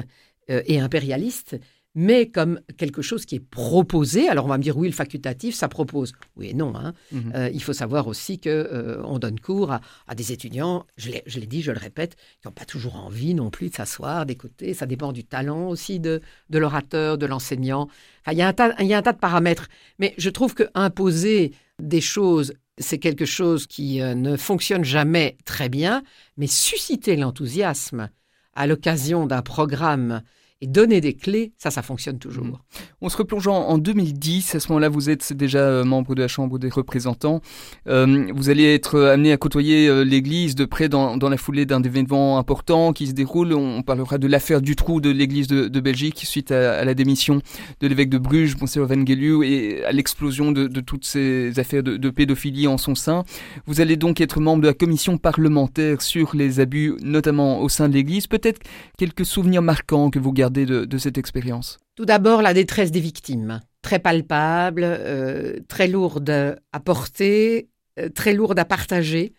euh, 0.50 0.62
et 0.68 0.80
impérialiste 0.80 1.58
mais 1.94 2.30
comme 2.30 2.62
quelque 2.78 3.02
chose 3.02 3.26
qui 3.26 3.36
est 3.36 3.40
proposé. 3.40 4.30
Alors 4.30 4.46
on 4.46 4.48
va 4.48 4.58
me 4.58 4.64
dire 4.64 4.78
oui, 4.78 4.88
le 4.88 4.94
facultatif, 4.94 5.56
ça 5.56 5.68
propose. 5.68 6.14
Oui 6.36 6.50
et 6.50 6.54
non. 6.54 6.74
Hein. 6.76 6.94
Mhm. 7.12 7.34
Euh, 7.36 7.50
il 7.54 7.62
faut 7.62 7.74
savoir 7.74 8.08
aussi 8.08 8.40
que 8.40 8.50
euh, 8.50 9.02
on 9.04 9.20
donne 9.20 9.40
cours 9.40 9.72
à, 9.72 10.16
des 10.16 10.32
étudiants, 10.32 10.86
je 10.98 11.10
l'ai 11.10 11.48
dit, 11.48 11.62
je 11.62 11.72
le 11.72 11.80
répète, 11.80 12.16
qui 12.42 12.48
n'ont 12.48 12.54
pas 12.54 12.66
toujours 12.66 12.96
envie 12.96 13.34
non 13.34 13.50
plus 13.50 13.70
de 13.70 13.76
s'asseoir, 13.76 14.26
d'écouter. 14.26 14.74
Ça 14.74 14.86
dépend 14.86 15.12
du 15.12 15.24
talent 15.24 15.68
aussi 15.68 16.00
de, 16.00 16.22
de 16.50 16.60
l'orateur, 16.60 17.18
de 17.18 17.26
l'enseignant. 17.26 17.88
Enfin, 18.22 18.34
il 18.34 18.38
y, 18.38 18.42
a 18.42 18.48
un 18.48 18.54
tas, 18.54 18.74
il 18.80 18.88
y 18.88 18.94
a 18.94 18.98
un 18.98 19.02
tas 19.02 19.14
de 19.14 19.20
paramètres. 19.20 19.68
Mais 20.00 20.14
je 20.18 20.30
trouve 20.30 20.54
que 20.54 20.64
imposer 20.76 21.54
des 21.82 22.02
choses, 22.02 22.54
c'est 22.78 23.00
quelque 23.00 23.26
chose 23.26 23.68
qui 23.68 24.02
euh, 24.02 24.16
ne 24.16 24.38
fonctionne 24.38 24.84
jamais 24.84 25.38
très 25.46 25.70
bien, 25.70 26.04
mais 26.38 26.48
susciter 26.48 27.16
l'enthousiasme 27.16 28.10
à 28.54 28.68
l'occasion 28.68 29.26
d'un 29.26 29.42
programme 29.42 30.22
et 30.62 30.68
donner 30.68 31.02
des 31.02 31.14
clés, 31.14 31.54
ça, 31.58 31.72
ça 31.72 31.82
fonctionne 31.82 32.20
toujours. 32.20 32.46
Mmh. 32.46 32.58
On 33.02 33.10
se 33.10 33.18
replonge 33.18 33.48
en 33.48 33.80
2010. 33.80 34.54
À 34.54 34.60
ce 34.60 34.68
moment-là, 34.70 34.90
vous 34.90 35.10
êtes 35.10 35.34
déjà 35.34 35.60
euh, 35.60 35.84
membre 35.84 36.14
de 36.14 36.22
la 36.22 36.28
Chambre 36.28 36.60
des 36.60 36.70
représentants. 36.70 37.42
Euh, 37.88 38.28
vous 38.36 38.50
allez 38.52 38.72
être 38.76 39.00
amené 39.00 39.32
à 39.32 39.38
côtoyer 39.38 39.88
euh, 39.88 40.04
l'Église 40.04 40.54
de 40.54 40.66
près 40.66 40.88
dans, 40.88 41.18
la 41.18 41.38
foulée 41.38 41.66
d'un 41.66 41.82
événement 41.82 42.38
important 42.38 42.94
qui 42.94 43.08
se 43.08 43.14
déroule. 43.14 43.54
On 43.54 43.82
parlera 43.82 44.20
de 44.20 44.28
l'affaire 44.28 44.62
du 44.62 44.76
trou 44.76 45.02
de 45.02 45.10
l'Église 45.10 45.48
de, 45.48 45.80
Belgique 45.80 46.22
suite 46.26 46.52
à, 46.52 46.86
la 46.86 46.94
démission 46.94 47.42
de 47.80 47.88
l'évêque 47.88 48.10
de 48.10 48.20
Bruges, 48.20 48.56
Monseigneur 48.60 48.88
Van 48.88 49.04
Gelu, 49.04 49.44
et 49.44 49.84
à 49.84 49.92
l'explosion 49.92 50.52
de, 50.52 50.68
toutes 50.80 51.06
ces 51.06 51.60
affaires 51.60 51.82
de, 51.82 52.10
pédophilie 52.12 52.68
en 52.68 52.78
son 52.78 52.94
sein. 52.94 53.24
Vous 53.66 53.82
allez 53.82 53.96
donc 53.96 54.22
être 54.22 54.40
membre 54.40 54.62
de 54.62 54.68
la 54.68 54.76
commission 54.76 55.18
parlementaire 55.18 56.04
sur 56.04 56.36
les 56.36 56.60
abus, 56.60 56.94
notamment 57.02 57.62
au 57.62 57.70
sein 57.70 57.90
de 57.90 57.96
l'Église. 57.96 58.28
Peut-être 58.28 58.62
quelques 58.98 59.26
souvenirs 59.26 59.64
marquants 59.64 60.12
que 60.12 60.20
vous 60.20 60.32
gardez 60.32 60.51
de, 60.52 60.98
cette 60.98 61.18
expérience 61.18 61.80
Tout 61.96 62.06
d'abord, 62.06 62.42
la 62.42 62.54
détresse 62.54 62.92
des 62.92 63.00
victimes, 63.00 63.62
très 63.82 64.00
palpable, 64.00 64.84
euh, 64.86 65.58
très 65.68 65.88
lourde 65.88 66.58
à 66.72 66.80
porter, 66.80 67.70
euh, 68.00 68.10
très 68.10 68.34
lourde 68.34 68.60
à 68.60 68.66
partager 68.66 69.34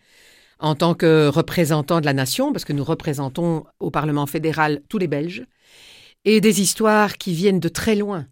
en 0.59 0.75
tant 0.75 0.93
que 0.93 1.27
représentant 1.27 1.99
de 1.99 2.05
la 2.05 2.13
nation, 2.13 2.53
parce 2.53 2.63
que 2.63 2.73
nous 2.73 2.83
représentons 2.83 3.65
au 3.79 3.91
Parlement 3.91 4.25
fédéral 4.25 4.81
tous 4.87 4.97
les 4.97 5.07
Belges, 5.07 5.45
et 6.25 6.39
des 6.39 6.61
histoires 6.61 7.17
qui 7.17 7.33
viennent 7.33 7.59
de 7.59 7.67
très 7.67 7.95
loin, 7.95 8.27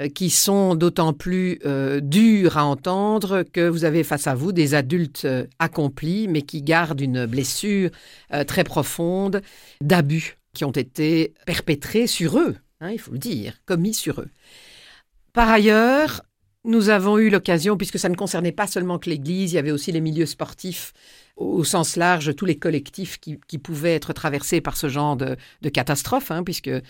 euh, 0.00 0.08
qui 0.08 0.30
sont 0.30 0.76
d'autant 0.76 1.12
plus 1.12 1.58
dures 2.00 2.58
à 2.58 2.64
entendre 2.64 3.42
que 3.42 3.68
vous 3.68 3.84
avez 3.84 4.04
face 4.04 4.26
à 4.26 4.34
vous 4.34 4.52
des 4.52 4.74
adultes 4.74 5.26
accomplis, 5.58 6.28
mais 6.28 6.42
qui 6.42 6.62
gardent 6.62 7.00
une 7.00 7.26
blessure 7.26 7.90
très 8.46 8.62
profonde 8.62 9.42
d'abus 9.80 10.37
qui 10.58 10.64
ont 10.64 10.72
été 10.72 11.34
perpétrés 11.46 12.08
sur 12.08 12.36
eux, 12.36 12.56
hein, 12.80 12.90
il 12.90 12.98
faut 12.98 13.12
le 13.12 13.18
dire, 13.18 13.60
commis 13.64 13.94
sur 13.94 14.20
eux. 14.20 14.28
Par 15.32 15.48
ailleurs, 15.48 16.22
nous 16.64 16.88
avons 16.88 17.16
eu 17.16 17.30
l'occasion, 17.30 17.76
puisque 17.76 18.00
ça 18.00 18.08
ne 18.08 18.16
concernait 18.16 18.50
pas 18.50 18.66
seulement 18.66 18.98
que 18.98 19.08
l'Église, 19.08 19.52
il 19.52 19.54
y 19.54 19.58
avait 19.58 19.70
aussi 19.70 19.92
les 19.92 20.00
milieux 20.00 20.26
sportifs 20.26 20.92
au 21.36 21.62
sens 21.62 21.94
large, 21.94 22.34
tous 22.34 22.44
les 22.44 22.58
collectifs 22.58 23.20
qui, 23.20 23.58
pouvaient 23.58 23.94
être 23.94 24.12
traversés 24.12 24.60
par 24.60 24.76
ce 24.76 24.88
genre 24.88 25.16
de, 25.16 25.36
catastrophe, 25.72 26.32
hein, 26.32 26.42
puisque 26.42 26.66
euh, 26.66 26.80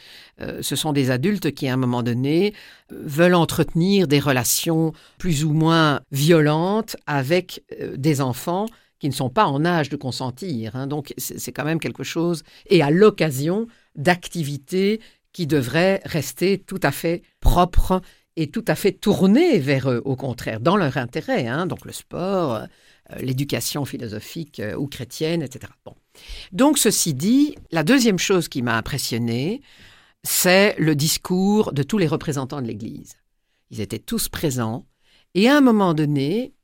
ce 0.63 0.75
sont 0.75 0.95
des 0.95 1.11
adultes 1.11 1.53
qui, 1.53 1.69
à 1.69 1.75
un 1.75 1.77
moment 1.77 2.03
donné, 2.03 2.55
veulent 2.89 3.35
entretenir 3.35 4.09
des 4.09 4.19
relations 4.19 4.95
plus 5.19 5.45
ou 5.45 5.53
moins 5.53 6.01
violentes 6.11 6.97
avec 7.07 7.63
euh, 7.79 7.99
des 7.99 8.23
enfants 8.23 8.65
qui 8.99 9.09
ne 9.09 9.15
sont 9.15 9.31
pas 9.31 9.47
en 9.47 9.65
âge 9.65 9.89
de 9.89 9.97
consentir. 9.97 10.77
Hein. 10.77 10.87
donc 10.87 11.15
c'est 11.17 11.53
quand 11.53 11.65
même 11.65 11.81
quelque 11.81 12.05
chose, 12.05 12.43
et 12.67 12.83
à 12.83 12.91
l'occasion 12.91 13.67
d'activités 13.95 15.01
qui 15.33 15.47
devraient 15.47 16.01
rester 16.05 16.59
tout 16.59 16.81
à 16.83 16.91
fait 16.91 17.23
propres 17.41 18.01
et 18.37 18.49
tout 18.49 18.65
à 18.69 18.75
fait 18.75 18.93
tournées 18.93 19.59
vers 19.59 19.91
eux, 19.91 20.01
au 20.05 20.15
contraire, 20.15 20.61
dans 20.61 20.77
leur 20.77 20.97
intérêt. 20.97 21.47
Hein. 21.47 21.67
donc 21.67 21.85
le 21.85 21.93
sport, 21.93 22.55
euh, 22.55 22.67
l'éducation 23.21 23.85
philosophique 23.85 24.61
euh, 24.61 24.77
ou 24.77 24.87
chrétienne, 24.87 25.43
etc. 25.43 25.73
Bon. 25.85 25.95
Donc 26.53 26.79
ceci 26.79 27.15
dit, 27.15 27.57
la 27.73 27.83
deuxième 27.83 28.19
chose 28.19 28.49
qui 28.49 28.63
m'a 28.63 28.77
impressionné, 28.77 29.61
c'est 30.23 30.77
le 30.79 30.95
discours 30.95 31.73
de 31.73 31.83
tous 31.83 31.99
les 31.99 32.07
représentants 32.07 32.63
de 32.63 32.67
l'Église. 32.67 33.17
Ils 33.71 33.81
étaient 33.81 33.99
tous 33.99 34.29
présents, 34.29 34.87
et 35.35 35.49
à 35.49 35.57
un 35.57 35.61
moment 35.61 35.95
donné, 35.95 36.55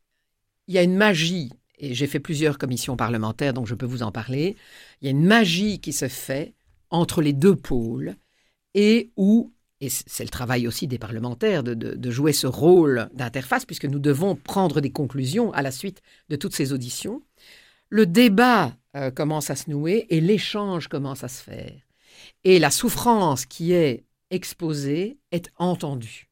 il 0.69 0.75
y 0.75 0.79
a 0.79 0.83
une 0.83 0.97
magie 0.97 1.51
et 1.79 1.95
j'ai 1.95 2.07
fait 2.07 2.21
plusieurs 2.21 2.59
commissions 2.59 2.97
parlementaires, 2.97 3.55
donc 3.55 3.67
je 3.67 3.75
peux 3.75 3.87
vous 3.87 4.03
en 4.03 4.13
parler, 4.13 4.57
il 5.01 5.07
y 5.07 5.09
a 5.09 5.11
une 5.11 5.25
magie 5.25 5.81
qui 5.81 5.93
se 5.93 6.09
fait 6.09 6.55
entre 6.91 7.23
les 7.23 7.33
deux 7.33 7.57
pôles 7.57 8.15
et 8.75 9.11
où, 9.17 9.53
et 9.81 9.89
c'est 9.89 10.25
le 10.25 10.31
travail 10.31 10.67
aussi 10.67 10.87
des 10.87 10.99
parlementaires 10.99 11.63
de, 11.63 12.11
jouer 12.11 12.33
ce 12.33 12.47
rôle 12.47 13.09
d'interface, 13.15 13.65
puisque 13.65 13.87
nous 13.87 13.99
devons 13.99 14.37
prendre 14.37 14.81
des 14.81 14.91
conclusions 14.91 15.53
à 15.53 15.63
la 15.63 15.71
suite 15.71 16.01
de 16.29 16.37
toutes 16.37 16.55
ces 16.55 16.73
auditions, 16.73 17.23
le 17.91 18.07
débat 18.07 18.77
euh, 18.97 19.11
commence 19.11 19.51
à 19.51 19.57
se 19.57 19.71
nouer 19.71 20.07
et 20.11 20.21
l'échange 20.21 20.89
commence 20.89 21.25
à 21.25 21.29
se 21.29 21.43
faire. 21.43 21.75
Et 22.45 22.59
la 22.59 22.71
souffrance 22.71 23.47
qui 23.47 23.73
est 23.73 24.05
exposée 24.31 25.19
est 25.33 25.51
entendue. 25.57 26.29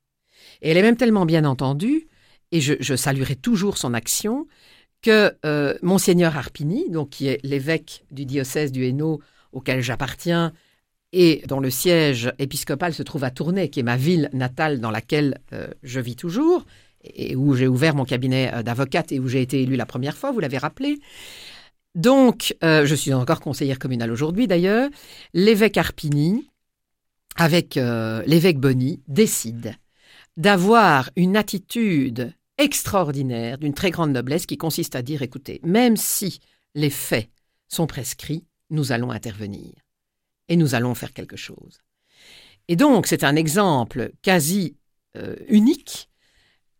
Et 0.60 0.70
elle 0.70 0.76
est 0.76 0.82
même 0.82 0.96
tellement 0.96 1.26
bien 1.26 1.44
entendue, 1.44 2.08
et 2.50 2.60
je 2.60 2.96
saluerai 2.96 3.34
toujours 3.34 3.78
son 3.78 3.94
action, 3.94 4.46
que 5.02 5.34
euh, 5.44 5.76
Monseigneur 5.82 6.36
Arpini, 6.36 6.88
donc 6.88 7.10
qui 7.10 7.26
est 7.26 7.40
l'évêque 7.42 8.04
du 8.10 8.24
diocèse 8.24 8.72
du 8.72 8.84
Hainaut 8.86 9.20
auquel 9.52 9.82
j'appartiens 9.82 10.52
et 11.12 11.42
dont 11.46 11.60
le 11.60 11.68
siège 11.68 12.32
épiscopal 12.38 12.94
se 12.94 13.02
trouve 13.02 13.24
à 13.24 13.30
Tournai, 13.30 13.68
qui 13.68 13.80
est 13.80 13.84
ma 13.84 13.96
ville 13.96 14.30
natale 14.32 14.80
dans 14.80 14.90
laquelle 14.90 15.38
euh, 15.52 15.68
je 15.82 16.00
vis 16.00 16.16
toujours, 16.16 16.64
et 17.04 17.36
où 17.36 17.54
j'ai 17.54 17.66
ouvert 17.66 17.94
mon 17.94 18.04
cabinet 18.04 18.50
euh, 18.54 18.62
d'avocate 18.62 19.12
et 19.12 19.18
où 19.18 19.28
j'ai 19.28 19.42
été 19.42 19.60
élue 19.60 19.76
la 19.76 19.84
première 19.84 20.16
fois, 20.16 20.30
vous 20.30 20.40
l'avez 20.40 20.58
rappelé. 20.58 20.98
Donc, 21.94 22.56
je 22.62 22.94
suis 22.94 23.12
encore 23.12 23.40
conseillère 23.40 23.78
communale 23.78 24.10
aujourd'hui 24.10 24.46
d'ailleurs. 24.46 24.88
L'évêque 25.34 25.76
Arpini, 25.76 26.48
avec 27.36 27.74
l'évêque 27.74 28.58
Bonny, 28.58 29.02
décide 29.08 29.74
d'avoir 30.38 31.10
une 31.16 31.36
attitude 31.36 32.32
extraordinaire, 32.62 33.58
d'une 33.58 33.74
très 33.74 33.90
grande 33.90 34.12
noblesse, 34.12 34.46
qui 34.46 34.56
consiste 34.56 34.96
à 34.96 35.02
dire, 35.02 35.22
écoutez, 35.22 35.60
même 35.62 35.96
si 35.96 36.40
les 36.74 36.90
faits 36.90 37.28
sont 37.68 37.86
prescrits, 37.86 38.44
nous 38.70 38.92
allons 38.92 39.10
intervenir 39.10 39.72
et 40.48 40.56
nous 40.56 40.74
allons 40.74 40.94
faire 40.94 41.12
quelque 41.12 41.36
chose. 41.36 41.80
Et 42.68 42.76
donc, 42.76 43.06
c'est 43.06 43.24
un 43.24 43.36
exemple 43.36 44.12
quasi 44.22 44.76
euh, 45.16 45.36
unique 45.48 46.08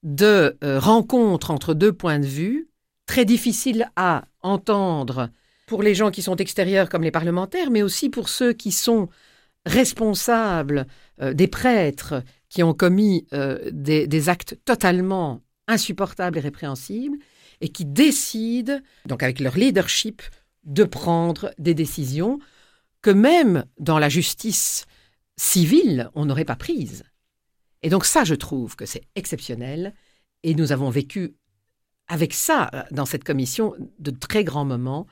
de 0.03 0.57
euh, 0.65 0.79
rencontre 0.79 1.51
entre 1.51 1.75
deux 1.75 1.93
points 1.93 2.19
de 2.19 2.27
vue, 2.27 2.69
très 3.07 3.25
difficile 3.25 3.91
à 3.97 4.25
entendre 4.41 5.31
pour 5.67 5.83
les 5.83 5.95
gens 5.95 6.11
qui 6.11 6.23
sont 6.23 6.37
extérieurs 6.37 6.89
comme 6.89 7.03
les 7.03 7.11
parlementaires, 7.11 7.71
mais 7.71 7.83
aussi 7.83 8.09
pour 8.09 8.29
ceux 8.29 8.53
qui 8.53 8.73
sont 8.73 9.09
responsables, 9.65 10.87
euh, 11.21 11.35
des 11.35 11.47
prêtres 11.47 12.23
qui 12.49 12.63
ont 12.63 12.75
commis 12.75 13.27
des, 13.73 14.29
actes 14.29 14.59
totalement 14.67 15.41
insupportables 15.69 16.39
et 16.39 16.41
répréhensibles, 16.41 17.19
et 17.61 17.69
qui 17.69 17.85
décident, 17.85 18.81
donc 19.07 19.23
avec 19.23 19.41
leur 19.41 19.57
leadership, 19.57 20.23
de 20.65 20.85
prendre 20.85 21.53
des 21.59 21.75
décisions 21.75 22.39
que 23.01 23.11
même 23.11 23.65
dans 23.79 23.99
la 23.99 24.09
justice 24.09 24.87
civile, 25.37 26.11
on 26.15 26.25
n'aurait 26.25 26.45
pas 26.45 26.57
prises. 26.57 27.05
Et 27.83 27.91
donc 27.91 28.05
ça, 28.05 28.25
je 28.25 28.35
trouve 28.35 28.77
que 28.77 28.87
c'est 28.87 29.03
exceptionnel, 29.15 29.95
et 30.43 30.55
nous 30.55 30.73
avons 30.73 30.91
vécu 30.91 31.35
avec 32.09 32.35
ça, 32.35 32.71
dans 32.91 33.07
cette 33.07 33.25
commission, 33.25 33.75
de 33.99 34.11
très 34.11 34.45
grands 34.45 34.65
moments 34.65 35.07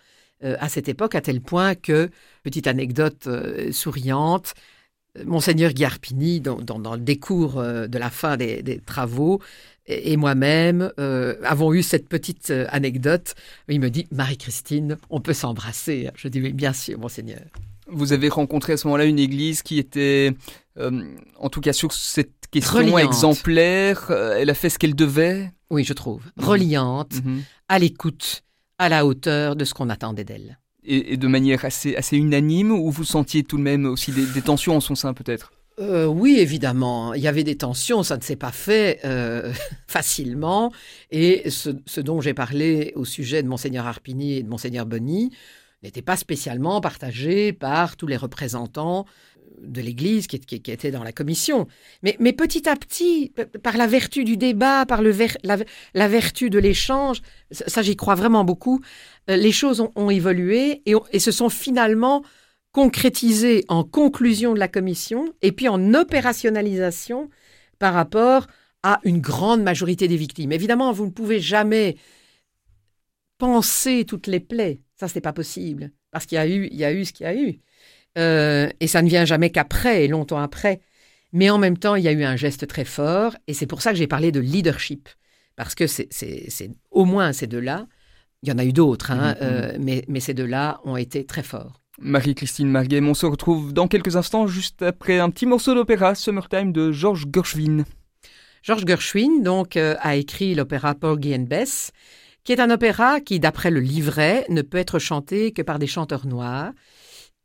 euh, 0.44 0.56
à 0.60 0.68
cette 0.68 0.88
époque, 0.88 1.14
à 1.14 1.20
tel 1.20 1.40
point 1.40 1.74
que, 1.74 2.10
petite 2.42 2.66
anecdote 2.66 3.26
euh, 3.26 3.72
souriante, 3.72 4.54
euh, 5.18 5.24
Monseigneur 5.24 5.72
Guiarpini, 5.72 6.40
dans, 6.40 6.60
dans, 6.60 6.94
le 6.94 7.00
décours 7.00 7.62
de 7.62 7.98
la 7.98 8.10
fin 8.10 8.36
des, 8.36 8.80
travaux, 8.84 9.40
et, 9.90 10.16
moi-même 10.16 10.92
avons 10.96 11.72
eu 11.72 11.82
cette 11.82 12.08
petite 12.08 12.52
anecdote. 12.68 13.34
Il 13.68 13.80
me 13.80 13.90
dit 13.90 14.06
Marie-Christine, 14.10 14.96
on 15.10 15.20
peut 15.20 15.32
s'embrasser. 15.32 16.08
Je 16.16 16.28
dis 16.28 16.40
Oui, 16.40 16.52
bien 16.52 16.72
sûr, 16.72 16.98
Monseigneur. 16.98 17.42
Vous 17.86 18.12
avez 18.12 18.28
rencontré 18.28 18.74
à 18.74 18.76
ce 18.76 18.86
moment-là 18.86 19.04
une 19.04 19.18
église 19.18 19.62
qui 19.62 19.78
était, 19.78 20.32
en 20.78 21.48
tout 21.48 21.60
cas 21.60 21.72
sur 21.72 21.92
cette 21.92 22.46
question 22.50 22.98
exemplaire, 22.98 24.10
elle 24.10 24.50
a 24.50 24.54
fait 24.54 24.70
ce 24.70 24.78
qu'elle 24.78 24.94
devait? 24.94 25.52
Oui, 25.70 25.84
je 25.84 25.92
trouve. 25.92 26.22
Reliante, 26.36 27.14
mhm. 27.24 27.42
à 27.68 27.78
l'écoute 27.78 28.42
à 28.80 28.88
la 28.88 29.04
hauteur 29.04 29.56
de 29.56 29.64
ce 29.64 29.74
qu'on 29.74 29.90
attendait 29.90 30.24
d'elle. 30.24 30.58
Et, 30.82 31.18
de 31.18 31.28
manière 31.28 31.66
assez, 31.66 31.94
assez 31.96 32.16
unanime, 32.16 32.72
ou 32.72 32.90
vous 32.90 33.04
sentiez 33.04 33.44
tout 33.44 33.58
de 33.58 33.62
même 33.62 33.84
aussi 33.84 34.10
des, 34.10 34.40
tensions 34.40 34.74
en 34.74 34.80
son 34.80 34.94
sein 34.94 35.12
peut-être? 35.12 35.52
Euh, 35.80 36.06
oui, 36.06 36.36
évidemment. 36.38 37.14
Il 37.14 37.22
y 37.22 37.28
avait 37.28 37.44
des 37.44 37.56
tensions, 37.56 38.02
ça 38.02 38.16
ne 38.16 38.22
s'est 38.22 38.36
pas 38.36 38.52
fait 38.52 39.00
euh, 39.04 39.52
facilement. 39.86 40.72
Et 41.10 41.48
ce, 41.50 42.00
dont 42.00 42.20
j'ai 42.20 42.34
parlé 42.34 42.92
au 42.96 43.04
sujet 43.04 43.42
de 43.42 43.48
Monseigneur 43.48 43.86
Arpini 43.86 44.34
et 44.34 44.42
de 44.42 44.48
Monseigneur 44.48 44.84
Bonny 44.84 45.30
n'était 45.82 46.02
pas 46.02 46.16
spécialement 46.16 46.80
partagé 46.82 47.54
par 47.54 47.96
tous 47.96 48.06
les 48.06 48.18
représentants 48.18 49.06
de 49.62 49.80
l'Église 49.80 50.26
qui, 50.26 50.36
était 50.36 50.90
dans 50.90 51.02
la 51.02 51.12
commission. 51.12 51.66
Mais, 52.02 52.32
petit 52.32 52.68
à 52.68 52.76
petit, 52.76 53.32
par 53.62 53.76
la 53.76 53.86
vertu 53.86 54.24
du 54.24 54.36
débat, 54.36 54.86
par 54.86 55.02
la, 55.02 56.08
vertu 56.08 56.50
de 56.50 56.58
l'échange, 56.58 57.22
ça, 57.50 57.82
j'y 57.82 57.96
crois 57.96 58.14
vraiment 58.14 58.44
beaucoup, 58.44 58.80
euh, 59.28 59.36
les 59.36 59.52
choses 59.52 59.84
ont, 59.94 60.10
évolué 60.10 60.82
et, 60.86 61.18
se 61.18 61.30
sont 61.30 61.48
finalement 61.48 62.22
concrétisées 62.72 63.64
en 63.68 63.84
conclusion 63.84 64.54
de 64.54 64.58
la 64.58 64.68
commission 64.68 65.32
et 65.42 65.52
puis 65.52 65.68
en 65.68 65.94
opérationnalisation 65.94 67.28
par 67.78 67.94
rapport 67.94 68.46
à 68.82 69.00
une 69.04 69.20
grande 69.20 69.62
majorité 69.62 70.08
des 70.08 70.16
victimes. 70.16 70.52
Évidemment, 70.52 70.92
vous 70.92 71.06
ne 71.06 71.10
pouvez 71.10 71.40
jamais 71.40 71.96
penser 73.38 74.04
toutes 74.06 74.26
les 74.26 74.40
plaies. 74.40 74.80
Ça, 74.96 75.08
ce 75.08 75.14
n'est 75.14 75.20
pas 75.20 75.32
possible. 75.32 75.90
Parce 76.10 76.26
qu'il 76.26 76.36
y 76.36 76.38
a 76.38 76.46
eu, 76.46 76.68
il 76.70 76.78
y 76.78 76.84
a 76.84 76.92
eu 76.92 77.04
ce 77.04 77.12
qu'il 77.12 77.24
y 77.24 77.28
a 77.28 77.34
eu. 77.34 77.60
Euh, 78.18 78.68
et 78.80 78.86
ça 78.86 79.02
ne 79.02 79.08
vient 79.08 79.24
jamais 79.24 79.50
qu'après, 79.50 80.04
et 80.04 80.08
longtemps 80.08 80.38
après. 80.38 80.80
Mais 81.32 81.50
en 81.50 81.58
même 81.58 81.78
temps, 81.78 81.94
il 81.94 82.04
y 82.04 82.08
a 82.08 82.12
eu 82.12 82.24
un 82.24 82.36
geste 82.36 82.66
très 82.66 82.84
fort, 82.84 83.36
et 83.46 83.54
c'est 83.54 83.66
pour 83.66 83.82
ça 83.82 83.92
que 83.92 83.96
j'ai 83.96 84.08
parlé 84.08 84.32
de 84.32 84.40
leadership, 84.40 85.08
parce 85.54 85.76
que 85.76 85.86
c'est 85.86 86.08
au 86.90 87.04
moins 87.04 87.32
ces 87.32 87.46
deux-là, 87.46 87.86
il 88.42 88.48
y 88.48 88.52
en 88.52 88.58
a 88.58 88.64
eu 88.64 88.72
d'autres, 88.72 89.12
hein, 89.12 89.34
mm-hmm. 89.34 89.42
euh, 89.42 89.76
mais, 89.78 90.04
mais 90.08 90.18
ces 90.18 90.34
deux-là 90.34 90.80
ont 90.84 90.96
été 90.96 91.24
très 91.24 91.44
forts. 91.44 91.79
Marie-Christine 92.00 92.70
Marguet, 92.70 93.02
on 93.02 93.14
se 93.14 93.26
retrouve 93.26 93.74
dans 93.74 93.86
quelques 93.86 94.16
instants, 94.16 94.46
juste 94.46 94.80
après 94.82 95.18
un 95.18 95.28
petit 95.28 95.44
morceau 95.44 95.74
d'opéra, 95.74 96.14
Summertime 96.14 96.72
de 96.72 96.92
Georges 96.92 97.26
Gershwin. 97.32 97.84
Georges 98.62 98.86
Gershwin, 98.86 99.42
donc, 99.42 99.76
euh, 99.76 99.96
a 100.00 100.16
écrit 100.16 100.54
l'opéra 100.54 100.94
Porgy 100.94 101.34
and 101.34 101.44
Bess, 101.48 101.92
qui 102.42 102.52
est 102.52 102.60
un 102.60 102.70
opéra 102.70 103.20
qui, 103.20 103.38
d'après 103.38 103.70
le 103.70 103.80
livret, 103.80 104.46
ne 104.48 104.62
peut 104.62 104.78
être 104.78 104.98
chanté 104.98 105.52
que 105.52 105.60
par 105.60 105.78
des 105.78 105.86
chanteurs 105.86 106.26
noirs. 106.26 106.72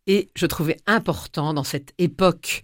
Et 0.08 0.30
je 0.36 0.46
trouvais 0.46 0.78
important 0.88 1.54
dans 1.54 1.64
cette 1.66 1.94
époque 1.98 2.64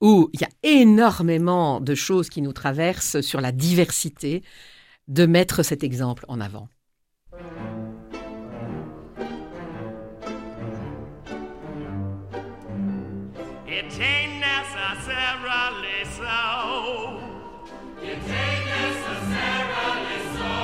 où 0.00 0.30
il 0.32 0.40
y 0.40 0.44
a 0.44 0.48
énormément 0.62 1.80
de 1.80 1.94
choses 1.94 2.28
qui 2.28 2.42
nous 2.42 2.52
traversent 2.52 3.20
sur 3.20 3.40
la 3.40 3.50
diversité, 3.50 4.42
de 5.08 5.26
mettre 5.26 5.64
cet 5.64 5.82
exemple 5.82 6.24
en 6.28 6.40
avant. 6.40 6.68
It 13.74 13.98
ain't 13.98 14.38
necessarily 14.38 16.04
so. 16.04 17.18
It 18.02 18.20
ain't 18.20 18.66
necessarily 18.66 20.20
so. 20.36 20.54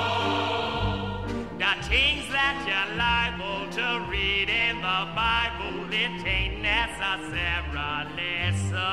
The 1.56 1.72
things 1.88 2.28
that 2.28 2.56
you're 2.68 2.90
liable 2.98 3.64
to 3.78 3.86
read 4.10 4.50
in 4.50 4.82
the 4.82 5.08
Bible, 5.16 5.88
it 5.90 6.26
ain't 6.26 6.60
necessarily 6.60 8.52
so. 8.68 8.88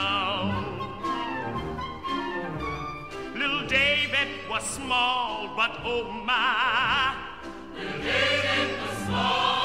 Little 3.37 3.67
David 3.67 4.29
was 4.49 4.63
small, 4.63 5.49
but 5.57 5.81
oh 5.83 6.09
my. 6.09 7.15
Little 7.75 8.01
David 8.01 8.79
was 8.79 8.97
small. 9.07 9.64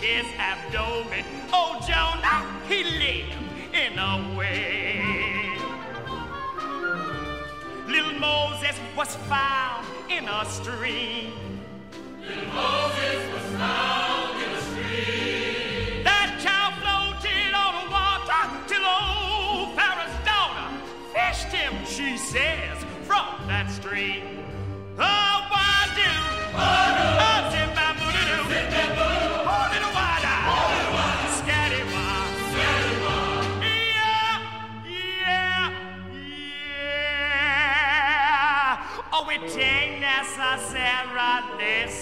his 0.00 0.26
abdomen. 0.38 1.24
Oh, 1.52 1.78
Jonah, 1.86 2.46
he 2.68 2.84
lived 2.84 3.36
in 3.74 3.98
a 3.98 4.34
way. 4.36 5.02
Little 7.86 8.18
Moses 8.18 8.76
was 8.96 9.14
found 9.28 9.86
in 10.08 10.26
a 10.28 10.44
stream. 10.46 11.32
Little 12.20 12.46
Moses 12.46 13.32
was 13.32 13.42
found 13.58 14.42
in 14.42 14.50
a 14.50 14.60
stream. 14.62 16.04
That 16.04 16.38
child 16.40 16.74
floated 16.80 17.52
on 17.52 17.72
the 17.78 17.86
water 17.92 18.42
till 18.68 18.84
old 18.84 19.76
Pharaoh's 19.76 20.18
daughter 20.24 20.68
fished 21.12 21.52
him, 21.52 21.74
she 21.84 22.16
says, 22.16 22.78
from 23.04 23.26
that 23.48 23.70
stream. 23.70 24.46
Oh, 24.98 25.29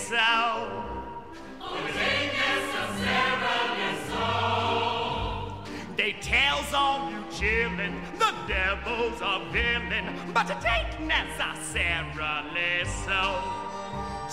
so. 0.09 0.89
They 5.97 6.13
tells 6.23 6.73
on 6.73 7.11
you 7.13 7.19
chillin', 7.31 7.95
the 8.19 8.33
devil's 8.47 9.21
a 9.21 9.45
villain, 9.53 10.15
but 10.33 10.49
it 10.49 10.65
ain't 10.65 11.01
necessarily 11.07 12.85
so. 13.05 13.43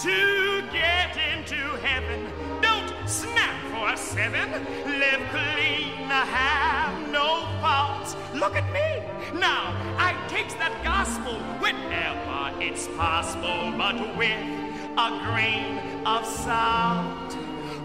To 0.03 0.61
get 0.71 1.17
into 1.33 1.59
heaven, 1.83 2.31
don't 2.61 2.93
snap 3.09 3.55
for 3.71 3.93
a 3.93 3.97
seven, 3.97 4.49
live 4.85 5.23
clean, 5.31 6.07
have 6.07 7.11
no 7.11 7.47
faults. 7.59 8.15
Look 8.33 8.55
at 8.55 8.71
me, 8.71 9.03
now 9.37 9.73
I 9.97 10.15
takes 10.29 10.53
that 10.53 10.73
gospel 10.83 11.33
whenever 11.59 12.61
it's 12.61 12.87
possible, 12.89 13.73
but 13.77 14.15
with 14.15 14.64
a 14.97 15.09
grain 15.25 15.77
of 16.05 16.25
salt. 16.25 17.35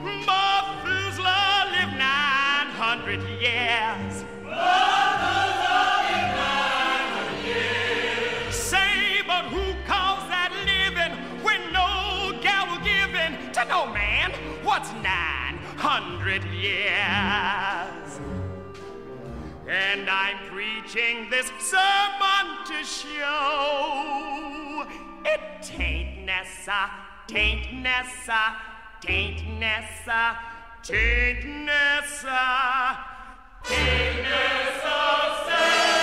Methuselah 0.05 1.67
lived 1.73 1.99
900 1.99 3.21
years. 3.41 4.25
Methuselah 4.45 5.91
lived 6.07 6.35
900 6.39 7.47
years. 7.47 8.55
Say, 8.55 9.23
but 9.27 9.45
who 9.47 9.75
calls 9.87 10.29
that 10.31 10.53
living 10.71 11.19
when 11.43 11.61
no 11.73 12.39
gal 12.41 12.67
will 12.69 12.85
give 12.85 13.15
in 13.15 13.53
to 13.55 13.65
no 13.65 13.93
man? 13.93 14.31
What's 14.63 14.93
900 15.03 16.45
years? 16.45 18.21
and 19.71 20.11
I'm 20.11 20.37
preaching 20.51 21.31
this 21.31 21.47
sermon 21.61 22.65
to 22.67 22.85
show 22.85 24.40
tain't 26.31 26.31
Nessa, 26.31 26.91
tain't 27.27 27.83
Nessa, 27.83 28.57
tain't 29.01 29.59
Nessa, 29.59 30.37
tain't 30.83 31.45
Nessa, 31.67 32.99
tain't 33.65 34.23
Nessa. 34.23 36.00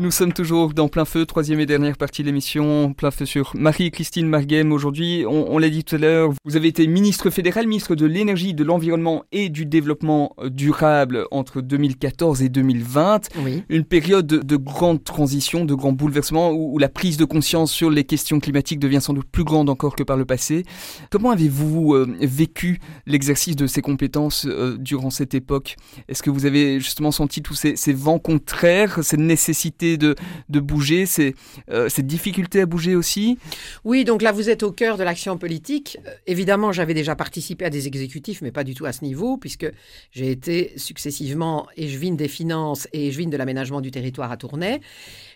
Nous 0.00 0.12
sommes 0.12 0.32
toujours 0.32 0.74
dans 0.74 0.86
plein 0.86 1.04
feu, 1.04 1.26
troisième 1.26 1.58
et 1.58 1.66
dernière 1.66 1.96
partie 1.96 2.22
de 2.22 2.28
l'émission, 2.28 2.92
plein 2.92 3.10
feu 3.10 3.26
sur 3.26 3.50
Marie-Christine 3.56 4.28
Marguem. 4.28 4.70
Aujourd'hui, 4.70 5.24
on, 5.26 5.52
on 5.52 5.58
l'a 5.58 5.68
dit 5.68 5.82
tout 5.82 5.96
à 5.96 5.98
l'heure, 5.98 6.30
vous 6.44 6.54
avez 6.54 6.68
été 6.68 6.86
ministre 6.86 7.30
fédéral, 7.30 7.66
ministre 7.66 7.96
de 7.96 8.06
l'énergie, 8.06 8.54
de 8.54 8.62
l'environnement 8.62 9.24
et 9.32 9.48
du 9.48 9.66
développement 9.66 10.36
durable 10.44 11.26
entre 11.32 11.60
2014 11.60 12.42
et 12.42 12.48
2020. 12.48 13.28
Oui. 13.42 13.64
Une 13.68 13.82
période 13.82 14.28
de, 14.28 14.38
de 14.38 14.56
grande 14.56 15.02
transition, 15.02 15.64
de 15.64 15.74
grands 15.74 15.90
bouleversements, 15.90 16.52
où, 16.52 16.74
où 16.74 16.78
la 16.78 16.88
prise 16.88 17.16
de 17.16 17.24
conscience 17.24 17.72
sur 17.72 17.90
les 17.90 18.04
questions 18.04 18.38
climatiques 18.38 18.78
devient 18.78 19.00
sans 19.00 19.14
doute 19.14 19.26
plus 19.28 19.42
grande 19.42 19.68
encore 19.68 19.96
que 19.96 20.04
par 20.04 20.16
le 20.16 20.24
passé. 20.24 20.62
Comment 21.10 21.30
avez-vous 21.30 21.94
euh, 21.94 22.16
vécu 22.20 22.78
l'exercice 23.06 23.56
de 23.56 23.66
ces 23.66 23.82
compétences 23.82 24.46
euh, 24.48 24.76
durant 24.78 25.10
cette 25.10 25.34
époque? 25.34 25.74
Est-ce 26.08 26.22
que 26.22 26.30
vous 26.30 26.46
avez 26.46 26.78
justement 26.78 27.10
senti 27.10 27.42
tous 27.42 27.54
ces, 27.54 27.74
ces 27.74 27.92
vents 27.92 28.20
contraires, 28.20 29.00
cette 29.02 29.18
nécessité 29.18 29.87
de, 29.96 30.14
bouger, 30.60 31.06
ces, 31.06 31.34
euh, 31.70 31.88
cette 31.88 32.06
difficulté 32.06 32.60
à 32.60 32.66
bouger 32.66 32.94
aussi? 32.94 33.38
Oui, 33.84 34.04
donc 34.04 34.22
là, 34.22 34.32
vous 34.32 34.50
êtes 34.50 34.62
au 34.62 34.72
cœur 34.72 34.98
de 34.98 35.04
l'action 35.04 35.38
politique. 35.38 35.98
Euh, 36.06 36.10
évidemment, 36.26 36.72
j'avais 36.72 36.94
déjà 36.94 37.16
participé 37.16 37.64
à 37.64 37.70
des 37.70 37.86
exécutifs, 37.86 38.42
mais 38.42 38.50
pas 38.50 38.64
du 38.64 38.74
tout 38.74 38.86
à 38.86 38.92
ce 38.92 39.04
niveau, 39.04 39.36
puisque 39.36 39.70
j'ai 40.12 40.30
été 40.30 40.72
successivement 40.76 41.66
échevine 41.76 42.16
des 42.16 42.28
finances 42.28 42.88
et 42.92 43.08
échevine 43.08 43.30
de 43.30 43.36
l'aménagement 43.36 43.80
du 43.80 43.90
territoire 43.90 44.30
à 44.30 44.36
Tournai. 44.36 44.80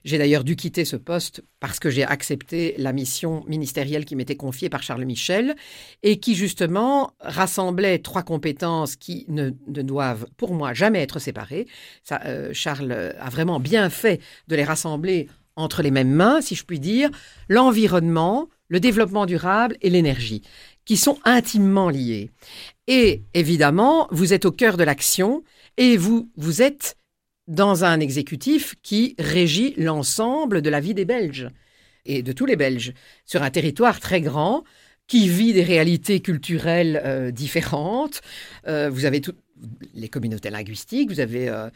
J'ai 0.04 0.18
d'ailleurs 0.18 0.44
dû 0.44 0.56
quitter 0.56 0.84
ce 0.84 0.96
poste 0.96 1.42
parce 1.60 1.78
que 1.78 1.90
j'ai 1.90 2.04
accepté 2.04 2.74
la 2.78 2.92
mission 2.92 3.44
ministérielle 3.46 4.04
qui 4.04 4.16
m'était 4.16 4.36
confiée 4.36 4.68
par 4.68 4.82
Charles 4.82 5.04
Michel 5.04 5.54
et 6.02 6.18
qui, 6.18 6.34
justement, 6.34 7.12
rassemblait 7.20 7.98
trois 7.98 8.22
compétences 8.22 8.96
qui 8.96 9.24
ne, 9.28 9.50
ne 9.68 9.82
doivent, 9.82 10.26
pour 10.36 10.54
moi, 10.54 10.74
jamais 10.74 11.00
être 11.00 11.18
séparées. 11.18 11.66
Euh, 12.24 12.50
Charles 12.52 13.14
a 13.18 13.30
vraiment 13.30 13.60
bien 13.60 13.90
fait 13.90 14.20
de 14.48 14.56
les 14.56 14.64
rassembler 14.64 15.28
entre 15.56 15.82
les 15.82 15.90
mêmes 15.90 16.12
mains, 16.12 16.40
si 16.40 16.54
je 16.54 16.64
puis 16.64 16.80
dire, 16.80 17.10
l'environnement, 17.48 18.48
le 18.68 18.80
développement 18.80 19.26
durable 19.26 19.76
et 19.82 19.90
l'énergie, 19.90 20.42
qui 20.84 20.96
sont 20.96 21.18
intimement 21.24 21.90
liés. 21.90 22.30
Et 22.86 23.22
évidemment, 23.34 24.08
vous 24.10 24.32
êtes 24.32 24.44
au 24.44 24.50
cœur 24.50 24.76
de 24.76 24.84
l'action 24.84 25.42
et 25.76 25.96
vous, 25.96 26.30
vous 26.36 26.62
êtes 26.62 26.96
dans 27.48 27.84
un 27.84 28.00
exécutif 28.00 28.74
qui 28.82 29.14
régit 29.18 29.74
l'ensemble 29.76 30.62
de 30.62 30.70
la 30.70 30.80
vie 30.80 30.94
des 30.94 31.04
Belges 31.04 31.48
et 32.04 32.22
de 32.22 32.32
tous 32.32 32.46
les 32.46 32.56
Belges 32.56 32.92
sur 33.26 33.42
un 33.42 33.50
territoire 33.50 34.00
très 34.00 34.20
grand 34.20 34.64
qui 35.06 35.28
vit 35.28 35.52
des 35.52 35.62
réalités 35.62 36.20
culturelles 36.20 37.00
euh, 37.04 37.30
différentes. 37.30 38.22
Euh, 38.66 38.88
vous 38.90 39.04
avez 39.04 39.20
toutes 39.20 39.38
les 39.94 40.08
communautés 40.08 40.50
linguistiques, 40.50 41.10
vous 41.10 41.20
avez 41.20 41.48
euh, 41.48 41.70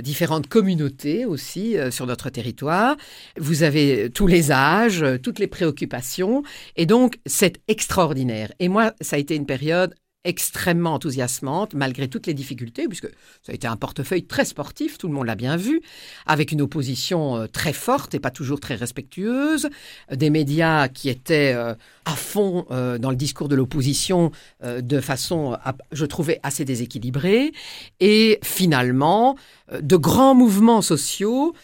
différentes 0.00 0.46
communautés 0.46 1.24
aussi 1.24 1.74
sur 1.90 2.06
notre 2.06 2.30
territoire. 2.30 2.96
Vous 3.36 3.64
avez 3.64 4.10
tous 4.10 4.28
les 4.28 4.52
âges, 4.52 5.04
toutes 5.22 5.40
les 5.40 5.48
préoccupations, 5.48 6.44
et 6.76 6.86
donc 6.86 7.18
c'est 7.26 7.60
extraordinaire. 7.66 8.52
Et 8.60 8.68
moi, 8.68 8.92
ça 9.00 9.16
a 9.16 9.18
été 9.18 9.34
une 9.34 9.46
période 9.46 9.92
extrêmement 10.24 10.94
enthousiasmante, 10.94 11.74
malgré 11.74 12.08
toutes 12.08 12.26
les 12.26 12.34
difficultés, 12.34 12.86
puisque 12.86 13.08
ça 13.42 13.50
a 13.50 13.54
été 13.54 13.66
un 13.66 13.76
portefeuille 13.76 14.24
très 14.24 14.44
sportif, 14.44 14.96
tout 14.96 15.08
le 15.08 15.14
monde 15.14 15.26
l'a 15.26 15.34
bien 15.34 15.56
vu, 15.56 15.82
avec 16.26 16.52
une 16.52 16.62
opposition 16.62 17.36
euh, 17.36 17.46
très 17.48 17.72
forte 17.72 18.14
et 18.14 18.20
pas 18.20 18.30
toujours 18.30 18.60
très 18.60 18.76
respectueuse, 18.76 19.68
euh, 20.12 20.16
des 20.16 20.30
médias 20.30 20.88
qui 20.88 21.08
étaient 21.08 21.52
euh, 21.54 21.74
à 22.04 22.14
fond 22.14 22.66
dans 22.70 23.10
le 23.10 23.16
discours 23.16 23.48
de 23.48 23.54
l'opposition 23.54 24.32
de 24.62 25.00
façon, 25.00 25.56
je 25.92 26.04
trouvais, 26.04 26.40
assez 26.42 26.64
déséquilibrée, 26.64 27.52
et 28.00 28.40
finalement, 28.42 29.36
de 29.80 29.96
grands 29.96 30.34
mouvements 30.34 30.82
sociaux 30.82 31.54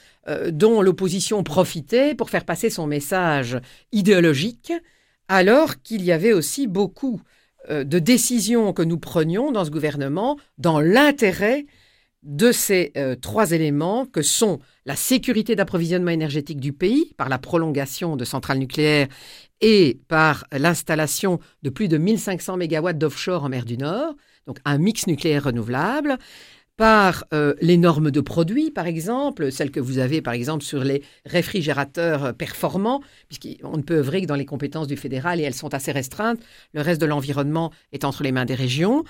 dont 0.50 0.80
l'opposition 0.80 1.42
profitait 1.42 2.14
pour 2.14 2.30
faire 2.30 2.44
passer 2.44 2.70
son 2.70 2.86
message 2.86 3.58
idéologique, 3.90 4.72
alors 5.28 5.82
qu'il 5.82 6.04
y 6.04 6.12
avait 6.12 6.32
aussi 6.32 6.68
beaucoup 6.68 7.20
de 7.68 7.98
décisions 7.98 8.72
que 8.72 8.82
nous 8.82 8.98
prenions 8.98 9.52
dans 9.52 9.64
ce 9.64 9.70
gouvernement 9.70 10.38
dans 10.58 10.80
l'intérêt 10.80 11.66
de 12.22 12.50
ces 12.50 12.92
euh, 12.96 13.14
trois 13.14 13.52
éléments 13.52 14.06
que 14.06 14.22
sont 14.22 14.58
la 14.86 14.96
sécurité 14.96 15.54
d'approvisionnement 15.54 16.10
énergétique 16.10 16.60
du 16.60 16.72
pays 16.72 17.14
par 17.16 17.28
la 17.28 17.38
prolongation 17.38 18.16
de 18.16 18.24
centrales 18.24 18.58
nucléaires 18.58 19.08
et 19.60 20.00
par 20.08 20.46
l'installation 20.52 21.38
de 21.62 21.70
plus 21.70 21.88
de 21.88 21.96
1500 21.96 22.56
mégawatts 22.56 22.98
d'offshore 22.98 23.44
en 23.44 23.48
mer 23.48 23.64
du 23.64 23.76
Nord, 23.76 24.14
donc 24.46 24.58
un 24.64 24.78
mix 24.78 25.06
nucléaire 25.06 25.44
renouvelable, 25.44 26.18
par 26.78 27.24
euh, 27.34 27.54
les 27.60 27.76
normes 27.76 28.12
de 28.12 28.20
produits, 28.20 28.70
par 28.70 28.86
exemple, 28.86 29.50
celles 29.50 29.72
que 29.72 29.80
vous 29.80 29.98
avez, 29.98 30.22
par 30.22 30.32
exemple, 30.32 30.64
sur 30.64 30.84
les 30.84 31.02
réfrigérateurs 31.26 32.24
euh, 32.26 32.32
performants, 32.32 33.02
puisqu'on 33.28 33.76
ne 33.76 33.82
peut 33.82 33.96
œuvrer 33.96 34.22
que 34.22 34.26
dans 34.26 34.36
les 34.36 34.46
compétences 34.46 34.86
du 34.86 34.96
fédéral 34.96 35.40
et 35.40 35.42
elles 35.42 35.54
sont 35.54 35.74
assez 35.74 35.90
restreintes. 35.90 36.38
Le 36.72 36.80
reste 36.80 37.00
de 37.00 37.06
l'environnement 37.06 37.72
est 37.92 38.04
entre 38.04 38.22
les 38.22 38.30
mains 38.30 38.44
des 38.44 38.54
régions. 38.54 39.04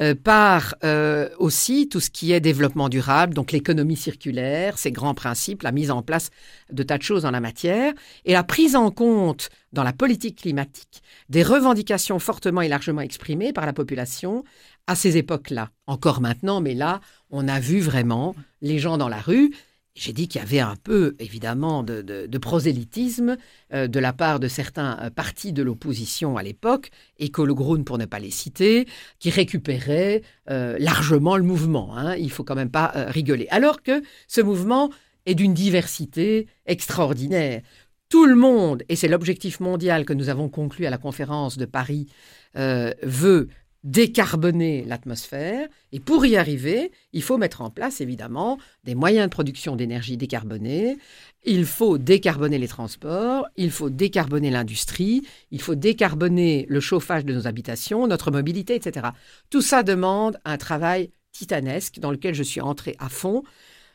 Euh, 0.00 0.14
par 0.14 0.74
euh, 0.84 1.28
aussi 1.38 1.88
tout 1.88 2.00
ce 2.00 2.08
qui 2.08 2.32
est 2.32 2.40
développement 2.40 2.88
durable, 2.88 3.34
donc 3.34 3.52
l'économie 3.52 3.96
circulaire, 3.96 4.78
ces 4.78 4.90
grands 4.90 5.14
principes, 5.14 5.62
la 5.62 5.72
mise 5.72 5.90
en 5.90 6.00
place 6.00 6.30
de 6.72 6.82
tas 6.82 6.96
de 6.96 7.02
choses 7.02 7.26
en 7.26 7.30
la 7.30 7.40
matière, 7.40 7.92
et 8.24 8.32
la 8.32 8.42
prise 8.42 8.74
en 8.74 8.90
compte 8.90 9.50
dans 9.72 9.84
la 9.84 9.92
politique 9.92 10.40
climatique 10.40 11.02
des 11.28 11.42
revendications 11.42 12.18
fortement 12.18 12.62
et 12.62 12.68
largement 12.68 13.00
exprimées 13.02 13.52
par 13.52 13.66
la 13.66 13.72
population 13.72 14.44
à 14.86 14.94
ces 14.94 15.16
époques-là. 15.16 15.70
Encore 15.86 16.20
maintenant, 16.20 16.60
mais 16.60 16.74
là, 16.74 17.00
on 17.30 17.48
a 17.48 17.60
vu 17.60 17.80
vraiment 17.80 18.34
les 18.60 18.78
gens 18.78 18.98
dans 18.98 19.08
la 19.08 19.20
rue. 19.20 19.52
J'ai 19.94 20.14
dit 20.14 20.26
qu'il 20.26 20.40
y 20.40 20.44
avait 20.44 20.60
un 20.60 20.76
peu, 20.76 21.16
évidemment, 21.18 21.82
de, 21.82 22.38
prosélytisme 22.38 23.36
euh, 23.74 23.88
de 23.88 24.00
la 24.00 24.14
part 24.14 24.40
de 24.40 24.48
certains 24.48 24.98
euh, 25.02 25.10
partis 25.10 25.52
de 25.52 25.62
l'opposition 25.62 26.38
à 26.38 26.42
l'époque, 26.42 26.90
Écolo 27.18 27.54
Groen 27.54 27.84
pour 27.84 27.98
ne 27.98 28.06
pas 28.06 28.18
les 28.18 28.30
citer, 28.30 28.88
qui 29.18 29.28
récupéraient 29.28 30.22
euh, 30.50 30.76
largement 30.78 31.36
le 31.36 31.42
mouvement. 31.42 31.96
hein. 31.96 32.16
Il 32.16 32.30
faut 32.30 32.42
quand 32.42 32.54
même 32.54 32.70
pas 32.70 32.90
rigoler. 33.08 33.46
Alors 33.50 33.82
que 33.82 34.02
ce 34.28 34.40
mouvement 34.40 34.90
est 35.26 35.34
d'une 35.34 35.54
diversité 35.54 36.48
extraordinaire. 36.64 37.60
Tout 38.08 38.24
le 38.26 38.34
monde, 38.34 38.82
et 38.88 38.96
c'est 38.96 39.08
l'objectif 39.08 39.60
mondial 39.60 40.04
que 40.04 40.12
nous 40.12 40.28
avons 40.30 40.48
conclu 40.48 40.86
à 40.86 40.90
la 40.90 40.98
conférence 40.98 41.56
de 41.56 41.64
Paris, 41.64 42.08
veut 42.54 43.48
décarboner 43.84 44.84
l'atmosphère. 44.84 45.68
Et 45.92 46.00
pour 46.00 46.24
y 46.24 46.36
arriver, 46.36 46.92
il 47.12 47.22
faut 47.22 47.38
mettre 47.38 47.60
en 47.62 47.70
place, 47.70 48.00
évidemment, 48.00 48.58
des 48.84 48.94
moyens 48.94 49.26
de 49.26 49.30
production 49.30 49.76
d'énergie 49.76 50.16
décarbonés. 50.16 50.98
Il 51.44 51.64
faut 51.64 51.98
décarboner 51.98 52.58
les 52.58 52.68
transports, 52.68 53.46
il 53.56 53.72
faut 53.72 53.90
décarboner 53.90 54.50
l'industrie, 54.50 55.22
il 55.50 55.60
faut 55.60 55.74
décarboner 55.74 56.66
le 56.68 56.80
chauffage 56.80 57.24
de 57.24 57.34
nos 57.34 57.48
habitations, 57.48 58.06
notre 58.06 58.30
mobilité, 58.30 58.76
etc. 58.76 59.08
Tout 59.50 59.62
ça 59.62 59.82
demande 59.82 60.38
un 60.44 60.56
travail 60.56 61.10
titanesque 61.32 61.98
dans 61.98 62.12
lequel 62.12 62.34
je 62.34 62.42
suis 62.42 62.60
entré 62.60 62.94
à 62.98 63.08
fond. 63.08 63.42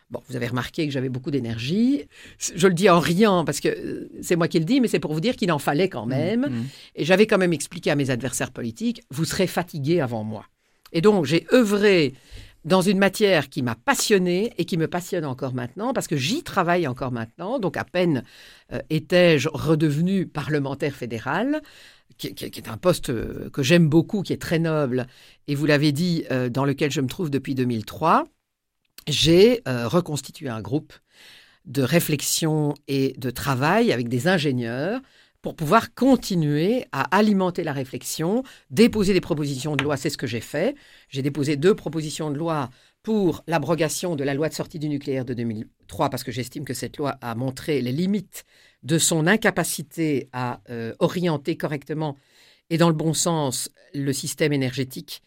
Bon, 0.10 0.22
vous 0.30 0.36
avez 0.38 0.48
remarqué 0.48 0.86
que 0.88 0.94
j'avais 0.94 1.10
beaucoup 1.10 1.32
d'énergie. 1.32 2.06
Je 2.56 2.68
le 2.68 2.74
dis 2.74 2.90
en 2.90 3.00
riant 3.00 3.44
parce 3.44 3.60
que 3.60 3.68
euh, 3.68 4.10
c'est 4.22 4.38
moi 4.38 4.48
qui 4.48 4.58
le 4.60 4.64
dis, 4.66 4.80
mais 4.80 4.88
c'est 4.88 5.00
pour 5.00 5.14
vous 5.14 5.20
dire 5.20 5.36
qu'il 5.36 5.52
en 5.52 5.60
fallait 5.60 5.90
quand 5.90 6.06
même. 6.06 6.46
Mmh. 6.50 6.64
Et 6.96 7.04
j'avais 7.06 7.28
quand 7.28 7.38
même 7.38 7.52
expliqué 7.52 7.92
à 7.92 7.96
mes 7.96 8.10
adversaires 8.10 8.52
politiques, 8.52 9.02
vous 9.12 9.26
serez 9.26 9.48
fatigués 9.48 10.00
avant 10.00 10.24
moi. 10.24 10.46
Et 10.94 11.02
donc, 11.02 11.26
j'ai 11.26 11.46
œuvré 11.52 12.14
dans 12.64 12.82
une 12.82 12.98
matière 12.98 13.50
qui 13.50 13.62
m'a 13.64 13.76
passionné 13.76 14.54
et 14.58 14.64
qui 14.66 14.78
me 14.78 14.88
passionne 14.88 15.26
encore 15.26 15.54
maintenant, 15.54 15.92
parce 15.94 16.08
que 16.08 16.16
j'y 16.18 16.42
travaille 16.44 16.88
encore 16.88 17.12
maintenant. 17.12 17.60
Donc, 17.60 17.76
à 17.76 17.84
peine 17.84 18.24
euh, 18.74 18.80
étais-je 18.90 19.50
redevenu 19.52 20.26
parlementaire 20.26 20.96
fédéral, 20.96 21.62
qui, 22.18 22.34
qui- 22.34 22.50
qui 22.50 22.60
est 22.62 22.70
un 22.70 22.78
poste 22.78 23.10
euh, 23.10 23.50
que 23.52 23.62
j'aime 23.64 23.88
beaucoup, 23.90 24.22
qui 24.22 24.32
est 24.34 24.42
très 24.42 24.60
noble, 24.60 25.08
et 25.50 25.56
vous 25.56 25.66
l'avez 25.66 25.92
dit, 25.92 26.24
euh, 26.32 26.48
dans 26.50 26.64
lequel 26.66 26.92
je 26.92 27.02
me 27.02 27.08
trouve 27.08 27.30
depuis 27.30 27.56
2003. 27.56 28.26
J'ai 29.08 29.62
euh, 29.68 29.88
reconstitué 29.88 30.50
un 30.50 30.62
groupe 30.62 30.94
de 31.66 31.82
réflexion 31.82 32.74
et 32.88 33.14
de 33.18 33.30
travail 33.30 33.92
avec 33.92 34.10
des 34.10 34.28
ingénieurs 34.28 35.02
pour 35.42 35.56
pouvoir 35.56 35.94
continuer 35.94 36.86
à 36.92 37.04
alimenter 37.16 37.64
la 37.64 37.72
réflexion, 37.72 38.44
déposer 38.70 39.14
des 39.14 39.22
propositions 39.22 39.78
de 39.78 39.84
loi, 39.84 39.96
c'est 39.96 40.10
ce 40.10 40.18
que 40.18 40.28
j'ai 40.28 40.42
fait. 40.42 40.76
J'ai 41.08 41.22
déposé 41.22 41.56
deux 41.56 41.74
propositions 41.74 42.32
de 42.32 42.38
loi 42.38 42.70
pour 43.02 43.44
l'abrogation 43.48 44.18
de 44.18 44.26
la 44.26 44.34
loi 44.34 44.50
de 44.50 44.54
sortie 44.54 44.80
du 44.80 44.90
nucléaire 44.90 45.24
de 45.24 45.34
2003, 45.34 46.10
parce 46.10 46.26
que 46.26 46.32
j'estime 46.34 46.66
que 46.66 46.74
cette 46.74 46.98
loi 46.98 47.18
a 47.22 47.34
montré 47.36 47.82
les 47.82 47.94
limites 47.94 48.44
de 48.84 48.98
son 48.98 49.26
incapacité 49.26 50.28
à 50.34 50.60
euh, 50.70 50.94
orienter 51.00 51.56
correctement 51.56 52.18
et 52.70 52.78
dans 52.78 52.90
le 52.90 52.96
bon 52.96 53.14
sens 53.14 53.70
le 53.94 54.12
système 54.12 54.52
énergétique 54.52 55.22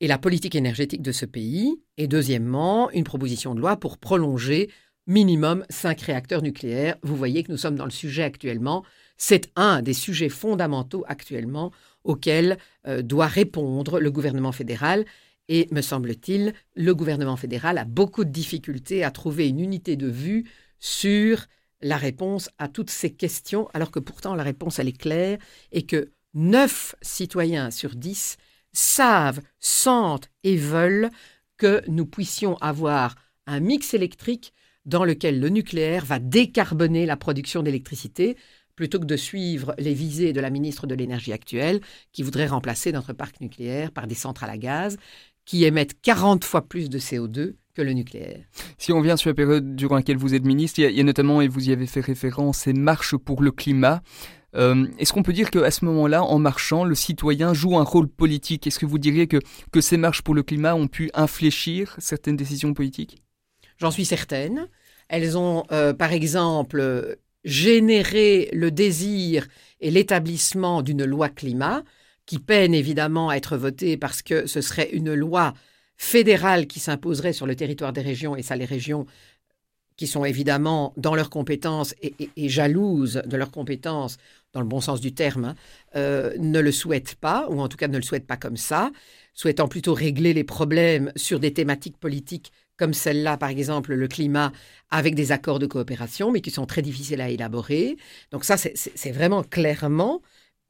et 0.00 0.06
la 0.06 0.18
politique 0.18 0.54
énergétique 0.54 1.02
de 1.02 1.12
ce 1.12 1.26
pays. 1.26 1.80
Et 1.96 2.08
deuxièmement, 2.08 2.90
une 2.90 3.04
proposition 3.04 3.54
de 3.54 3.60
loi 3.60 3.76
pour 3.76 3.98
prolonger 3.98 4.70
minimum 5.06 5.64
cinq 5.70 6.00
réacteurs 6.02 6.42
nucléaires. 6.42 6.96
Vous 7.02 7.16
voyez 7.16 7.42
que 7.42 7.52
nous 7.52 7.58
sommes 7.58 7.76
dans 7.76 7.84
le 7.84 7.90
sujet 7.90 8.24
actuellement. 8.24 8.84
C'est 9.16 9.50
un 9.56 9.82
des 9.82 9.94
sujets 9.94 10.28
fondamentaux 10.28 11.04
actuellement 11.06 11.72
auxquels 12.04 12.58
euh, 12.86 13.02
doit 13.02 13.26
répondre 13.26 14.00
le 14.00 14.10
gouvernement 14.10 14.52
fédéral. 14.52 15.04
Et 15.48 15.68
me 15.70 15.80
semble-t-il, 15.80 16.54
le 16.74 16.94
gouvernement 16.94 17.36
fédéral 17.36 17.78
a 17.78 17.84
beaucoup 17.84 18.24
de 18.24 18.30
difficultés 18.30 19.04
à 19.04 19.12
trouver 19.12 19.48
une 19.48 19.60
unité 19.60 19.96
de 19.96 20.08
vue 20.08 20.44
sur 20.80 21.46
la 21.80 21.96
réponse 21.96 22.50
à 22.58 22.68
toutes 22.68 22.90
ces 22.90 23.12
questions, 23.12 23.68
alors 23.72 23.90
que 23.90 24.00
pourtant 24.00 24.34
la 24.34 24.42
réponse, 24.42 24.78
elle 24.78 24.88
est 24.88 24.98
claire, 24.98 25.38
et 25.72 25.86
que 25.86 26.10
9 26.34 26.96
citoyens 27.00 27.70
sur 27.70 27.94
10 27.94 28.38
savent, 28.76 29.40
sentent 29.58 30.30
et 30.44 30.56
veulent 30.56 31.10
que 31.56 31.82
nous 31.88 32.06
puissions 32.06 32.56
avoir 32.58 33.14
un 33.46 33.60
mix 33.60 33.94
électrique 33.94 34.52
dans 34.84 35.04
lequel 35.04 35.40
le 35.40 35.48
nucléaire 35.48 36.04
va 36.04 36.18
décarboner 36.18 37.06
la 37.06 37.16
production 37.16 37.62
d'électricité, 37.62 38.36
plutôt 38.76 39.00
que 39.00 39.06
de 39.06 39.16
suivre 39.16 39.74
les 39.78 39.94
visées 39.94 40.32
de 40.32 40.40
la 40.40 40.50
ministre 40.50 40.86
de 40.86 40.94
l'Énergie 40.94 41.32
actuelle, 41.32 41.80
qui 42.12 42.22
voudrait 42.22 42.46
remplacer 42.46 42.92
notre 42.92 43.12
parc 43.12 43.40
nucléaire 43.40 43.90
par 43.90 44.06
des 44.06 44.14
centrales 44.14 44.50
à 44.50 44.58
gaz 44.58 44.96
qui 45.46 45.64
émettent 45.64 46.00
40 46.02 46.44
fois 46.44 46.68
plus 46.68 46.90
de 46.90 46.98
CO2 46.98 47.54
que 47.72 47.82
le 47.82 47.92
nucléaire. 47.92 48.44
Si 48.78 48.92
on 48.92 49.00
vient 49.00 49.16
sur 49.16 49.30
la 49.30 49.34
période 49.34 49.76
durant 49.76 49.94
laquelle 49.94 50.16
vous 50.16 50.34
êtes 50.34 50.44
ministre, 50.44 50.80
il 50.80 50.90
y, 50.90 51.00
a, 51.00 51.04
notamment, 51.04 51.40
et 51.40 51.48
vous 51.48 51.68
y 51.68 51.72
avez 51.72 51.86
fait 51.86 52.00
référence, 52.00 52.58
ces 52.58 52.72
marches 52.72 53.16
pour 53.16 53.42
le 53.42 53.52
climat. 53.52 54.02
Euh, 54.56 54.86
est-ce 54.98 55.12
qu'on 55.12 55.22
peut 55.22 55.32
dire 55.32 55.50
qu'à 55.50 55.70
ce 55.70 55.84
moment-là, 55.84 56.22
en 56.22 56.38
marchant, 56.38 56.84
le 56.84 56.94
citoyen 56.94 57.52
joue 57.52 57.78
un 57.78 57.84
rôle 57.84 58.08
politique? 58.08 58.66
Est-ce 58.66 58.78
que 58.78 58.86
vous 58.86 58.98
diriez 58.98 59.26
que, 59.26 59.38
ces 59.80 59.96
marches 59.96 60.22
pour 60.22 60.34
le 60.34 60.42
climat 60.42 60.74
ont 60.74 60.88
pu 60.88 61.10
infléchir 61.14 61.94
certaines 61.98 62.36
décisions 62.36 62.72
politiques? 62.72 63.22
J'en 63.78 63.90
suis 63.90 64.06
certaine. 64.06 64.68
Elles 65.08 65.36
ont, 65.36 65.64
euh, 65.70 65.92
par 65.92 66.12
exemple, 66.12 67.18
généré 67.44 68.48
le 68.52 68.70
désir 68.70 69.46
et 69.80 69.90
l'établissement 69.90 70.82
d'une 70.82 71.04
loi 71.04 71.28
climat 71.28 71.84
qui 72.24 72.38
peine 72.38 72.74
évidemment 72.74 73.28
à 73.28 73.36
être 73.36 73.56
votée 73.56 73.96
parce 73.96 74.22
que 74.22 74.46
ce 74.46 74.60
serait 74.60 74.90
une 74.90 75.14
loi 75.14 75.54
fédérale 75.96 76.66
qui 76.66 76.80
s'imposerait 76.80 77.32
sur 77.32 77.46
le 77.46 77.54
territoire 77.54 77.92
des 77.92 78.02
régions, 78.02 78.36
et 78.36 78.42
ça 78.42 78.56
les 78.56 78.64
régions 78.64 79.06
qui 79.96 80.06
sont 80.06 80.24
évidemment 80.24 80.92
dans 80.96 81.14
leurs 81.14 81.30
compétences 81.30 81.94
et, 82.02 82.48
jalouses 82.48 83.22
de 83.24 83.36
leurs 83.36 83.50
compétences, 83.50 84.18
dans 84.52 84.60
le 84.60 84.66
bon 84.66 84.80
sens 84.80 85.00
du 85.00 85.12
terme, 85.12 85.44
hein, 85.44 85.54
euh, 85.96 86.34
ne 86.38 86.60
le 86.60 86.72
souhaitent 86.72 87.16
pas, 87.16 87.46
ou 87.50 87.60
en 87.60 87.68
tout 87.68 87.76
cas 87.76 87.88
ne 87.88 87.96
le 87.96 88.02
souhaitent 88.02 88.26
pas 88.26 88.36
comme 88.36 88.56
ça, 88.56 88.90
souhaitant 89.34 89.68
plutôt 89.68 89.94
régler 89.94 90.32
les 90.32 90.44
problèmes 90.44 91.12
sur 91.16 91.40
des 91.40 91.52
thématiques 91.52 91.98
politiques 91.98 92.52
comme 92.76 92.92
celle-là, 92.92 93.36
par 93.36 93.48
exemple, 93.48 93.94
le 93.94 94.08
climat, 94.08 94.52
avec 94.90 95.14
des 95.14 95.32
accords 95.32 95.58
de 95.58 95.66
coopération, 95.66 96.30
mais 96.30 96.40
qui 96.40 96.50
sont 96.50 96.66
très 96.66 96.82
difficiles 96.82 97.20
à 97.20 97.30
élaborer. 97.30 97.96
Donc 98.30 98.44
ça, 98.44 98.56
c'est 98.58 99.10
vraiment 99.12 99.42
clairement 99.42 100.20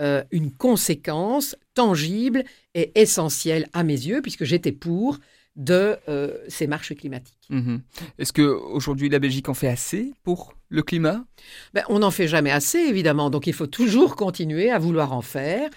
euh, 0.01 0.23
une 0.31 0.53
conséquence 0.53 1.57
tangible 1.75 2.45
et 2.75 2.93
essentielle 3.01 3.67
à 3.73 3.83
mes 3.83 3.95
yeux, 3.95 4.23
puisque 4.23 4.45
j'étais 4.45 4.73
pour 4.73 5.19
de 5.57 5.97
euh, 6.09 6.37
ces 6.49 6.67
marches 6.67 6.95
climatiques. 6.95 7.47
Mhm. 7.49 7.83
Est-ce 8.19 8.33
qu'aujourd'hui 8.33 9.09
la 9.09 9.19
Belgique 9.19 9.49
en 9.49 9.55
fait 9.55 9.69
assez 9.69 10.13
pour 10.23 10.55
le 10.69 10.83
climat? 10.83 11.25
Ben, 11.73 11.85
On 11.89 12.01
n'en 12.01 12.11
fait 12.11 12.29
jamais 12.29 12.51
assez, 12.51 12.79
évidemment. 12.79 13.31
Donc 13.31 13.47
il 13.47 13.55
faut 13.55 13.67
toujours 13.67 14.17
continuer 14.17 14.71
à 14.71 14.79
vouloir 14.79 15.13
en 15.13 15.23
faire. 15.23 15.71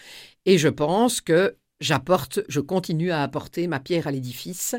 Et 0.45 0.57
je 0.57 0.67
pense 0.67 1.21
que 1.21 1.55
j'apporte, 1.79 2.41
je 2.49 2.59
continue 2.59 3.11
à 3.11 3.23
apporter 3.23 3.67
ma 3.67 3.79
pierre 3.79 4.07
à 4.07 4.11
l'édifice. 4.11 4.75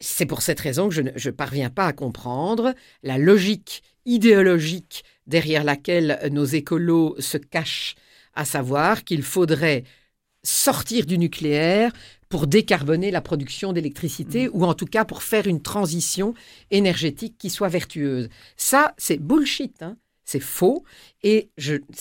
C'est 0.00 0.26
pour 0.26 0.42
cette 0.42 0.60
raison 0.60 0.88
que 0.88 0.94
je 0.94 1.02
ne 1.02 1.34
parviens 1.34 1.70
pas 1.70 1.86
à 1.86 1.92
comprendre 1.92 2.74
la 3.02 3.18
logique 3.18 3.82
idéologique 4.06 5.04
derrière 5.26 5.64
laquelle 5.64 6.20
nos 6.30 6.44
écolos 6.44 7.16
se 7.18 7.36
cachent 7.36 7.96
à 8.34 8.44
savoir 8.44 9.02
qu'il 9.02 9.24
faudrait 9.24 9.82
sortir 10.44 11.04
du 11.04 11.18
nucléaire 11.18 11.92
pour 12.28 12.46
décarboner 12.46 13.10
la 13.10 13.20
production 13.20 13.72
d'électricité 13.72 14.48
mm. 14.48 14.50
ou 14.52 14.64
en 14.64 14.74
tout 14.74 14.86
cas 14.86 15.04
pour 15.04 15.22
faire 15.22 15.46
une 15.46 15.62
transition 15.62 16.34
énergétique 16.70 17.36
qui 17.38 17.50
soit 17.50 17.68
vertueuse. 17.68 18.28
Ça, 18.56 18.94
c'est 18.98 19.18
bullshit. 19.18 19.82
Hein. 19.82 19.96
c'est 20.24 20.40
faux. 20.40 20.84
Et 21.22 21.50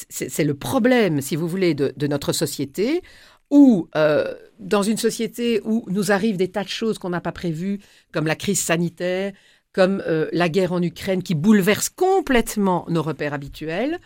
c'est 0.09 0.43
le 0.43 0.53
problème, 0.53 1.21
si 1.21 1.35
vous 1.35 1.47
voulez, 1.47 1.73
de, 1.73 2.07
notre 2.07 2.33
société, 2.33 3.01
où 3.49 3.87
euh, 3.95 4.33
dans 4.59 4.83
une 4.83 4.97
société 4.97 5.61
où 5.63 5.85
nous 5.87 6.11
arrivent 6.11 6.37
des 6.37 6.49
tas 6.49 6.63
de 6.63 6.69
choses 6.69 6.97
qu'on 6.97 7.09
n'a 7.09 7.21
pas 7.21 7.31
prévues, 7.31 7.79
comme 8.11 8.27
la 8.27 8.35
crise 8.35 8.59
sanitaire, 8.59 9.31
comme 9.71 10.03
euh, 10.07 10.27
la 10.33 10.49
guerre 10.49 10.73
en 10.73 10.81
Ukraine, 10.81 11.23
qui 11.23 11.35
bouleverse 11.35 11.89
complètement 11.89 12.85
nos 12.89 13.01
repères 13.01 13.33
habituels, 13.33 13.99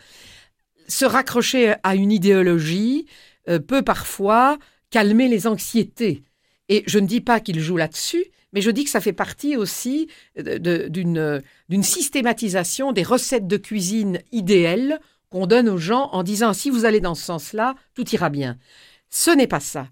se 0.88 1.05
raccrocher 1.05 1.74
à 1.84 1.95
une 1.95 2.11
idéologie 2.11 3.07
euh, 3.49 3.59
peut 3.59 3.82
parfois 3.82 4.59
calmer 4.92 5.28
les 5.28 5.48
anxiétés. 5.48 6.24
Et 6.70 6.84
je 6.86 7.00
ne 7.00 7.08
dis 7.08 7.22
pas 7.22 7.39
qu'il 7.39 7.60
joue 7.60 7.78
là-dessus, 7.78 8.26
mais 8.54 8.62
je 8.62 8.70
dis 8.70 8.84
que 8.84 8.89
ça 8.89 9.02
fait 9.02 9.14
partie 9.14 9.58
aussi 9.58 10.08
d'une 10.38 11.84
systématisation 11.84 12.92
des 12.92 13.04
recettes 13.04 13.48
de 13.48 13.58
cuisine 13.58 14.20
idéales 14.32 15.00
qu'on 15.30 15.48
donne 15.48 15.70
aux 15.70 15.78
gens 15.78 16.10
en 16.12 16.24
disant 16.24 16.54
si 16.54 16.70
vous 16.70 16.86
allez 16.86 17.00
dans 17.00 17.16
ce 17.16 17.24
sens-là, 17.24 17.76
tout 17.96 18.08
ira 18.10 18.30
bien. 18.30 18.58
Ce 19.10 19.32
n'est 19.32 19.48
pas 19.48 19.60
ça. 19.60 19.89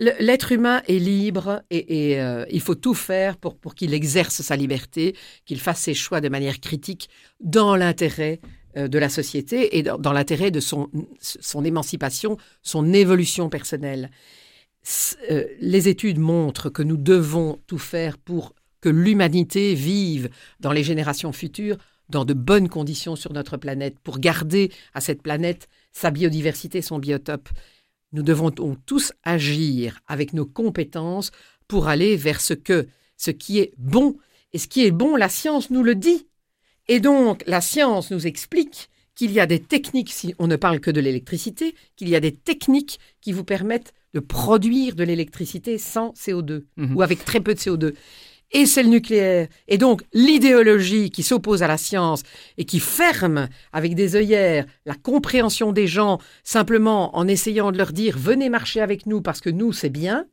L'être 0.00 0.50
humain 0.50 0.82
est 0.88 0.98
libre 0.98 1.62
et, 1.70 2.20
euh, 2.20 2.44
il 2.50 2.60
faut 2.60 2.74
tout 2.74 2.94
faire 2.94 3.36
pour, 3.36 3.56
pour 3.56 3.76
qu'il 3.76 3.94
exerce 3.94 4.42
sa 4.42 4.56
liberté, 4.56 5.14
qu'il 5.44 5.60
fasse 5.60 5.80
ses 5.80 5.94
choix 5.94 6.20
de 6.20 6.28
manière 6.28 6.60
critique 6.60 7.08
dans 7.38 7.76
l'intérêt 7.76 8.40
de 8.76 8.98
la 8.98 9.08
société 9.08 9.78
et 9.78 9.82
dans, 9.82 10.12
l'intérêt 10.12 10.50
de 10.50 10.60
son, 10.60 10.88
son 11.20 11.64
émancipation, 11.64 12.36
son 12.62 12.92
évolution 12.92 13.48
personnelle. 13.48 14.10
Euh, 15.30 15.44
les 15.60 15.88
études 15.88 16.18
montrent 16.18 16.68
que 16.68 16.82
nous 16.82 16.96
devons 16.96 17.58
tout 17.66 17.78
faire 17.78 18.18
pour 18.18 18.54
que 18.80 18.88
l'humanité 18.88 19.74
vive 19.74 20.28
dans 20.60 20.72
les 20.72 20.84
générations 20.84 21.32
futures 21.32 21.78
dans 22.10 22.26
de 22.26 22.34
bonnes 22.34 22.68
conditions 22.68 23.16
sur 23.16 23.32
notre 23.32 23.56
planète, 23.56 23.98
pour 24.00 24.18
garder 24.18 24.70
à 24.92 25.00
cette 25.00 25.22
planète 25.22 25.68
sa 25.92 26.10
biodiversité, 26.10 26.82
son 26.82 26.98
biotope. 26.98 27.48
Nous 28.12 28.22
devons 28.22 28.50
tous 28.50 29.12
agir 29.22 30.00
avec 30.06 30.34
nos 30.34 30.44
compétences 30.44 31.30
pour 31.66 31.88
aller 31.88 32.16
vers 32.16 32.42
ce 32.42 32.52
que, 32.52 32.86
ce 33.16 33.30
qui 33.30 33.58
est 33.58 33.72
bon. 33.78 34.18
Et 34.52 34.58
ce 34.58 34.68
qui 34.68 34.84
est 34.84 34.90
bon, 34.90 35.16
la 35.16 35.30
science 35.30 35.70
nous 35.70 35.82
le 35.82 35.94
dit. 35.94 36.26
Et 36.88 37.00
donc, 37.00 37.42
la 37.46 37.60
science 37.60 38.10
nous 38.10 38.26
explique 38.26 38.90
qu'il 39.14 39.32
y 39.32 39.40
a 39.40 39.46
des 39.46 39.60
techniques, 39.60 40.12
si 40.12 40.34
on 40.38 40.46
ne 40.46 40.56
parle 40.56 40.80
que 40.80 40.90
de 40.90 41.00
l'électricité, 41.00 41.74
qu'il 41.96 42.08
y 42.08 42.16
a 42.16 42.20
des 42.20 42.32
techniques 42.32 42.98
qui 43.20 43.32
vous 43.32 43.44
permettent 43.44 43.94
de 44.12 44.20
produire 44.20 44.94
de 44.94 45.04
l'électricité 45.04 45.78
sans 45.78 46.12
CO2 46.12 46.64
mhm. 46.76 46.96
ou 46.96 47.02
avec 47.02 47.24
très 47.24 47.40
peu 47.40 47.54
de 47.54 47.58
CO2. 47.58 47.94
Et 48.52 48.66
c'est 48.66 48.82
le 48.84 48.88
nucléaire. 48.88 49.48
Et 49.66 49.78
donc, 49.78 50.02
l'idéologie 50.12 51.10
qui 51.10 51.24
s'oppose 51.24 51.62
à 51.62 51.66
la 51.66 51.78
science 51.78 52.22
et 52.56 52.64
qui 52.64 52.78
ferme 52.78 53.48
avec 53.72 53.94
des 53.94 54.14
œillères 54.14 54.66
la 54.84 54.94
compréhension 54.94 55.72
des 55.72 55.88
gens 55.88 56.20
simplement 56.44 57.16
en 57.16 57.26
essayant 57.26 57.72
de 57.72 57.78
leur 57.78 57.92
dire 57.92 58.16
venez 58.16 58.48
marcher 58.48 58.80
avec 58.80 59.06
nous 59.06 59.22
parce 59.22 59.40
que 59.40 59.50
nous, 59.50 59.72
c'est 59.72 59.90
bien, 59.90 60.26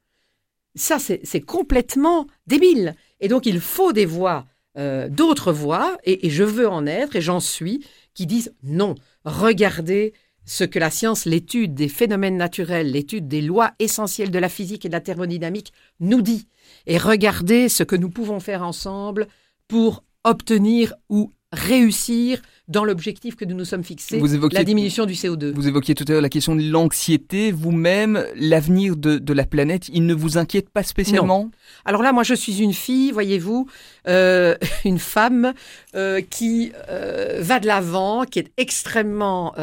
ça, 0.75 0.99
c'est 0.99 1.41
complètement 1.41 2.27
débile. 2.45 2.95
Et 3.19 3.27
donc, 3.27 3.45
il 3.47 3.59
faut 3.59 3.91
des 3.91 4.05
voix 4.05 4.45
euh, 4.77 5.09
d'autres 5.09 5.51
voix, 5.51 5.97
et, 6.03 6.29
je 6.29 6.43
veux 6.43 6.67
en 6.67 6.85
être, 6.85 7.15
et 7.15 7.21
j'en 7.21 7.39
suis, 7.39 7.85
qui 8.13 8.25
disent 8.25 8.53
non, 8.63 8.95
regardez 9.25 10.13
ce 10.45 10.63
que 10.63 10.79
la 10.79 10.89
science, 10.89 11.25
l'étude 11.25 11.75
des 11.75 11.87
phénomènes 11.87 12.37
naturels, 12.37 12.91
l'étude 12.91 13.27
des 13.27 13.41
lois 13.41 13.71
essentielles 13.79 14.31
de 14.31 14.39
la 14.39 14.49
physique 14.49 14.85
et 14.85 14.89
de 14.89 14.93
la 14.93 15.01
thermodynamique 15.01 15.73
nous 15.99 16.21
dit, 16.21 16.47
et 16.87 16.97
regardez 16.97 17.69
ce 17.69 17.83
que 17.83 17.95
nous 17.95 18.09
pouvons 18.09 18.39
faire 18.39 18.63
ensemble 18.63 19.27
pour 19.67 20.03
obtenir 20.23 20.93
ou 21.09 21.31
réussir 21.51 22.41
dans 22.67 22.85
l'objectif 22.85 23.35
que 23.35 23.45
nous 23.45 23.55
nous 23.55 23.65
sommes 23.65 23.83
fixés, 23.83 24.21
la 24.51 24.63
diminution 24.63 25.05
du 25.05 25.13
CO2. 25.13 25.51
Vous 25.53 25.67
évoquiez 25.67 25.95
tout 25.95 26.05
à 26.07 26.11
l'heure 26.11 26.21
la 26.21 26.29
question 26.29 26.55
de 26.55 26.61
l'anxiété. 26.61 27.51
Vous-même, 27.51 28.25
l'avenir 28.35 28.95
de, 28.95 29.33
la 29.33 29.45
planète, 29.45 29.89
il 29.89 30.05
ne 30.05 30.13
vous 30.13 30.37
inquiète 30.37 30.69
pas 30.69 30.83
spécialement? 30.83 31.49
Alors 31.85 32.01
là, 32.01 32.13
moi, 32.13 32.23
je 32.23 32.33
suis 32.33 32.61
une 32.61 32.73
fille, 32.73 33.11
voyez-vous, 33.11 33.67
euh, 34.07 34.55
une 34.85 34.99
femme 34.99 35.53
euh, 35.95 36.21
qui 36.21 36.71
euh, 36.89 37.39
va 37.41 37.59
de 37.59 37.67
l'avant, 37.67 38.25
qui 38.25 38.39
est 38.39 38.51
extrêmement 38.57 39.53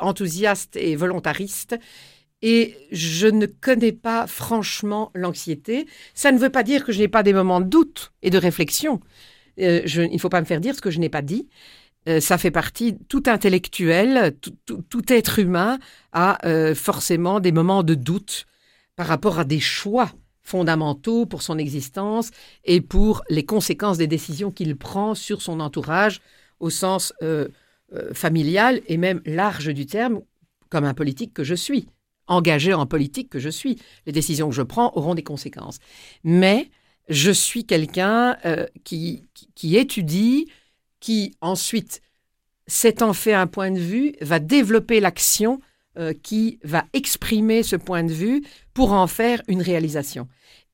enthousiaste 0.00 0.76
et 0.76 0.96
volontariste. 0.96 1.76
Et 2.44 2.76
je 2.90 3.28
ne 3.28 3.46
connais 3.46 3.92
pas 3.92 4.26
franchement 4.26 5.10
l'anxiété. 5.14 5.86
Ça 6.14 6.32
ne 6.32 6.38
veut 6.38 6.50
pas 6.50 6.64
dire 6.64 6.84
que 6.84 6.92
je 6.92 6.98
n'ai 6.98 7.08
pas 7.08 7.22
des 7.22 7.32
moments 7.32 7.60
de 7.60 7.66
doute 7.66 8.12
et 8.22 8.30
de 8.30 8.38
réflexion. 8.38 9.00
il 9.56 9.84
ne 9.86 10.18
faut 10.18 10.28
pas 10.28 10.40
me 10.40 10.46
faire 10.46 10.60
dire 10.60 10.74
ce 10.74 10.80
que 10.80 10.90
je 10.90 10.98
n'ai 10.98 11.08
pas 11.08 11.22
dit. 11.22 11.46
Euh, 12.08 12.20
ça 12.20 12.36
fait 12.36 12.50
partie, 12.50 12.96
tout 13.08 13.22
intellectuel, 13.26 14.34
tout, 14.40 15.12
être 15.12 15.38
humain 15.38 15.78
a 16.12 16.44
euh, 16.46 16.74
forcément 16.74 17.38
des 17.38 17.52
moments 17.52 17.84
de 17.84 17.94
doute 17.94 18.46
par 18.96 19.06
rapport 19.06 19.38
à 19.38 19.44
des 19.44 19.60
choix 19.60 20.10
fondamentaux 20.42 21.26
pour 21.26 21.42
son 21.42 21.58
existence 21.58 22.30
et 22.64 22.80
pour 22.80 23.22
les 23.30 23.44
conséquences 23.44 23.98
des 23.98 24.08
décisions 24.08 24.50
qu'il 24.50 24.76
prend 24.76 25.14
sur 25.14 25.42
son 25.42 25.60
entourage 25.60 26.20
au 26.58 26.70
sens 26.70 27.12
euh, 27.22 27.48
familial 28.12 28.80
et 28.88 28.96
même 28.96 29.20
large 29.24 29.72
du 29.72 29.86
terme, 29.86 30.22
comme 30.70 30.84
un 30.84 30.94
politique 30.94 31.32
que 31.32 31.44
je 31.44 31.54
suis, 31.54 31.86
engagé 32.26 32.74
en 32.74 32.86
politique 32.86 33.30
que 33.30 33.38
je 33.38 33.48
suis. 33.50 33.78
Les 34.06 34.12
décisions 34.12 34.48
que 34.48 34.54
je 34.54 34.62
prends 34.62 34.92
auront 34.96 35.14
des 35.14 35.22
conséquences. 35.22 35.78
Mais 36.24 36.68
je 37.08 37.30
suis 37.30 37.64
quelqu'un 37.64 38.36
qui 38.84 39.28
étudie, 39.62 40.46
qui 41.02 41.36
ensuite, 41.40 42.00
s'étant 42.66 43.12
fait 43.12 43.34
un 43.34 43.48
point 43.48 43.72
de 43.72 43.78
vue, 43.78 44.14
va 44.20 44.38
développer 44.38 45.00
l'action 45.00 45.60
euh, 45.98 46.14
qui 46.14 46.58
va 46.62 46.86
exprimer 46.94 47.62
ce 47.62 47.76
point 47.76 48.04
de 48.04 48.12
vue 48.12 48.42
pour 48.72 48.92
en 48.92 49.08
faire 49.08 49.42
une 49.48 49.60
réalisation. 49.60 50.28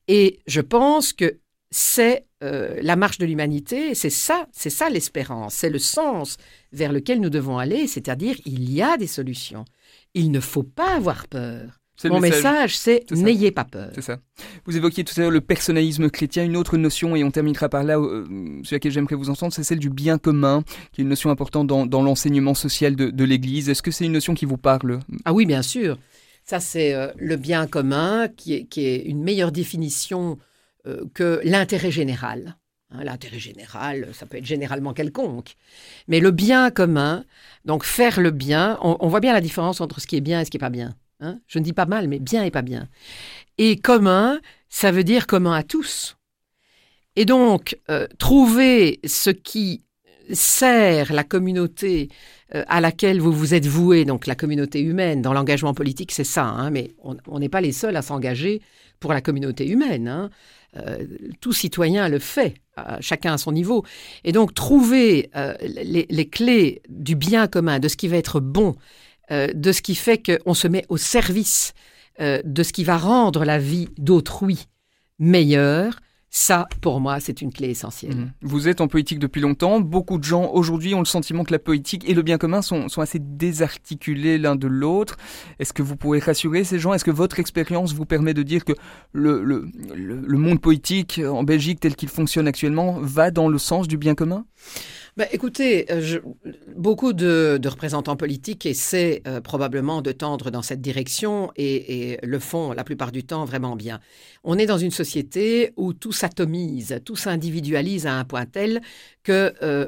Et 0.07 0.39
je 0.47 0.61
pense 0.61 1.11
que 1.11 1.39
c'est 1.71 2.27
euh, 2.43 2.79
la 2.81 2.95
marche 2.95 3.17
de 3.17 3.25
l'humanité, 3.25 3.95
c'est 3.95 4.09
ça, 4.09 4.47
c'est 4.51 4.69
ça 4.69 4.89
l'espérance, 4.89 5.55
c'est 5.55 5.69
le 5.69 5.79
sens 5.79 6.37
vers 6.71 6.93
lequel 6.93 7.19
nous 7.19 7.29
devons 7.29 7.57
aller, 7.57 7.87
c'est-à-dire 7.87 8.37
il 8.45 8.71
y 8.71 8.81
a 8.81 8.97
des 8.97 9.07
solutions. 9.07 9.65
Il 10.13 10.31
ne 10.31 10.39
faut 10.39 10.63
pas 10.63 10.95
avoir 10.95 11.27
peur. 11.27 11.78
Mon 12.05 12.19
message, 12.19 12.77
c'est 12.77 13.09
n'ayez 13.11 13.51
pas 13.51 13.65
peur. 13.65 13.91
C'est 13.93 14.01
ça. 14.01 14.19
Vous 14.65 14.77
évoquiez 14.77 15.03
tout 15.03 15.13
à 15.17 15.21
l'heure 15.21 15.31
le 15.31 15.41
personnalisme 15.41 16.09
chrétien, 16.09 16.45
une 16.45 16.55
autre 16.55 16.77
notion, 16.77 17.15
et 17.15 17.23
on 17.23 17.31
terminera 17.31 17.67
par 17.67 17.83
là, 17.83 17.99
euh, 17.99 18.25
sur 18.63 18.75
laquelle 18.75 18.91
j'aimerais 18.91 19.15
vous 19.15 19.29
entendre, 19.29 19.51
c'est 19.51 19.63
celle 19.63 19.79
du 19.79 19.89
bien 19.89 20.17
commun, 20.17 20.63
qui 20.91 21.01
est 21.01 21.03
une 21.03 21.09
notion 21.09 21.29
importante 21.29 21.67
dans, 21.67 21.85
dans 21.85 22.01
l'enseignement 22.01 22.53
social 22.53 22.95
de, 22.95 23.09
de 23.09 23.23
l'Église. 23.25 23.69
Est-ce 23.69 23.81
que 23.81 23.91
c'est 23.91 24.05
une 24.05 24.13
notion 24.13 24.33
qui 24.33 24.45
vous 24.45 24.57
parle? 24.57 24.99
Ah 25.25 25.33
oui, 25.33 25.45
bien 25.45 25.61
sûr. 25.61 25.97
Ça, 26.45 26.59
c'est 26.59 26.93
euh, 26.93 27.09
le 27.17 27.35
bien 27.35 27.67
commun 27.67 28.27
qui 28.27 28.53
est, 28.53 28.63
qui 28.65 28.85
est 28.85 29.01
une 29.03 29.21
meilleure 29.21 29.51
définition 29.51 30.39
euh, 30.87 31.03
que 31.13 31.41
l'intérêt 31.43 31.91
général. 31.91 32.55
Hein, 32.91 33.03
l'intérêt 33.03 33.37
général, 33.37 34.07
ça 34.13 34.25
peut 34.25 34.37
être 34.37 34.45
généralement 34.45 34.93
quelconque. 34.93 35.55
Mais 36.07 36.19
le 36.19 36.31
bien 36.31 36.71
commun, 36.71 37.23
donc 37.65 37.83
faire 37.83 38.19
le 38.19 38.31
bien, 38.31 38.79
on, 38.81 38.97
on 38.99 39.07
voit 39.09 39.19
bien 39.19 39.33
la 39.33 39.41
différence 39.41 39.79
entre 39.79 39.99
ce 39.99 40.07
qui 40.07 40.15
est 40.15 40.21
bien 40.21 40.41
et 40.41 40.45
ce 40.45 40.49
qui 40.49 40.57
n'est 40.57 40.61
pas 40.61 40.71
bien. 40.71 40.95
Hein. 41.19 41.39
Je 41.47 41.59
ne 41.59 41.63
dis 41.63 41.73
pas 41.73 41.85
mal, 41.85 42.07
mais 42.07 42.19
bien 42.19 42.43
et 42.43 42.51
pas 42.51 42.61
bien. 42.61 42.87
Et 43.57 43.77
commun, 43.77 44.39
ça 44.69 44.91
veut 44.91 45.03
dire 45.03 45.27
commun 45.27 45.53
à 45.53 45.63
tous. 45.63 46.17
Et 47.15 47.25
donc, 47.25 47.77
euh, 47.89 48.07
trouver 48.17 48.99
ce 49.05 49.29
qui 49.29 49.83
sert 50.31 51.11
la 51.11 51.23
communauté 51.23 52.09
euh, 52.55 52.63
à 52.67 52.81
laquelle 52.81 53.19
vous 53.19 53.31
vous 53.31 53.53
êtes 53.53 53.65
voué, 53.65 54.05
donc 54.05 54.27
la 54.27 54.35
communauté 54.35 54.79
humaine, 54.79 55.21
dans 55.21 55.33
l'engagement 55.33 55.73
politique, 55.73 56.11
c'est 56.11 56.23
ça, 56.23 56.45
hein, 56.45 56.69
mais 56.69 56.91
on 57.03 57.39
n'est 57.39 57.49
pas 57.49 57.61
les 57.61 57.71
seuls 57.71 57.95
à 57.95 58.01
s'engager 58.01 58.61
pour 58.99 59.11
la 59.11 59.21
communauté 59.21 59.67
humaine. 59.67 60.07
hein. 60.07 60.29
Euh, 60.77 61.03
tout 61.41 61.51
citoyen 61.51 62.07
le 62.09 62.19
fait, 62.19 62.53
chacun 62.99 63.33
à 63.33 63.37
son 63.39 63.51
niveau. 63.51 63.83
Et 64.23 64.31
donc, 64.31 64.53
trouver 64.53 65.31
les, 65.61 66.29
clés 66.29 66.83
du 66.89 67.15
bien 67.15 67.47
commun, 67.47 67.79
de 67.79 67.87
ce 67.87 67.97
qui 67.97 68.07
va 68.07 68.17
être 68.17 68.39
bon, 68.39 68.75
de 69.29 69.71
ce 69.71 69.81
qui 69.81 69.95
fait 69.95 70.21
qu'on 70.21 70.53
se 70.53 70.67
met 70.67 70.85
au 70.89 70.97
service 70.97 71.73
euh, 72.21 72.41
de 72.43 72.63
ce 72.63 72.73
qui 72.73 72.83
va 72.83 72.97
rendre 72.97 73.45
la 73.45 73.59
vie 73.59 73.87
d'autrui 73.97 74.67
meilleure, 75.19 76.01
ça, 76.29 76.67
pour 76.81 76.99
moi, 76.99 77.21
c'est 77.21 77.41
une 77.41 77.51
clé 77.51 77.69
essentielle. 77.69 78.15
Mhm. 78.15 78.31
Vous 78.41 78.67
êtes 78.67 78.81
en 78.81 78.89
politique 78.89 79.19
depuis 79.19 79.39
longtemps. 79.39 79.79
Beaucoup 79.79 80.17
de 80.17 80.25
gens 80.25 80.51
aujourd'hui 80.51 80.93
ont 80.93 80.99
le 80.99 81.05
sentiment 81.05 81.45
que 81.45 81.53
la 81.53 81.59
politique 81.59 82.07
et 82.09 82.13
le 82.13 82.21
bien 82.21 82.37
commun 82.37 82.61
sont, 82.61 82.87
assez 82.99 83.19
désarticulés 83.19 84.37
l'un 84.37 84.57
de 84.57 84.67
l'autre. 84.67 85.17
Est-ce 85.59 85.71
que 85.71 85.81
vous 85.81 85.95
pouvez 85.95 86.19
rassurer 86.19 86.65
ces 86.65 86.77
gens? 86.77 86.93
Est-ce 86.93 87.05
que 87.05 87.11
votre 87.11 87.39
expérience 87.39 87.93
vous 87.93 88.05
permet 88.05 88.33
de 88.33 88.43
dire 88.43 88.65
que 88.65 88.73
le 89.13 90.37
monde 90.37 90.59
politique 90.59 91.21
en 91.25 91.43
Belgique 91.43 91.79
tel 91.79 91.95
qu'il 91.95 92.09
fonctionne 92.09 92.47
actuellement 92.47 92.99
va 92.99 93.31
dans 93.31 93.47
le 93.47 93.57
sens 93.57 93.87
du 93.87 93.97
bien 93.97 94.13
commun? 94.13 94.45
Bah, 95.19 95.25
écoutez, 95.33 95.85
euh, 95.91 96.21
beaucoup 96.77 97.11
de, 97.11 97.59
représentants 97.67 98.15
politiques 98.15 98.65
essaient 98.65 99.21
euh, 99.27 99.41
probablement 99.41 100.01
de 100.01 100.13
tendre 100.13 100.49
dans 100.49 100.61
cette 100.61 100.79
direction 100.79 101.51
et, 101.57 102.17
le 102.23 102.39
font 102.39 102.71
la 102.71 102.85
plupart 102.85 103.11
du 103.11 103.25
temps 103.25 103.43
vraiment 103.43 103.75
bien. 103.75 103.99
On 104.45 104.57
est 104.57 104.65
dans 104.65 104.77
une 104.77 104.91
société 104.91 105.73
où 105.75 105.91
tout 105.91 106.13
s'atomise, 106.13 107.01
tout 107.03 107.17
s'individualise 107.17 108.07
à 108.07 108.13
un 108.13 108.23
point 108.23 108.45
tel 108.45 108.79
que, 109.23 109.53
euh, 109.61 109.87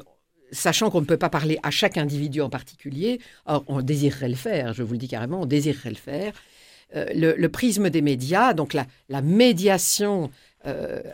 sachant 0.52 0.90
qu'on 0.90 1.00
ne 1.00 1.06
peut 1.06 1.16
pas 1.16 1.30
parler 1.30 1.58
à 1.64 1.72
chaque 1.72 1.98
individu 1.98 2.42
en 2.42 2.50
particulier, 2.50 3.22
on 3.46 3.82
désirerait 3.82 4.28
le 4.28 4.36
faire, 4.36 4.74
je 4.74 4.84
vous 4.84 4.96
le 4.96 5.00
dis 5.00 5.08
carrément, 5.08 5.44
on 5.44 5.46
désirerait 5.46 5.92
le 5.92 5.96
faire, 5.96 6.34
le, 6.94 7.48
prisme 7.48 7.90
des 7.90 8.02
médias, 8.02 8.54
donc 8.54 8.74
la, 8.74 9.22
médiation 9.22 10.30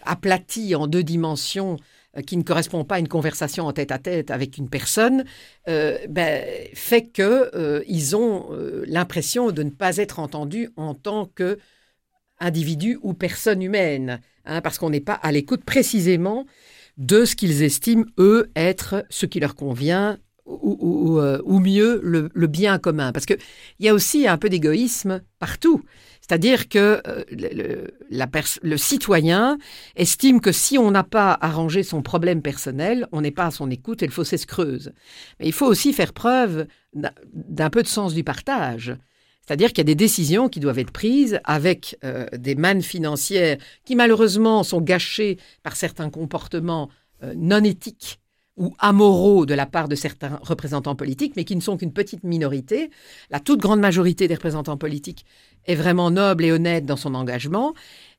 aplatie 0.03 0.73
en 0.73 0.87
deux 0.87 1.03
dimensions 1.03 1.77
qui 2.25 2.37
ne 2.37 2.43
correspond 2.43 2.83
pas 2.83 2.95
à 2.95 2.99
une 2.99 3.07
conversation 3.07 3.65
en 3.65 3.73
tête 3.73 3.91
à 3.91 3.99
tête 3.99 4.31
avec 4.31 4.57
une 4.57 4.69
personne, 4.69 5.23
euh, 5.67 5.97
ben, 6.09 6.43
fait 6.73 7.07
que 7.07 7.51
euh, 7.55 7.83
ils 7.87 8.15
ont 8.15 8.47
euh, 8.51 8.83
l'impression 8.87 9.51
de 9.51 9.63
ne 9.63 9.69
pas 9.69 9.97
être 9.97 10.19
entendus 10.19 10.69
en 10.77 10.93
tant 10.93 11.25
que 11.25 11.57
individu 12.39 12.99
ou 13.01 13.13
personne 13.13 13.61
humaine, 13.61 14.19
hein, 14.45 14.61
parce 14.61 14.77
qu'on 14.77 14.89
n'est 14.89 15.01
pas 15.01 15.13
à 15.13 15.31
l'écoute 15.31 15.63
précisément 15.63 16.45
de 16.97 17.25
ce 17.25 17.35
qu'ils 17.35 17.63
estiment 17.63 18.05
eux 18.19 18.51
être 18.55 19.05
ce 19.09 19.25
qui 19.25 19.39
leur 19.39 19.55
convient 19.55 20.17
ou, 20.47 21.19
euh, 21.19 21.41
ou 21.43 21.59
mieux 21.59 21.99
le, 22.03 22.29
le 22.33 22.47
bien 22.47 22.79
commun. 22.79 23.11
Parce 23.11 23.25
qu'il 23.25 23.37
y 23.79 23.89
a 23.89 23.93
aussi 23.93 24.27
un 24.27 24.37
peu 24.37 24.49
d'égoïsme 24.49 25.21
partout. 25.39 25.83
C'est-à-dire 26.27 26.67
que 26.67 27.01
euh, 27.07 27.87
le, 28.61 28.77
citoyen 28.77 29.57
estime 29.95 30.41
que 30.41 30.51
si 30.51 30.77
on 30.77 30.91
n'a 30.91 31.03
pas 31.03 31.37
arrangé 31.39 31.83
son 31.83 32.01
problème 32.01 32.41
personnel, 32.41 33.07
on 33.11 33.21
n'est 33.21 33.31
pas 33.31 33.45
à 33.45 33.51
son 33.51 33.71
écoute 33.71 34.03
et 34.03 34.07
le 34.07 34.11
fossé 34.11 34.37
se 34.37 34.45
creuse. 34.45 34.91
Mais 35.39 35.47
il 35.47 35.53
faut 35.53 35.65
aussi 35.65 35.93
faire 35.93 36.11
preuve 36.13 36.67
d'un- 36.93 37.11
d'un 37.33 37.69
peu 37.69 37.81
de 37.81 37.87
sens 37.87 38.13
du 38.13 38.23
partage. 38.23 38.95
C'est-à-dire 39.45 39.69
qu'il 39.69 39.77
y 39.77 39.81
a 39.81 39.85
des 39.85 39.95
décisions 39.95 40.49
qui 40.49 40.59
doivent 40.59 40.79
être 40.79 40.91
prises 40.91 41.39
avec 41.45 41.97
euh, 42.03 42.25
des 42.33 42.55
mannes 42.55 42.81
financières 42.81 43.57
qui 43.85 43.95
malheureusement 43.95 44.63
sont 44.63 44.81
gâchées 44.81 45.37
par 45.63 45.77
certains 45.77 46.09
comportements 46.09 46.89
euh, 47.23 47.33
non 47.37 47.63
éthiques 47.63 48.19
ou 48.57 48.73
amoraux 48.79 49.45
de 49.45 49.53
la 49.53 49.65
part 49.65 49.87
de 49.87 49.95
certains 49.95 50.39
représentants 50.41 50.95
politiques, 50.95 51.33
mais 51.35 51.43
qui 51.43 51.55
ne 51.55 51.61
sont 51.61 51.77
qu'une 51.77 51.93
petite 51.93 52.23
minorité. 52.23 52.89
La 53.29 53.39
toute 53.39 53.59
grande 53.59 53.79
majorité 53.79 54.27
des 54.27 54.35
représentants 54.35 54.77
politiques 54.77 55.25
est 55.65 55.75
vraiment 55.75 56.09
noble 56.09 56.43
et 56.43 56.51
honnête 56.51 56.85
dans 56.85 56.95
son 56.95 57.13
engagement. 57.13 57.73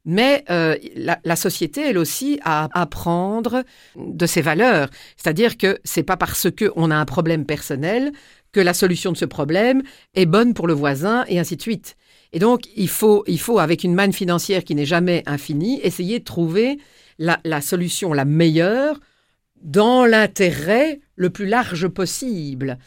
Mais 0.05 0.45
euh, 0.49 0.77
la, 0.95 1.19
la 1.25 1.37
société, 1.37 1.83
elle 1.83 1.99
aussi, 1.99 2.39
a 2.45 2.65
à 2.67 2.83
apprendre 2.83 3.65
de 3.97 4.27
ses 4.27 4.41
valeurs. 4.41 4.89
C'est-à-dire 5.17 5.59
que 5.59 5.79
c'est 5.85 6.05
pas 6.05 6.17
parce 6.17 6.47
qu'on 6.51 6.91
a 6.91 6.97
un 6.97 7.05
problème 7.05 7.45
personnel 7.45 8.13
que 8.53 8.61
la 8.61 8.75
solution 8.75 9.13
de 9.13 9.17
ce 9.17 9.25
problème 9.25 9.83
est 10.15 10.25
bonne 10.25 10.55
pour 10.55 10.67
le 10.67 10.73
voisin 10.73 11.25
et 11.29 11.39
ainsi 11.39 11.57
de 11.57 11.63
suite. 11.63 11.97
Et 12.33 12.39
donc, 12.39 12.63
il 12.77 12.89
faut, 12.89 13.25
il 13.27 13.41
faut 13.41 13.59
avec 13.59 13.85
une 13.85 13.95
manne 13.95 14.13
financière 14.13 14.65
qui 14.65 14.75
n'est 14.75 14.87
jamais 14.87 15.23
infinie, 15.27 15.81
essayer 15.83 16.21
de 16.21 16.25
trouver 16.25 16.79
la, 17.19 17.41
la 17.45 17.61
solution 17.61 18.13
la 18.13 18.25
meilleure 18.25 19.01
dans 19.63 20.07
l'intérêt 20.07 21.01
le 21.17 21.31
plus 21.31 21.47
large 21.47 21.89
possible. 21.89 22.79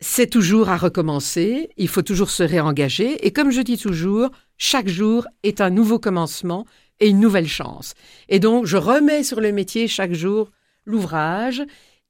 C'est 0.00 0.28
toujours 0.28 0.68
à 0.68 0.76
recommencer, 0.76 1.70
il 1.76 1.88
faut 1.88 2.02
toujours 2.02 2.30
se 2.30 2.42
réengager, 2.42 3.26
et 3.26 3.32
comme 3.32 3.50
je 3.50 3.62
dis 3.62 3.78
toujours, 3.78 4.30
chaque 4.58 4.88
jour 4.88 5.26
est 5.42 5.60
un 5.60 5.70
nouveau 5.70 5.98
commencement 5.98 6.66
et 7.00 7.08
une 7.08 7.20
nouvelle 7.20 7.48
chance. 7.48 7.94
Et 8.28 8.38
donc, 8.38 8.66
je 8.66 8.76
remets 8.76 9.22
sur 9.22 9.40
le 9.40 9.52
métier 9.52 9.88
chaque 9.88 10.12
jour 10.12 10.50
l'ouvrage, 10.84 11.62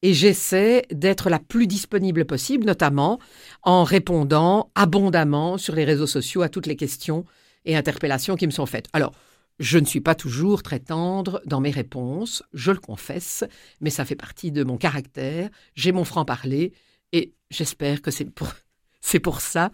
et 0.03 0.13
j'essaie 0.13 0.83
d'être 0.91 1.31
la 1.31 1.39
plus 1.39 1.67
disponible 1.67 2.25
possible, 2.25 2.67
notamment 2.67 3.19
en 3.63 3.85
répondant 3.85 4.71
abondamment 4.75 5.57
sur 5.57 5.75
les 5.75 5.85
réseaux 5.85 6.07
sociaux 6.07 6.43
à 6.43 6.49
toutes 6.49 6.67
les 6.67 6.77
questions 6.77 7.25
et 7.65 7.77
interpellations 7.77 8.37
qui 8.37 8.47
me 8.47 8.53
sont 8.53 8.67
faites. 8.67 8.87
Alors, 8.93 9.13
je 9.59 9.79
ne 9.79 9.87
suis 9.87 10.01
pas 10.01 10.15
toujours 10.15 10.63
très 10.63 10.81
tendre 10.81 11.41
dans 11.47 11.61
mes 11.61 11.71
réponses, 11.71 12.43
je 12.53 12.73
le 12.73 12.79
confesse, 12.79 13.45
mais 13.81 13.91
ça 13.91 14.05
fait 14.05 14.17
partie 14.17 14.53
de 14.53 14.65
mon 14.65 14.77
caractère. 14.77 15.49
J'ai 15.75 15.93
mon 15.93 16.05
franc-parler 16.05 16.73
et 17.13 17.33
j'espère 17.51 18.03
que 18.03 18.11
c'est 18.11 18.27
pour, 18.27 18.49
c'est 19.01 19.21
pour 19.21 19.41
ça 19.41 19.71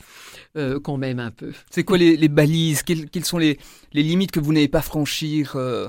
euh, 0.56 0.78
qu'on 0.78 0.96
m'aime 0.96 1.20
un 1.20 1.30
peu. 1.30 1.52
C'est 1.70 1.84
quoi 1.84 1.98
les, 1.98 2.16
les 2.16 2.28
balises? 2.28 2.82
Quelles, 2.82 3.10
quelles 3.10 3.24
sont 3.24 3.38
les, 3.38 3.58
les 3.92 4.02
limites 4.02 4.30
que 4.30 4.40
vous 4.40 4.52
n'avez 4.52 4.68
pas 4.68 4.82
franchir 4.82 5.56
euh? 5.56 5.88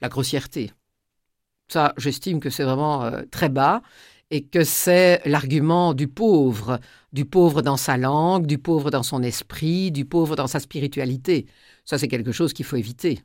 La 0.00 0.08
grossièreté. 0.08 0.72
Ça, 1.68 1.94
j'estime 1.96 2.40
que 2.40 2.50
c'est 2.50 2.64
vraiment 2.64 3.04
euh, 3.04 3.22
très 3.30 3.48
bas 3.48 3.82
et 4.30 4.42
que 4.42 4.64
c'est 4.64 5.20
l'argument 5.26 5.92
du 5.92 6.08
pauvre, 6.08 6.80
du 7.12 7.26
pauvre 7.26 7.60
dans 7.60 7.76
sa 7.76 7.98
langue, 7.98 8.46
du 8.46 8.58
pauvre 8.58 8.90
dans 8.90 9.02
son 9.02 9.22
esprit, 9.22 9.92
du 9.92 10.06
pauvre 10.06 10.36
dans 10.36 10.46
sa 10.46 10.58
spiritualité. 10.58 11.46
Ça, 11.84 11.98
c'est 11.98 12.08
quelque 12.08 12.32
chose 12.32 12.52
qu'il 12.52 12.64
faut 12.64 12.76
éviter. 12.76 13.20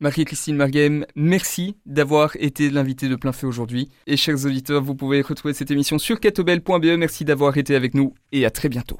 Marie-Christine 0.00 0.56
Marghem, 0.56 1.06
merci 1.14 1.76
d'avoir 1.86 2.36
été 2.36 2.68
l'invité 2.68 3.08
de 3.08 3.16
plein 3.16 3.32
feu 3.32 3.46
aujourd'hui. 3.46 3.88
Et 4.06 4.16
chers 4.16 4.44
auditeurs, 4.44 4.82
vous 4.82 4.94
pouvez 4.94 5.22
retrouver 5.22 5.54
cette 5.54 5.70
émission 5.70 5.98
sur 5.98 6.20
catobel.be. 6.20 6.98
Merci 6.98 7.24
d'avoir 7.24 7.56
été 7.56 7.74
avec 7.74 7.94
nous 7.94 8.12
et 8.32 8.44
à 8.44 8.50
très 8.50 8.68
bientôt. 8.68 8.98